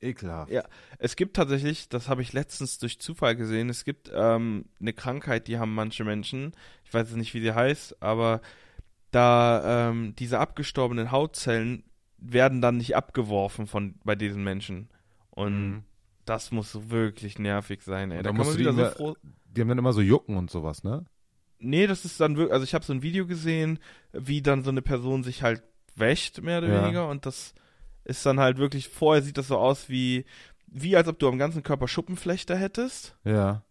Ekelhaft. 0.00 0.50
Ja. 0.50 0.64
Es 0.98 1.14
gibt 1.16 1.36
tatsächlich, 1.36 1.88
das 1.88 2.08
habe 2.08 2.22
ich 2.22 2.32
letztens 2.32 2.78
durch 2.78 2.98
Zufall 3.00 3.36
gesehen, 3.36 3.68
es 3.68 3.84
gibt 3.84 4.10
ähm, 4.14 4.64
eine 4.80 4.92
Krankheit, 4.92 5.46
die 5.48 5.58
haben 5.58 5.74
manche 5.74 6.04
Menschen, 6.04 6.52
ich 6.84 6.94
weiß 6.94 7.08
jetzt 7.08 7.16
nicht, 7.18 7.34
wie 7.34 7.40
sie 7.40 7.52
heißt, 7.54 8.02
aber 8.02 8.40
da 9.10 9.88
ähm, 9.90 10.14
diese 10.16 10.38
abgestorbenen 10.38 11.10
Hautzellen 11.10 11.84
werden 12.18 12.60
dann 12.60 12.76
nicht 12.76 12.96
abgeworfen 12.96 13.66
von 13.66 13.94
bei 14.04 14.14
diesen 14.14 14.44
Menschen. 14.44 14.88
Und 15.30 15.70
Mhm. 15.70 15.82
das 16.24 16.50
muss 16.52 16.90
wirklich 16.90 17.38
nervig 17.38 17.82
sein, 17.82 18.10
ey. 18.10 18.22
Da 18.22 18.32
musst 18.32 18.50
man 18.50 18.56
du 18.56 18.58
die 18.58 18.60
wieder 18.60 18.72
so 18.74 18.80
immer- 18.82 18.90
froh. 18.92 19.16
Die 19.52 19.60
haben 19.60 19.68
dann 19.68 19.78
immer 19.78 19.92
so 19.92 20.00
Jucken 20.00 20.36
und 20.36 20.50
sowas, 20.50 20.84
ne? 20.84 21.04
Nee, 21.58 21.86
das 21.86 22.04
ist 22.04 22.20
dann 22.20 22.36
wirklich, 22.36 22.52
also 22.52 22.64
ich 22.64 22.72
habe 22.74 22.84
so 22.84 22.92
ein 22.92 23.02
Video 23.02 23.26
gesehen, 23.26 23.78
wie 24.12 24.40
dann 24.42 24.62
so 24.64 24.70
eine 24.70 24.80
Person 24.82 25.24
sich 25.24 25.42
halt 25.42 25.62
wäscht, 25.96 26.40
mehr 26.40 26.58
oder 26.58 26.68
Ja. 26.68 26.82
weniger, 26.84 27.08
und 27.08 27.26
das 27.26 27.52
ist 28.04 28.24
dann 28.26 28.40
halt 28.40 28.58
wirklich, 28.58 28.88
vorher 28.88 29.22
sieht 29.22 29.38
das 29.38 29.48
so 29.48 29.58
aus 29.58 29.88
wie, 29.88 30.24
wie 30.66 30.96
als 30.96 31.08
ob 31.08 31.18
du 31.18 31.28
am 31.28 31.38
ganzen 31.38 31.62
Körper 31.62 31.88
Schuppenflechte 31.88 32.56
hättest, 32.56 33.16
Ja. 33.24 33.62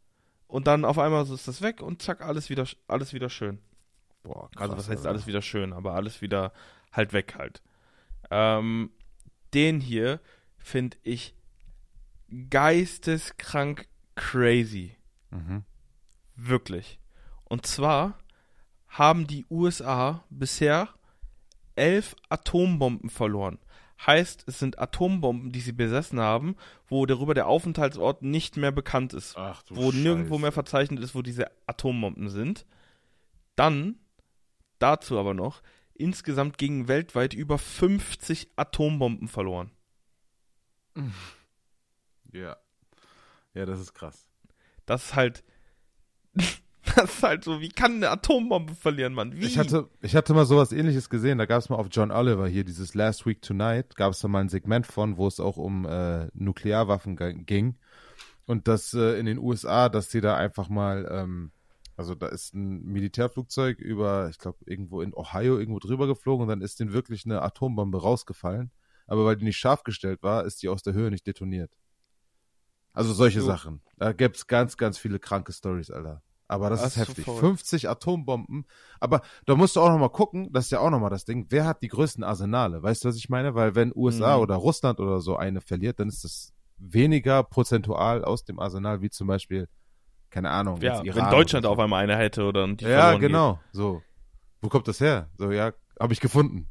und 0.47 0.67
dann 0.67 0.85
auf 0.85 0.97
einmal 0.99 1.25
so 1.25 1.33
ist 1.33 1.47
das 1.47 1.61
weg 1.61 1.81
und 1.81 2.01
zack, 2.01 2.21
alles 2.21 2.49
wieder, 2.49 2.65
alles 2.87 3.13
wieder 3.13 3.29
schön. 3.29 3.59
Boah, 4.23 4.49
krass. 4.51 4.61
Also 4.63 4.77
was 4.77 4.89
heißt 4.89 5.05
alles 5.05 5.27
wieder 5.27 5.41
schön, 5.41 5.73
aber 5.73 5.93
alles 5.93 6.21
wieder 6.21 6.51
halt 6.91 7.13
weg 7.13 7.35
halt. 7.37 7.61
Ähm, 8.31 8.91
den 9.53 9.79
hier 9.81 10.19
finde 10.57 10.97
ich 11.03 11.33
geisteskrank 12.49 13.87
crazy. 14.15 14.95
Mhm. 15.31 15.63
Wirklich. 16.35 16.99
Und 17.45 17.65
zwar 17.65 18.17
haben 18.87 19.27
die 19.27 19.45
USA 19.49 20.23
bisher 20.29 20.89
elf 21.75 22.15
Atombomben 22.29 23.09
verloren. 23.09 23.59
Heißt, 24.05 24.45
es 24.47 24.59
sind 24.59 24.79
Atombomben, 24.79 25.51
die 25.51 25.59
sie 25.59 25.73
besessen 25.73 26.19
haben, 26.19 26.55
wo 26.87 27.05
darüber 27.05 27.33
der 27.33 27.47
Aufenthaltsort 27.47 28.21
nicht 28.21 28.55
mehr 28.55 28.71
bekannt 28.71 29.13
ist. 29.13 29.35
Ach 29.37 29.61
wo 29.69 29.91
nirgendwo 29.91 30.35
Scheiße. 30.35 30.41
mehr 30.41 30.51
verzeichnet 30.53 31.03
ist, 31.03 31.15
wo 31.15 31.21
diese 31.21 31.51
Atombomben 31.67 32.29
sind. 32.29 32.65
Dann, 33.57 33.99
dazu 34.79 35.19
aber 35.19 35.33
noch, 35.33 35.61
insgesamt 35.93 36.57
gingen 36.57 36.87
weltweit 36.87 37.33
über 37.33 37.57
50 37.57 38.51
Atombomben 38.55 39.27
verloren. 39.27 39.71
Ja. 42.31 42.57
Ja, 43.55 43.65
das 43.65 43.79
ist 43.79 43.95
krass. 43.95 44.27
Das 44.85 45.05
ist 45.05 45.15
halt. 45.15 45.43
Das 46.95 47.15
ist 47.15 47.23
halt 47.23 47.43
so, 47.43 47.61
wie 47.61 47.69
kann 47.69 47.95
eine 47.95 48.09
Atombombe 48.09 48.75
verlieren, 48.75 49.13
Mann? 49.13 49.33
Wie? 49.35 49.45
Ich 49.45 49.57
hatte, 49.57 49.89
ich 50.01 50.15
hatte 50.15 50.33
mal 50.33 50.45
sowas 50.45 50.71
ähnliches 50.71 51.09
gesehen. 51.09 51.37
Da 51.37 51.45
gab 51.45 51.59
es 51.59 51.69
mal 51.69 51.77
auf 51.77 51.87
John 51.91 52.11
Oliver 52.11 52.47
hier, 52.47 52.63
dieses 52.63 52.93
Last 52.95 53.25
Week 53.25 53.41
Tonight, 53.41 53.95
gab 53.95 54.13
es 54.13 54.19
da 54.19 54.27
mal 54.27 54.41
ein 54.41 54.49
Segment 54.49 54.85
von, 54.85 55.17
wo 55.17 55.27
es 55.27 55.39
auch 55.39 55.57
um 55.57 55.85
äh, 55.85 56.27
Nuklearwaffen 56.33 57.15
ging. 57.45 57.77
Und 58.45 58.67
das 58.67 58.93
äh, 58.93 59.19
in 59.19 59.25
den 59.25 59.37
USA, 59.37 59.89
dass 59.89 60.09
die 60.09 60.21
da 60.21 60.35
einfach 60.35 60.69
mal, 60.69 61.07
ähm, 61.11 61.51
also 61.95 62.15
da 62.15 62.27
ist 62.27 62.53
ein 62.55 62.83
Militärflugzeug 62.83 63.79
über, 63.79 64.29
ich 64.29 64.39
glaube, 64.39 64.57
irgendwo 64.65 65.01
in 65.01 65.13
Ohio 65.13 65.59
irgendwo 65.59 65.79
drüber 65.79 66.07
geflogen 66.07 66.43
und 66.43 66.49
dann 66.49 66.61
ist 66.61 66.79
denen 66.79 66.93
wirklich 66.93 67.25
eine 67.25 67.41
Atombombe 67.41 68.01
rausgefallen. 68.01 68.71
Aber 69.05 69.25
weil 69.25 69.35
die 69.35 69.45
nicht 69.45 69.57
scharf 69.57 69.83
gestellt 69.83 70.23
war, 70.23 70.45
ist 70.45 70.61
die 70.61 70.69
aus 70.69 70.83
der 70.83 70.93
Höhe 70.93 71.09
nicht 71.11 71.27
detoniert. 71.27 71.71
Also 72.93 73.13
solche 73.13 73.39
Jo. 73.39 73.45
Sachen. 73.45 73.81
Da 73.97 74.13
gibt's 74.13 74.47
ganz, 74.47 74.77
ganz 74.77 74.97
viele 74.97 75.19
kranke 75.19 75.53
Stories, 75.53 75.91
Alter. 75.91 76.21
Aber 76.49 76.69
das, 76.69 76.81
Das 76.81 76.89
ist 76.89 76.97
ist 76.97 77.05
so 77.05 77.11
heftig. 77.11 77.25
verrückt. 77.25 77.39
50 77.41 77.89
Atombomben. 77.89 78.65
Aber 78.99 79.21
da 79.45 79.55
musst 79.55 79.75
du 79.75 79.81
auch 79.81 79.89
noch 79.89 79.99
mal 79.99 80.09
gucken, 80.09 80.51
das 80.51 80.65
ist 80.65 80.71
ja 80.71 80.79
auch 80.79 80.89
noch 80.89 80.99
mal 80.99 81.09
das 81.11 81.23
Ding, 81.23 81.45
wer 81.49 81.65
hat 81.65 81.81
die 81.83 81.87
größten 81.87 82.23
Arsenale? 82.23 82.83
Weißt 82.83 83.03
du, 83.05 83.07
was 83.09 83.15
ich 83.15 83.29
meine? 83.29 83.55
Weil 83.55 83.75
wenn 83.75 83.93
USA 83.95 84.35
Mhm. 84.35 84.41
oder 84.41 84.55
Russland 84.55 84.99
oder 84.99 85.21
so 85.21 85.37
eine 85.37 85.61
verliert, 85.61 85.99
dann 85.99 86.09
ist 86.09 86.23
das 86.25 86.51
weniger 86.77 87.43
prozentual 87.43 88.25
aus 88.25 88.43
dem 88.45 88.59
Arsenal, 88.59 89.01
wie 89.01 89.09
zum 89.11 89.27
Beispiel, 89.27 89.69
keine 90.31 90.49
Ahnung, 90.49 90.81
ja, 90.81 91.03
wenn 91.03 91.29
Deutschland 91.29 91.65
oder 91.65 91.71
auf 91.73 91.79
einmal 91.79 92.03
eine 92.03 92.17
hätte 92.17 92.43
oder 92.43 92.67
so. 92.67 92.87
Ja, 92.87 93.13
genau, 93.15 93.59
so. 93.71 94.01
Wo 94.61 94.69
kommt 94.69 94.87
das 94.87 94.99
her? 94.99 95.29
So, 95.37 95.51
ja, 95.51 95.71
habe 95.99 96.13
ich 96.13 96.19
gefunden. 96.19 96.67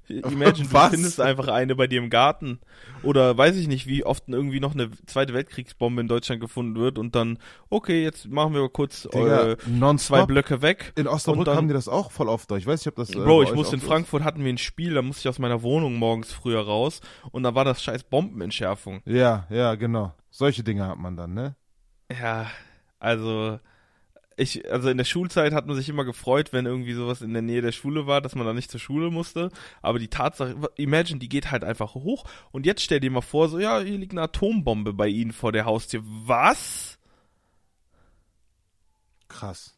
Imagine, 0.08 0.72
Was? 0.72 0.90
du 0.90 0.96
findest 0.96 1.20
einfach 1.20 1.48
eine 1.48 1.74
bei 1.76 1.86
dir 1.86 1.98
im 2.00 2.10
Garten. 2.10 2.60
Oder 3.02 3.36
weiß 3.36 3.56
ich 3.56 3.68
nicht, 3.68 3.86
wie 3.86 4.04
oft 4.04 4.24
irgendwie 4.28 4.60
noch 4.60 4.74
eine 4.74 4.90
Zweite 5.06 5.34
Weltkriegsbombe 5.34 6.00
in 6.00 6.08
Deutschland 6.08 6.40
gefunden 6.40 6.76
wird 6.76 6.98
und 6.98 7.14
dann, 7.14 7.38
okay, 7.70 8.02
jetzt 8.02 8.28
machen 8.28 8.54
wir 8.54 8.60
mal 8.62 8.68
kurz 8.70 9.02
Digga, 9.12 9.52
äh, 9.52 9.96
zwei. 9.98 10.24
Blöcke 10.24 10.62
weg. 10.62 10.92
In 10.96 11.06
Osnabrück 11.06 11.44
dann- 11.46 11.56
haben 11.56 11.68
die 11.68 11.74
das 11.74 11.88
auch 11.88 12.10
voll 12.10 12.28
oft 12.28 12.50
da. 12.50 12.56
Ich 12.56 12.66
weiß 12.66 12.80
nicht, 12.80 12.88
ob 12.88 12.96
das. 12.96 13.10
äh, 13.10 13.18
Bro, 13.18 13.42
ich 13.42 13.54
musste 13.54 13.74
in 13.76 13.80
so 13.80 13.86
ist. 13.86 13.90
Frankfurt, 13.90 14.24
hatten 14.24 14.42
wir 14.44 14.52
ein 14.52 14.58
Spiel, 14.58 14.94
da 14.94 15.02
musste 15.02 15.20
ich 15.22 15.28
aus 15.28 15.38
meiner 15.38 15.62
Wohnung 15.62 15.96
morgens 15.96 16.32
früher 16.32 16.60
raus 16.60 17.00
und 17.30 17.42
da 17.42 17.54
war 17.54 17.64
das 17.64 17.82
scheiß 17.82 18.04
Bombenentschärfung. 18.04 19.00
Ja, 19.04 19.46
ja, 19.50 19.74
genau. 19.74 20.14
Solche 20.30 20.62
Dinge 20.64 20.86
hat 20.86 20.98
man 20.98 21.16
dann, 21.16 21.34
ne? 21.34 21.56
Ja, 22.10 22.46
also 22.98 23.58
ich, 24.36 24.70
also 24.70 24.88
in 24.88 24.96
der 24.98 25.04
Schulzeit 25.04 25.52
hat 25.52 25.66
man 25.66 25.76
sich 25.76 25.88
immer 25.88 26.04
gefreut, 26.04 26.52
wenn 26.52 26.66
irgendwie 26.66 26.94
sowas 26.94 27.22
in 27.22 27.32
der 27.32 27.42
Nähe 27.42 27.62
der 27.62 27.72
Schule 27.72 28.06
war, 28.06 28.20
dass 28.20 28.34
man 28.34 28.46
da 28.46 28.52
nicht 28.52 28.70
zur 28.70 28.80
Schule 28.80 29.10
musste. 29.10 29.50
Aber 29.82 29.98
die 29.98 30.08
Tatsache, 30.08 30.56
imagine, 30.76 31.18
die 31.20 31.28
geht 31.28 31.50
halt 31.50 31.64
einfach 31.64 31.94
hoch. 31.94 32.24
Und 32.52 32.66
jetzt 32.66 32.82
stell 32.82 33.00
dir 33.00 33.10
mal 33.10 33.20
vor, 33.20 33.48
so, 33.48 33.58
ja, 33.58 33.80
hier 33.80 33.98
liegt 33.98 34.12
eine 34.12 34.22
Atombombe 34.22 34.92
bei 34.92 35.08
Ihnen 35.08 35.32
vor 35.32 35.52
der 35.52 35.64
Haustür. 35.66 36.02
Was? 36.04 36.98
Krass. 39.28 39.76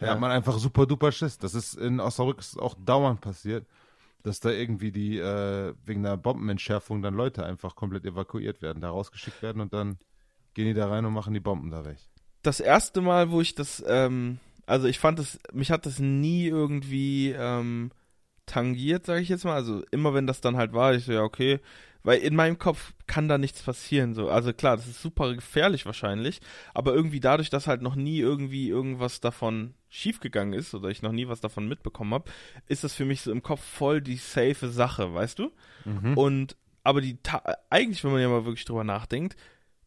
Ja, 0.00 0.08
Ja. 0.08 0.12
hat 0.12 0.20
man 0.20 0.30
einfach 0.30 0.58
super 0.58 0.86
duper 0.86 1.12
Schiss. 1.12 1.38
Das 1.38 1.54
ist 1.54 1.74
in 1.74 2.00
Osnabrück 2.00 2.40
auch 2.58 2.74
dauernd 2.74 3.20
passiert, 3.20 3.66
dass 4.22 4.40
da 4.40 4.50
irgendwie 4.50 4.92
die, 4.92 5.18
äh, 5.18 5.74
wegen 5.84 6.04
einer 6.04 6.16
Bombenentschärfung 6.16 7.02
dann 7.02 7.14
Leute 7.14 7.44
einfach 7.46 7.76
komplett 7.76 8.04
evakuiert 8.04 8.60
werden, 8.62 8.80
da 8.80 8.90
rausgeschickt 8.90 9.40
werden 9.42 9.60
und 9.62 9.72
dann 9.72 9.98
gehen 10.54 10.66
die 10.66 10.74
da 10.74 10.88
rein 10.88 11.04
und 11.04 11.12
machen 11.12 11.34
die 11.34 11.40
Bomben 11.40 11.70
da 11.70 11.84
weg. 11.84 11.98
Das 12.46 12.60
erste 12.60 13.00
Mal, 13.00 13.30
wo 13.30 13.40
ich 13.40 13.54
das, 13.54 13.82
ähm, 13.86 14.38
also 14.66 14.86
ich 14.86 14.98
fand 14.98 15.18
das, 15.18 15.38
mich 15.52 15.70
hat 15.70 15.84
das 15.84 15.98
nie 15.98 16.46
irgendwie 16.46 17.34
ähm, 17.36 17.90
tangiert, 18.46 19.06
sage 19.06 19.20
ich 19.20 19.28
jetzt 19.28 19.44
mal. 19.44 19.54
Also 19.54 19.82
immer 19.90 20.14
wenn 20.14 20.26
das 20.26 20.40
dann 20.40 20.56
halt 20.56 20.72
war, 20.72 20.94
ich 20.94 21.04
so, 21.04 21.12
ja, 21.12 21.22
okay. 21.22 21.60
Weil 22.04 22.20
in 22.20 22.36
meinem 22.36 22.56
Kopf 22.56 22.92
kann 23.08 23.26
da 23.28 23.36
nichts 23.36 23.62
passieren. 23.62 24.14
So. 24.14 24.30
Also 24.30 24.52
klar, 24.52 24.76
das 24.76 24.86
ist 24.86 25.02
super 25.02 25.34
gefährlich 25.34 25.86
wahrscheinlich, 25.86 26.40
aber 26.72 26.94
irgendwie 26.94 27.18
dadurch, 27.18 27.50
dass 27.50 27.66
halt 27.66 27.82
noch 27.82 27.96
nie 27.96 28.20
irgendwie 28.20 28.68
irgendwas 28.68 29.20
davon 29.20 29.74
schiefgegangen 29.88 30.54
ist 30.54 30.72
oder 30.72 30.88
ich 30.88 31.02
noch 31.02 31.10
nie 31.10 31.26
was 31.26 31.40
davon 31.40 31.66
mitbekommen 31.66 32.14
habe, 32.14 32.30
ist 32.68 32.84
das 32.84 32.94
für 32.94 33.04
mich 33.04 33.22
so 33.22 33.32
im 33.32 33.42
Kopf 33.42 33.60
voll 33.60 34.00
die 34.00 34.18
safe 34.18 34.68
Sache, 34.68 35.12
weißt 35.12 35.40
du? 35.40 35.50
Mhm. 35.84 36.16
Und 36.16 36.56
aber 36.84 37.00
die 37.00 37.18
eigentlich, 37.70 38.04
wenn 38.04 38.12
man 38.12 38.20
ja 38.20 38.28
mal 38.28 38.44
wirklich 38.44 38.64
drüber 38.64 38.84
nachdenkt, 38.84 39.36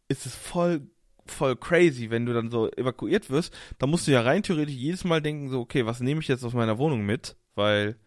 ist 0.10 0.26
es 0.26 0.36
voll 0.36 0.82
voll 1.30 1.56
crazy, 1.56 2.10
wenn 2.10 2.26
du 2.26 2.34
dann 2.34 2.52
so 2.52 2.70
evakuiert 2.72 3.30
wirst, 3.30 3.56
dann 3.78 3.90
musst 3.90 4.08
du 4.08 4.12
ja 4.12 4.22
rein 4.22 4.44
theoretisch 4.44 4.76
jedes 4.76 5.04
Mal 5.04 5.22
denken, 5.22 5.50
so, 5.50 5.60
okay, 5.60 5.86
was 5.86 6.00
nehme 6.00 6.22
ich 6.22 6.28
jetzt 6.28 6.44
aus 6.44 6.54
meiner 6.54 6.78
Wohnung 6.78 7.06
mit? 7.06 7.36
Weil 7.56 7.98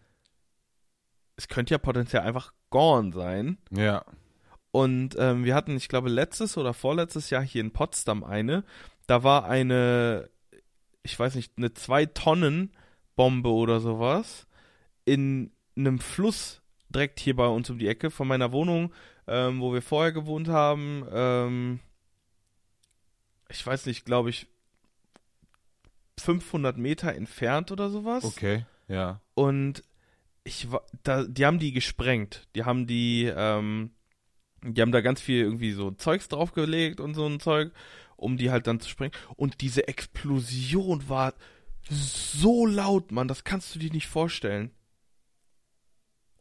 es 1.35 1.47
könnte 1.47 1.73
ja 1.73 1.77
potenziell 1.77 2.21
einfach 2.21 2.53
gone 2.69 3.13
sein. 3.13 3.57
Ja. 3.71 4.05
Und 4.71 5.15
ähm, 5.19 5.45
wir 5.45 5.55
hatten, 5.55 5.75
ich 5.77 5.87
glaube, 5.87 6.09
letztes 6.09 6.57
oder 6.57 6.73
vorletztes 6.73 7.29
Jahr 7.29 7.43
hier 7.43 7.61
in 7.61 7.71
Potsdam 7.71 8.23
eine. 8.23 8.63
Da 9.05 9.23
war 9.23 9.45
eine, 9.45 10.29
ich 11.03 11.17
weiß 11.17 11.35
nicht, 11.35 11.53
eine 11.57 11.73
zwei 11.73 12.05
Tonnen 12.05 12.71
Bombe 13.15 13.49
oder 13.49 13.79
sowas 13.79 14.47
in 15.05 15.51
einem 15.75 15.99
Fluss 15.99 16.61
direkt 16.89 17.19
hier 17.19 17.35
bei 17.35 17.47
uns 17.47 17.69
um 17.69 17.77
die 17.77 17.87
Ecke 17.87 18.11
von 18.11 18.27
meiner 18.27 18.51
Wohnung, 18.51 18.93
ähm, 19.27 19.61
wo 19.61 19.73
wir 19.73 19.81
vorher 19.81 20.11
gewohnt 20.11 20.47
haben. 20.47 21.05
Ähm, 21.11 21.79
ich 23.53 23.65
weiß 23.65 23.85
nicht, 23.85 24.05
glaube 24.05 24.29
ich, 24.29 24.47
500 26.19 26.77
Meter 26.77 27.13
entfernt 27.13 27.71
oder 27.71 27.89
sowas. 27.89 28.23
Okay. 28.23 28.65
Ja. 28.87 29.21
Und 29.33 29.83
ich 30.43 30.71
war, 30.71 30.83
da, 31.03 31.23
die 31.23 31.45
haben 31.45 31.59
die 31.59 31.71
gesprengt. 31.71 32.47
Die 32.55 32.65
haben 32.65 32.87
die, 32.87 33.31
ähm, 33.35 33.91
die 34.63 34.81
haben 34.81 34.91
da 34.91 35.01
ganz 35.01 35.21
viel 35.21 35.43
irgendwie 35.43 35.71
so 35.71 35.91
Zeugs 35.91 36.27
draufgelegt 36.27 36.99
und 36.99 37.13
so 37.13 37.25
ein 37.25 37.39
Zeug, 37.39 37.71
um 38.15 38.37
die 38.37 38.51
halt 38.51 38.67
dann 38.67 38.79
zu 38.79 38.89
sprengen. 38.89 39.13
Und 39.35 39.61
diese 39.61 39.87
Explosion 39.87 41.07
war 41.09 41.33
so 41.89 42.65
laut, 42.65 43.11
Mann, 43.11 43.27
das 43.27 43.43
kannst 43.43 43.73
du 43.75 43.79
dir 43.79 43.91
nicht 43.91 44.07
vorstellen. 44.07 44.71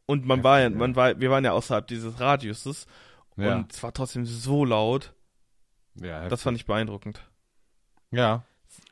Und 0.06 0.26
man 0.26 0.44
war 0.44 0.60
ja. 0.60 0.70
man 0.70 0.96
war, 0.96 1.20
wir 1.20 1.30
waren 1.30 1.44
ja 1.44 1.52
außerhalb 1.52 1.86
dieses 1.86 2.20
Radiuses 2.20 2.86
Ja. 3.36 3.56
und 3.56 3.72
es 3.72 3.82
war 3.82 3.92
trotzdem 3.92 4.26
so 4.26 4.64
laut. 4.64 5.14
Ja 5.96 6.28
Das 6.28 6.42
fand 6.42 6.56
ich 6.56 6.66
beeindruckend. 6.66 7.20
Ja. 8.10 8.44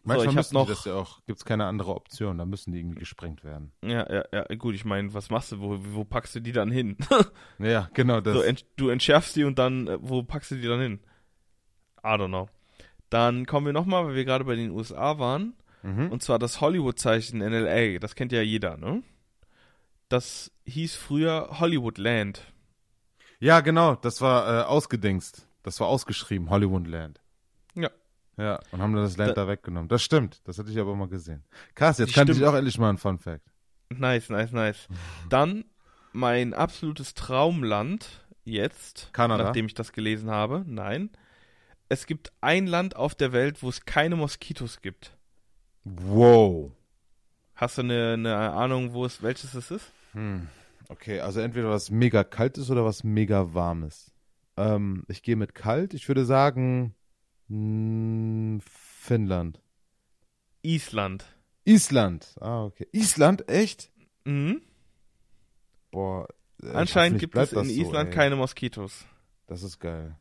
Manchmal 0.05 0.27
hab 0.29 0.35
müssen 0.35 0.55
noch- 0.55 0.67
die 0.67 0.73
das 0.73 0.85
ja 0.85 0.95
auch, 0.95 1.21
gibt's 1.27 1.45
keine 1.45 1.65
andere 1.65 1.95
Option, 1.95 2.37
da 2.37 2.45
müssen 2.45 2.73
die 2.73 2.81
irgendwie 2.81 2.99
gesprengt 3.01 3.45
werden. 3.45 3.73
Ja, 3.83 4.11
ja, 4.13 4.25
ja, 4.31 4.45
gut, 4.57 4.75
ich 4.75 4.85
meine, 4.85 5.15
was 5.15 5.31
machst 5.31 5.53
du? 5.53 5.61
Wo, 5.61 5.79
wo 5.81 6.05
packst 6.05 6.35
du 6.35 6.41
die 6.41 6.53
dann 6.53 6.71
hin? 6.71 6.97
Ja, 7.59 7.89
genau 7.95 8.21
das. 8.21 8.35
So, 8.35 8.43
ent, 8.43 8.67
du 8.77 8.91
entschärfst 8.91 9.37
die 9.37 9.45
und 9.45 9.59
dann, 9.59 9.87
äh, 9.87 9.99
wo 10.01 10.23
packst 10.23 10.51
du 10.51 10.57
die 10.57 10.69
dann 10.69 10.81
hin? 10.81 11.01
I 12.05 12.09
don't 12.09 12.29
know. 12.29 12.49
Dann 13.09 13.47
kommen 13.47 13.67
wir 13.67 13.73
nochmal, 13.73 14.07
weil 14.07 14.15
wir 14.15 14.25
gerade 14.27 14.45
bei 14.45 14.55
den 14.55 14.71
USA 14.71 15.19
waren. 15.19 15.55
mhm. 15.83 16.11
Und 16.13 16.23
zwar 16.23 16.39
das 16.39 16.61
Hollywood-Zeichen 16.61 17.41
in 17.41 17.53
LA. 17.53 17.99
Das 17.99 18.15
kennt 18.15 18.33
ja 18.33 18.43
jeder, 18.43 18.77
ne? 18.77 19.03
Das 20.11 20.51
hieß 20.67 20.97
früher 20.97 21.59
Hollywoodland. 21.59 22.43
Ja, 23.39 23.61
genau, 23.61 23.95
das 23.97 24.21
war 24.21 24.61
äh, 24.61 24.65
ausgedingst. 24.65 25.47
Das 25.63 25.81
war 25.81 25.89
ausgeschrieben, 25.89 26.51
Hollywoodland. 26.51 27.21
Ja. 27.75 27.91
Ja, 28.37 28.59
und 28.73 28.81
haben 28.81 28.95
dann 28.95 29.05
das 29.05 29.17
Land 29.17 29.37
da, 29.37 29.47
weggenommen. 29.49 29.89
Das 29.89 30.03
stimmt, 30.03 30.41
das 30.45 30.59
hatte 30.59 30.71
ich 30.71 30.79
aber 30.79 30.95
mal 30.97 31.09
gesehen. 31.09 31.45
Krass, 31.75 31.99
jetzt 31.99 32.15
kannte 32.15 32.33
ich 32.33 32.45
auch 32.45 32.55
endlich 32.55 32.79
mal 32.79 32.89
einen 32.89 32.99
Fun 32.99 33.19
Fact. 33.19 33.45
Nice, 33.91 34.31
nice, 34.31 34.53
nice. 34.53 34.89
Dann 35.29 35.65
mein 36.13 36.55
absolutes 36.55 37.15
Traumland 37.15 38.25
jetzt, 38.45 39.11
Kanada? 39.13 39.45
nachdem 39.45 39.67
ich 39.67 39.75
das 39.75 39.93
gelesen 39.93 40.31
habe. 40.31 40.65
Nein. 40.67 41.11
Es 41.89 42.07
gibt 42.07 42.33
ein 42.41 42.67
Land 42.67 42.97
auf 42.97 43.15
der 43.15 43.33
Welt, 43.33 43.63
wo 43.63 43.69
es 43.69 43.85
keine 43.85 44.17
Moskitos 44.17 44.81
gibt. 44.81 45.17
Wow. 45.85 46.73
Hast 47.55 47.79
du 47.79 47.83
eine, 47.83 48.15
eine 48.15 48.53
Ahnung, 48.53 48.93
wo 48.93 49.05
es, 49.05 49.23
welches 49.23 49.55
es 49.55 49.71
ist? 49.71 49.93
Hm. 50.13 50.49
Okay, 50.89 51.21
also 51.21 51.41
entweder 51.41 51.69
was 51.71 51.91
mega 51.91 52.25
kaltes 52.25 52.71
oder 52.71 52.85
was 52.85 53.05
mega 53.05 53.55
warmes. 53.55 54.10
Ähm, 54.61 55.05
ich 55.09 55.23
gehe 55.23 55.37
mit 55.37 55.55
kalt. 55.55 55.95
Ich 55.95 56.07
würde 56.09 56.25
sagen 56.25 56.95
mh, 57.49 58.61
Finnland. 58.65 59.61
Island. 60.63 61.25
Island. 61.65 62.37
Ah, 62.41 62.65
okay. 62.65 62.87
Island, 62.93 63.49
echt? 63.49 63.91
Mhm. 64.25 64.61
Boah. 65.91 66.29
äh, 66.63 66.71
Anscheinend 66.73 67.19
gibt 67.19 67.37
es 67.37 67.53
in 67.53 67.65
so, 67.65 67.71
Island 67.71 68.11
ey. 68.11 68.15
keine 68.15 68.37
Moskitos. 68.37 69.05
Das 69.47 69.63
ist 69.63 69.79
geil. 69.81 70.17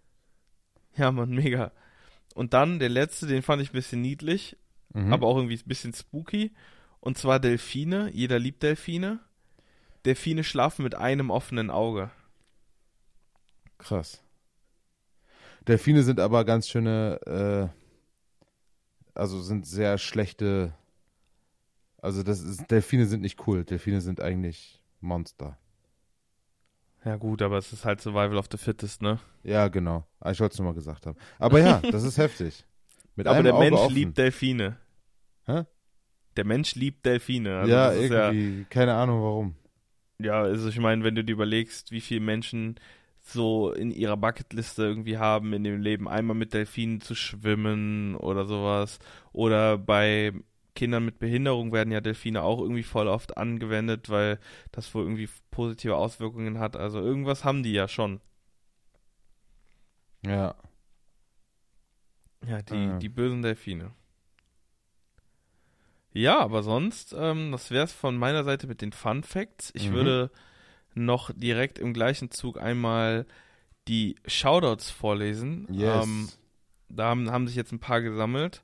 Ja, 0.95 1.11
Mann, 1.11 1.29
mega. 1.29 1.71
Und 2.35 2.53
dann 2.53 2.79
der 2.79 2.89
letzte, 2.89 3.27
den 3.27 3.41
fand 3.41 3.61
ich 3.61 3.69
ein 3.69 3.73
bisschen 3.73 4.01
niedlich, 4.01 4.57
Mhm. 4.93 5.13
aber 5.13 5.27
auch 5.27 5.37
irgendwie 5.37 5.55
ein 5.57 5.67
bisschen 5.67 5.93
spooky. 5.93 6.51
Und 6.99 7.17
zwar 7.17 7.39
Delfine. 7.39 8.09
Jeder 8.13 8.39
liebt 8.39 8.63
Delfine. 8.63 9.19
Delfine 10.05 10.43
schlafen 10.43 10.83
mit 10.83 10.95
einem 10.95 11.29
offenen 11.29 11.69
Auge. 11.69 12.09
Krass. 13.77 14.23
Delfine 15.69 16.03
sind 16.03 16.19
aber 16.19 16.43
ganz 16.45 16.67
schöne, 16.67 17.71
äh, 17.75 19.19
also 19.19 19.41
sind 19.41 19.65
sehr 19.67 19.97
schlechte, 19.97 20.73
also 22.01 22.23
das 22.23 22.41
ist, 22.41 22.69
Delfine 22.71 23.05
sind 23.05 23.21
nicht 23.21 23.45
cool. 23.47 23.63
Delfine 23.63 24.01
sind 24.01 24.19
eigentlich 24.21 24.81
Monster. 24.99 25.57
Ja 27.05 27.15
gut, 27.15 27.41
aber 27.41 27.57
es 27.57 27.71
ist 27.71 27.85
halt 27.85 28.01
Survival 28.01 28.37
of 28.37 28.47
the 28.51 28.57
Fittest, 28.57 29.01
ne? 29.01 29.19
Ja, 29.43 29.67
genau. 29.69 30.05
Ah, 30.19 30.31
Ich 30.31 30.39
wollte 30.39 30.53
es 30.53 30.59
nur 30.59 30.67
mal 30.69 30.73
gesagt 30.73 31.05
haben. 31.05 31.17
Aber 31.37 31.59
ja, 31.59 31.79
das 31.91 32.03
ist 32.03 32.17
heftig. 32.17 32.65
Mit 33.15 33.27
aber 33.27 33.43
der 33.43 33.53
Auge 33.53 33.65
Mensch 33.65 33.85
offen. 33.85 33.93
liebt 33.95 34.17
Delfine. 34.17 34.77
Hä? 35.45 35.63
Der 36.37 36.45
Mensch 36.45 36.75
liebt 36.75 37.05
Delfine. 37.05 37.59
Also 37.59 37.71
ja, 37.71 37.89
ist 37.89 38.09
ja, 38.09 38.31
irgendwie, 38.31 38.65
keine 38.65 38.95
Ahnung 38.95 39.21
warum. 39.21 39.55
ja, 40.19 40.41
also 40.41 40.69
ich 40.69 40.79
meine, 40.79 41.03
wenn 41.03 41.15
du 41.15 41.23
dir 41.23 41.33
überlegst, 41.33 41.91
wie 41.91 42.01
viele 42.01 42.21
Menschen 42.21 42.75
so 43.29 43.71
in 43.71 43.91
ihrer 43.91 44.17
Bucketliste 44.17 44.83
irgendwie 44.83 45.17
haben, 45.17 45.53
in 45.53 45.63
dem 45.63 45.81
Leben 45.81 46.07
einmal 46.07 46.35
mit 46.35 46.53
Delfinen 46.53 47.01
zu 47.01 47.15
schwimmen 47.15 48.15
oder 48.15 48.45
sowas. 48.45 48.99
Oder 49.31 49.77
bei 49.77 50.33
Kindern 50.75 51.05
mit 51.05 51.19
Behinderung 51.19 51.71
werden 51.73 51.91
ja 51.91 52.01
Delfine 52.01 52.41
auch 52.43 52.59
irgendwie 52.61 52.83
voll 52.83 53.07
oft 53.07 53.37
angewendet, 53.37 54.09
weil 54.09 54.39
das 54.71 54.93
wohl 54.95 55.03
irgendwie 55.03 55.29
positive 55.51 55.95
Auswirkungen 55.95 56.59
hat. 56.59 56.75
Also 56.75 56.99
irgendwas 56.99 57.43
haben 57.43 57.63
die 57.63 57.73
ja 57.73 57.87
schon. 57.87 58.21
Ja. 60.25 60.55
Ja, 62.47 62.61
die, 62.61 62.73
Ah. 62.87 62.97
die 62.99 63.09
bösen 63.09 63.41
Delfine. 63.41 63.91
Ja, 66.11 66.39
aber 66.39 66.63
sonst, 66.63 67.13
ähm, 67.17 67.51
das 67.51 67.69
wär's 67.71 67.93
von 67.93 68.17
meiner 68.17 68.43
Seite 68.43 68.67
mit 68.67 68.81
den 68.81 68.91
Fun 68.93 69.23
Facts. 69.23 69.71
Ich 69.75 69.89
Mhm. 69.89 69.93
würde 69.93 70.31
noch 71.05 71.31
direkt 71.35 71.79
im 71.79 71.93
gleichen 71.93 72.31
Zug 72.31 72.61
einmal 72.61 73.25
die 73.87 74.15
Shoutouts 74.25 74.91
vorlesen. 74.91 75.67
Yes. 75.71 76.05
Ähm, 76.05 76.29
da 76.89 77.05
haben, 77.09 77.31
haben 77.31 77.47
sich 77.47 77.55
jetzt 77.55 77.71
ein 77.71 77.79
paar 77.79 78.01
gesammelt. 78.01 78.63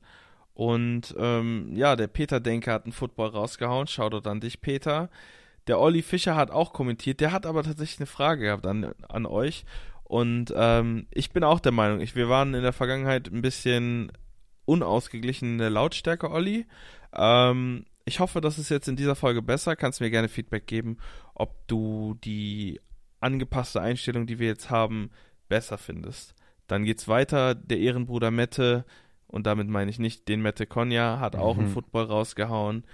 Und 0.53 1.13
ähm, 1.17 1.75
ja, 1.75 1.95
der 1.95 2.07
Peter 2.07 2.39
Denker 2.39 2.73
hat 2.73 2.85
einen 2.85 2.93
Football 2.93 3.29
rausgehauen. 3.29 3.87
Shoutout 3.87 4.29
an 4.29 4.39
dich, 4.39 4.61
Peter. 4.61 5.09
Der 5.67 5.79
Olli 5.79 6.01
Fischer 6.01 6.35
hat 6.35 6.51
auch 6.51 6.73
kommentiert. 6.73 7.19
Der 7.19 7.31
hat 7.31 7.45
aber 7.45 7.63
tatsächlich 7.63 7.99
eine 7.99 8.07
Frage 8.07 8.45
gehabt 8.45 8.65
an, 8.65 8.93
an 9.09 9.25
euch. 9.25 9.65
Und 10.03 10.53
ähm, 10.55 11.07
ich 11.11 11.31
bin 11.31 11.43
auch 11.43 11.59
der 11.59 11.71
Meinung, 11.71 11.99
ich, 11.99 12.15
wir 12.15 12.29
waren 12.29 12.53
in 12.53 12.61
der 12.61 12.73
Vergangenheit 12.73 13.27
ein 13.31 13.41
bisschen 13.41 14.11
unausgeglichen 14.65 15.53
in 15.53 15.57
der 15.57 15.71
Lautstärke, 15.71 16.29
Olli. 16.29 16.67
Ähm, 17.13 17.85
ich 18.05 18.19
hoffe, 18.19 18.39
das 18.39 18.59
ist 18.59 18.69
jetzt 18.69 18.87
in 18.87 18.95
dieser 18.95 19.15
Folge 19.15 19.41
besser. 19.41 19.75
Kannst 19.75 19.99
mir 19.99 20.11
gerne 20.11 20.29
Feedback 20.29 20.67
geben, 20.67 20.97
ob 21.33 21.67
du 21.67 22.15
die 22.23 22.79
angepasste 23.19 23.81
Einstellung, 23.81 24.27
die 24.27 24.37
wir 24.39 24.47
jetzt 24.47 24.69
haben, 24.69 25.09
besser 25.49 25.77
findest. 25.79 26.35
Dann 26.67 26.83
geht's 26.83 27.07
weiter. 27.07 27.55
Der 27.55 27.79
Ehrenbruder 27.79 28.29
Mette, 28.29 28.85
und 29.27 29.47
damit 29.47 29.67
meine 29.67 29.89
ich 29.89 29.97
nicht 29.97 30.27
den 30.27 30.41
Mette 30.41 30.67
Konja, 30.67 31.19
hat 31.19 31.35
auch 31.35 31.55
mhm. 31.55 31.63
einen 31.63 31.73
Football 31.73 32.05
rausgehauen. 32.05 32.85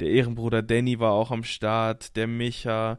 Der 0.00 0.10
Ehrenbruder 0.10 0.62
Danny 0.62 0.98
war 0.98 1.12
auch 1.12 1.30
am 1.30 1.44
Start. 1.44 2.16
Der 2.16 2.26
Micha, 2.26 2.98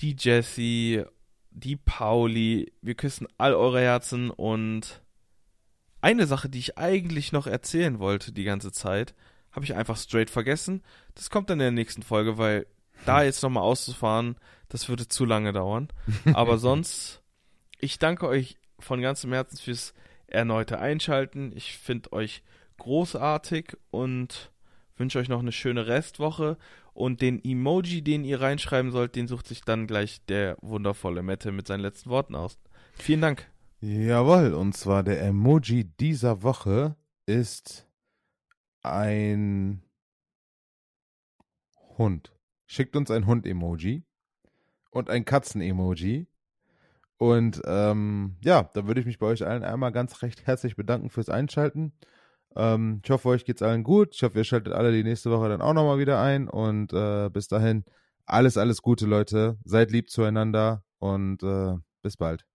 die 0.00 0.16
Jessie, 0.18 1.02
die 1.50 1.76
Pauli. 1.76 2.72
Wir 2.82 2.94
küssen 2.94 3.26
all 3.38 3.54
eure 3.54 3.80
Herzen 3.80 4.30
und 4.30 5.02
eine 6.02 6.26
Sache, 6.26 6.50
die 6.50 6.58
ich 6.58 6.78
eigentlich 6.78 7.32
noch 7.32 7.46
erzählen 7.46 7.98
wollte 7.98 8.32
die 8.32 8.44
ganze 8.44 8.70
Zeit, 8.70 9.14
habe 9.56 9.64
ich 9.64 9.74
einfach 9.74 9.96
straight 9.96 10.28
vergessen. 10.28 10.82
Das 11.14 11.30
kommt 11.30 11.48
dann 11.48 11.58
in 11.58 11.64
der 11.64 11.70
nächsten 11.72 12.02
Folge, 12.02 12.36
weil 12.36 12.66
da 13.06 13.22
jetzt 13.22 13.42
nochmal 13.42 13.62
auszufahren, 13.62 14.36
das 14.68 14.88
würde 14.90 15.08
zu 15.08 15.24
lange 15.24 15.52
dauern. 15.52 15.88
Aber 16.34 16.58
sonst, 16.58 17.22
ich 17.80 17.98
danke 17.98 18.28
euch 18.28 18.58
von 18.78 19.00
ganzem 19.00 19.32
Herzen 19.32 19.56
fürs 19.56 19.94
erneute 20.26 20.78
Einschalten. 20.78 21.52
Ich 21.56 21.78
finde 21.78 22.12
euch 22.12 22.42
großartig 22.76 23.78
und 23.90 24.52
wünsche 24.98 25.18
euch 25.18 25.30
noch 25.30 25.40
eine 25.40 25.52
schöne 25.52 25.86
Restwoche. 25.86 26.58
Und 26.92 27.22
den 27.22 27.42
Emoji, 27.42 28.02
den 28.02 28.24
ihr 28.24 28.42
reinschreiben 28.42 28.90
sollt, 28.90 29.16
den 29.16 29.26
sucht 29.26 29.46
sich 29.46 29.62
dann 29.62 29.86
gleich 29.86 30.22
der 30.26 30.58
wundervolle 30.60 31.22
Mette 31.22 31.50
mit 31.50 31.66
seinen 31.66 31.80
letzten 31.80 32.10
Worten 32.10 32.34
aus. 32.34 32.58
Vielen 32.94 33.22
Dank. 33.22 33.50
Jawohl, 33.80 34.52
und 34.52 34.74
zwar 34.74 35.02
der 35.02 35.22
Emoji 35.22 35.84
dieser 35.84 36.42
Woche 36.42 36.96
ist 37.24 37.85
ein 38.92 39.82
Hund. 41.98 42.32
Schickt 42.66 42.96
uns 42.96 43.10
ein 43.10 43.26
Hund-Emoji 43.26 44.04
und 44.90 45.10
ein 45.10 45.24
Katzen-Emoji. 45.24 46.26
Und 47.18 47.62
ähm, 47.64 48.36
ja, 48.42 48.68
da 48.74 48.86
würde 48.86 49.00
ich 49.00 49.06
mich 49.06 49.18
bei 49.18 49.26
euch 49.26 49.46
allen 49.46 49.64
einmal 49.64 49.92
ganz 49.92 50.22
recht 50.22 50.46
herzlich 50.46 50.76
bedanken 50.76 51.10
fürs 51.10 51.28
Einschalten. 51.28 51.92
Ähm, 52.54 53.00
ich 53.04 53.10
hoffe, 53.10 53.28
euch 53.28 53.44
geht's 53.44 53.62
allen 53.62 53.84
gut. 53.84 54.14
Ich 54.14 54.22
hoffe, 54.22 54.38
ihr 54.38 54.44
schaltet 54.44 54.72
alle 54.72 54.92
die 54.92 55.04
nächste 55.04 55.30
Woche 55.30 55.48
dann 55.48 55.62
auch 55.62 55.72
nochmal 55.74 55.98
wieder 55.98 56.20
ein. 56.20 56.48
Und 56.48 56.92
äh, 56.92 57.30
bis 57.30 57.48
dahin, 57.48 57.84
alles, 58.26 58.58
alles 58.58 58.82
Gute, 58.82 59.06
Leute. 59.06 59.58
Seid 59.64 59.90
lieb 59.90 60.10
zueinander 60.10 60.84
und 60.98 61.42
äh, 61.42 61.74
bis 62.02 62.16
bald. 62.16 62.46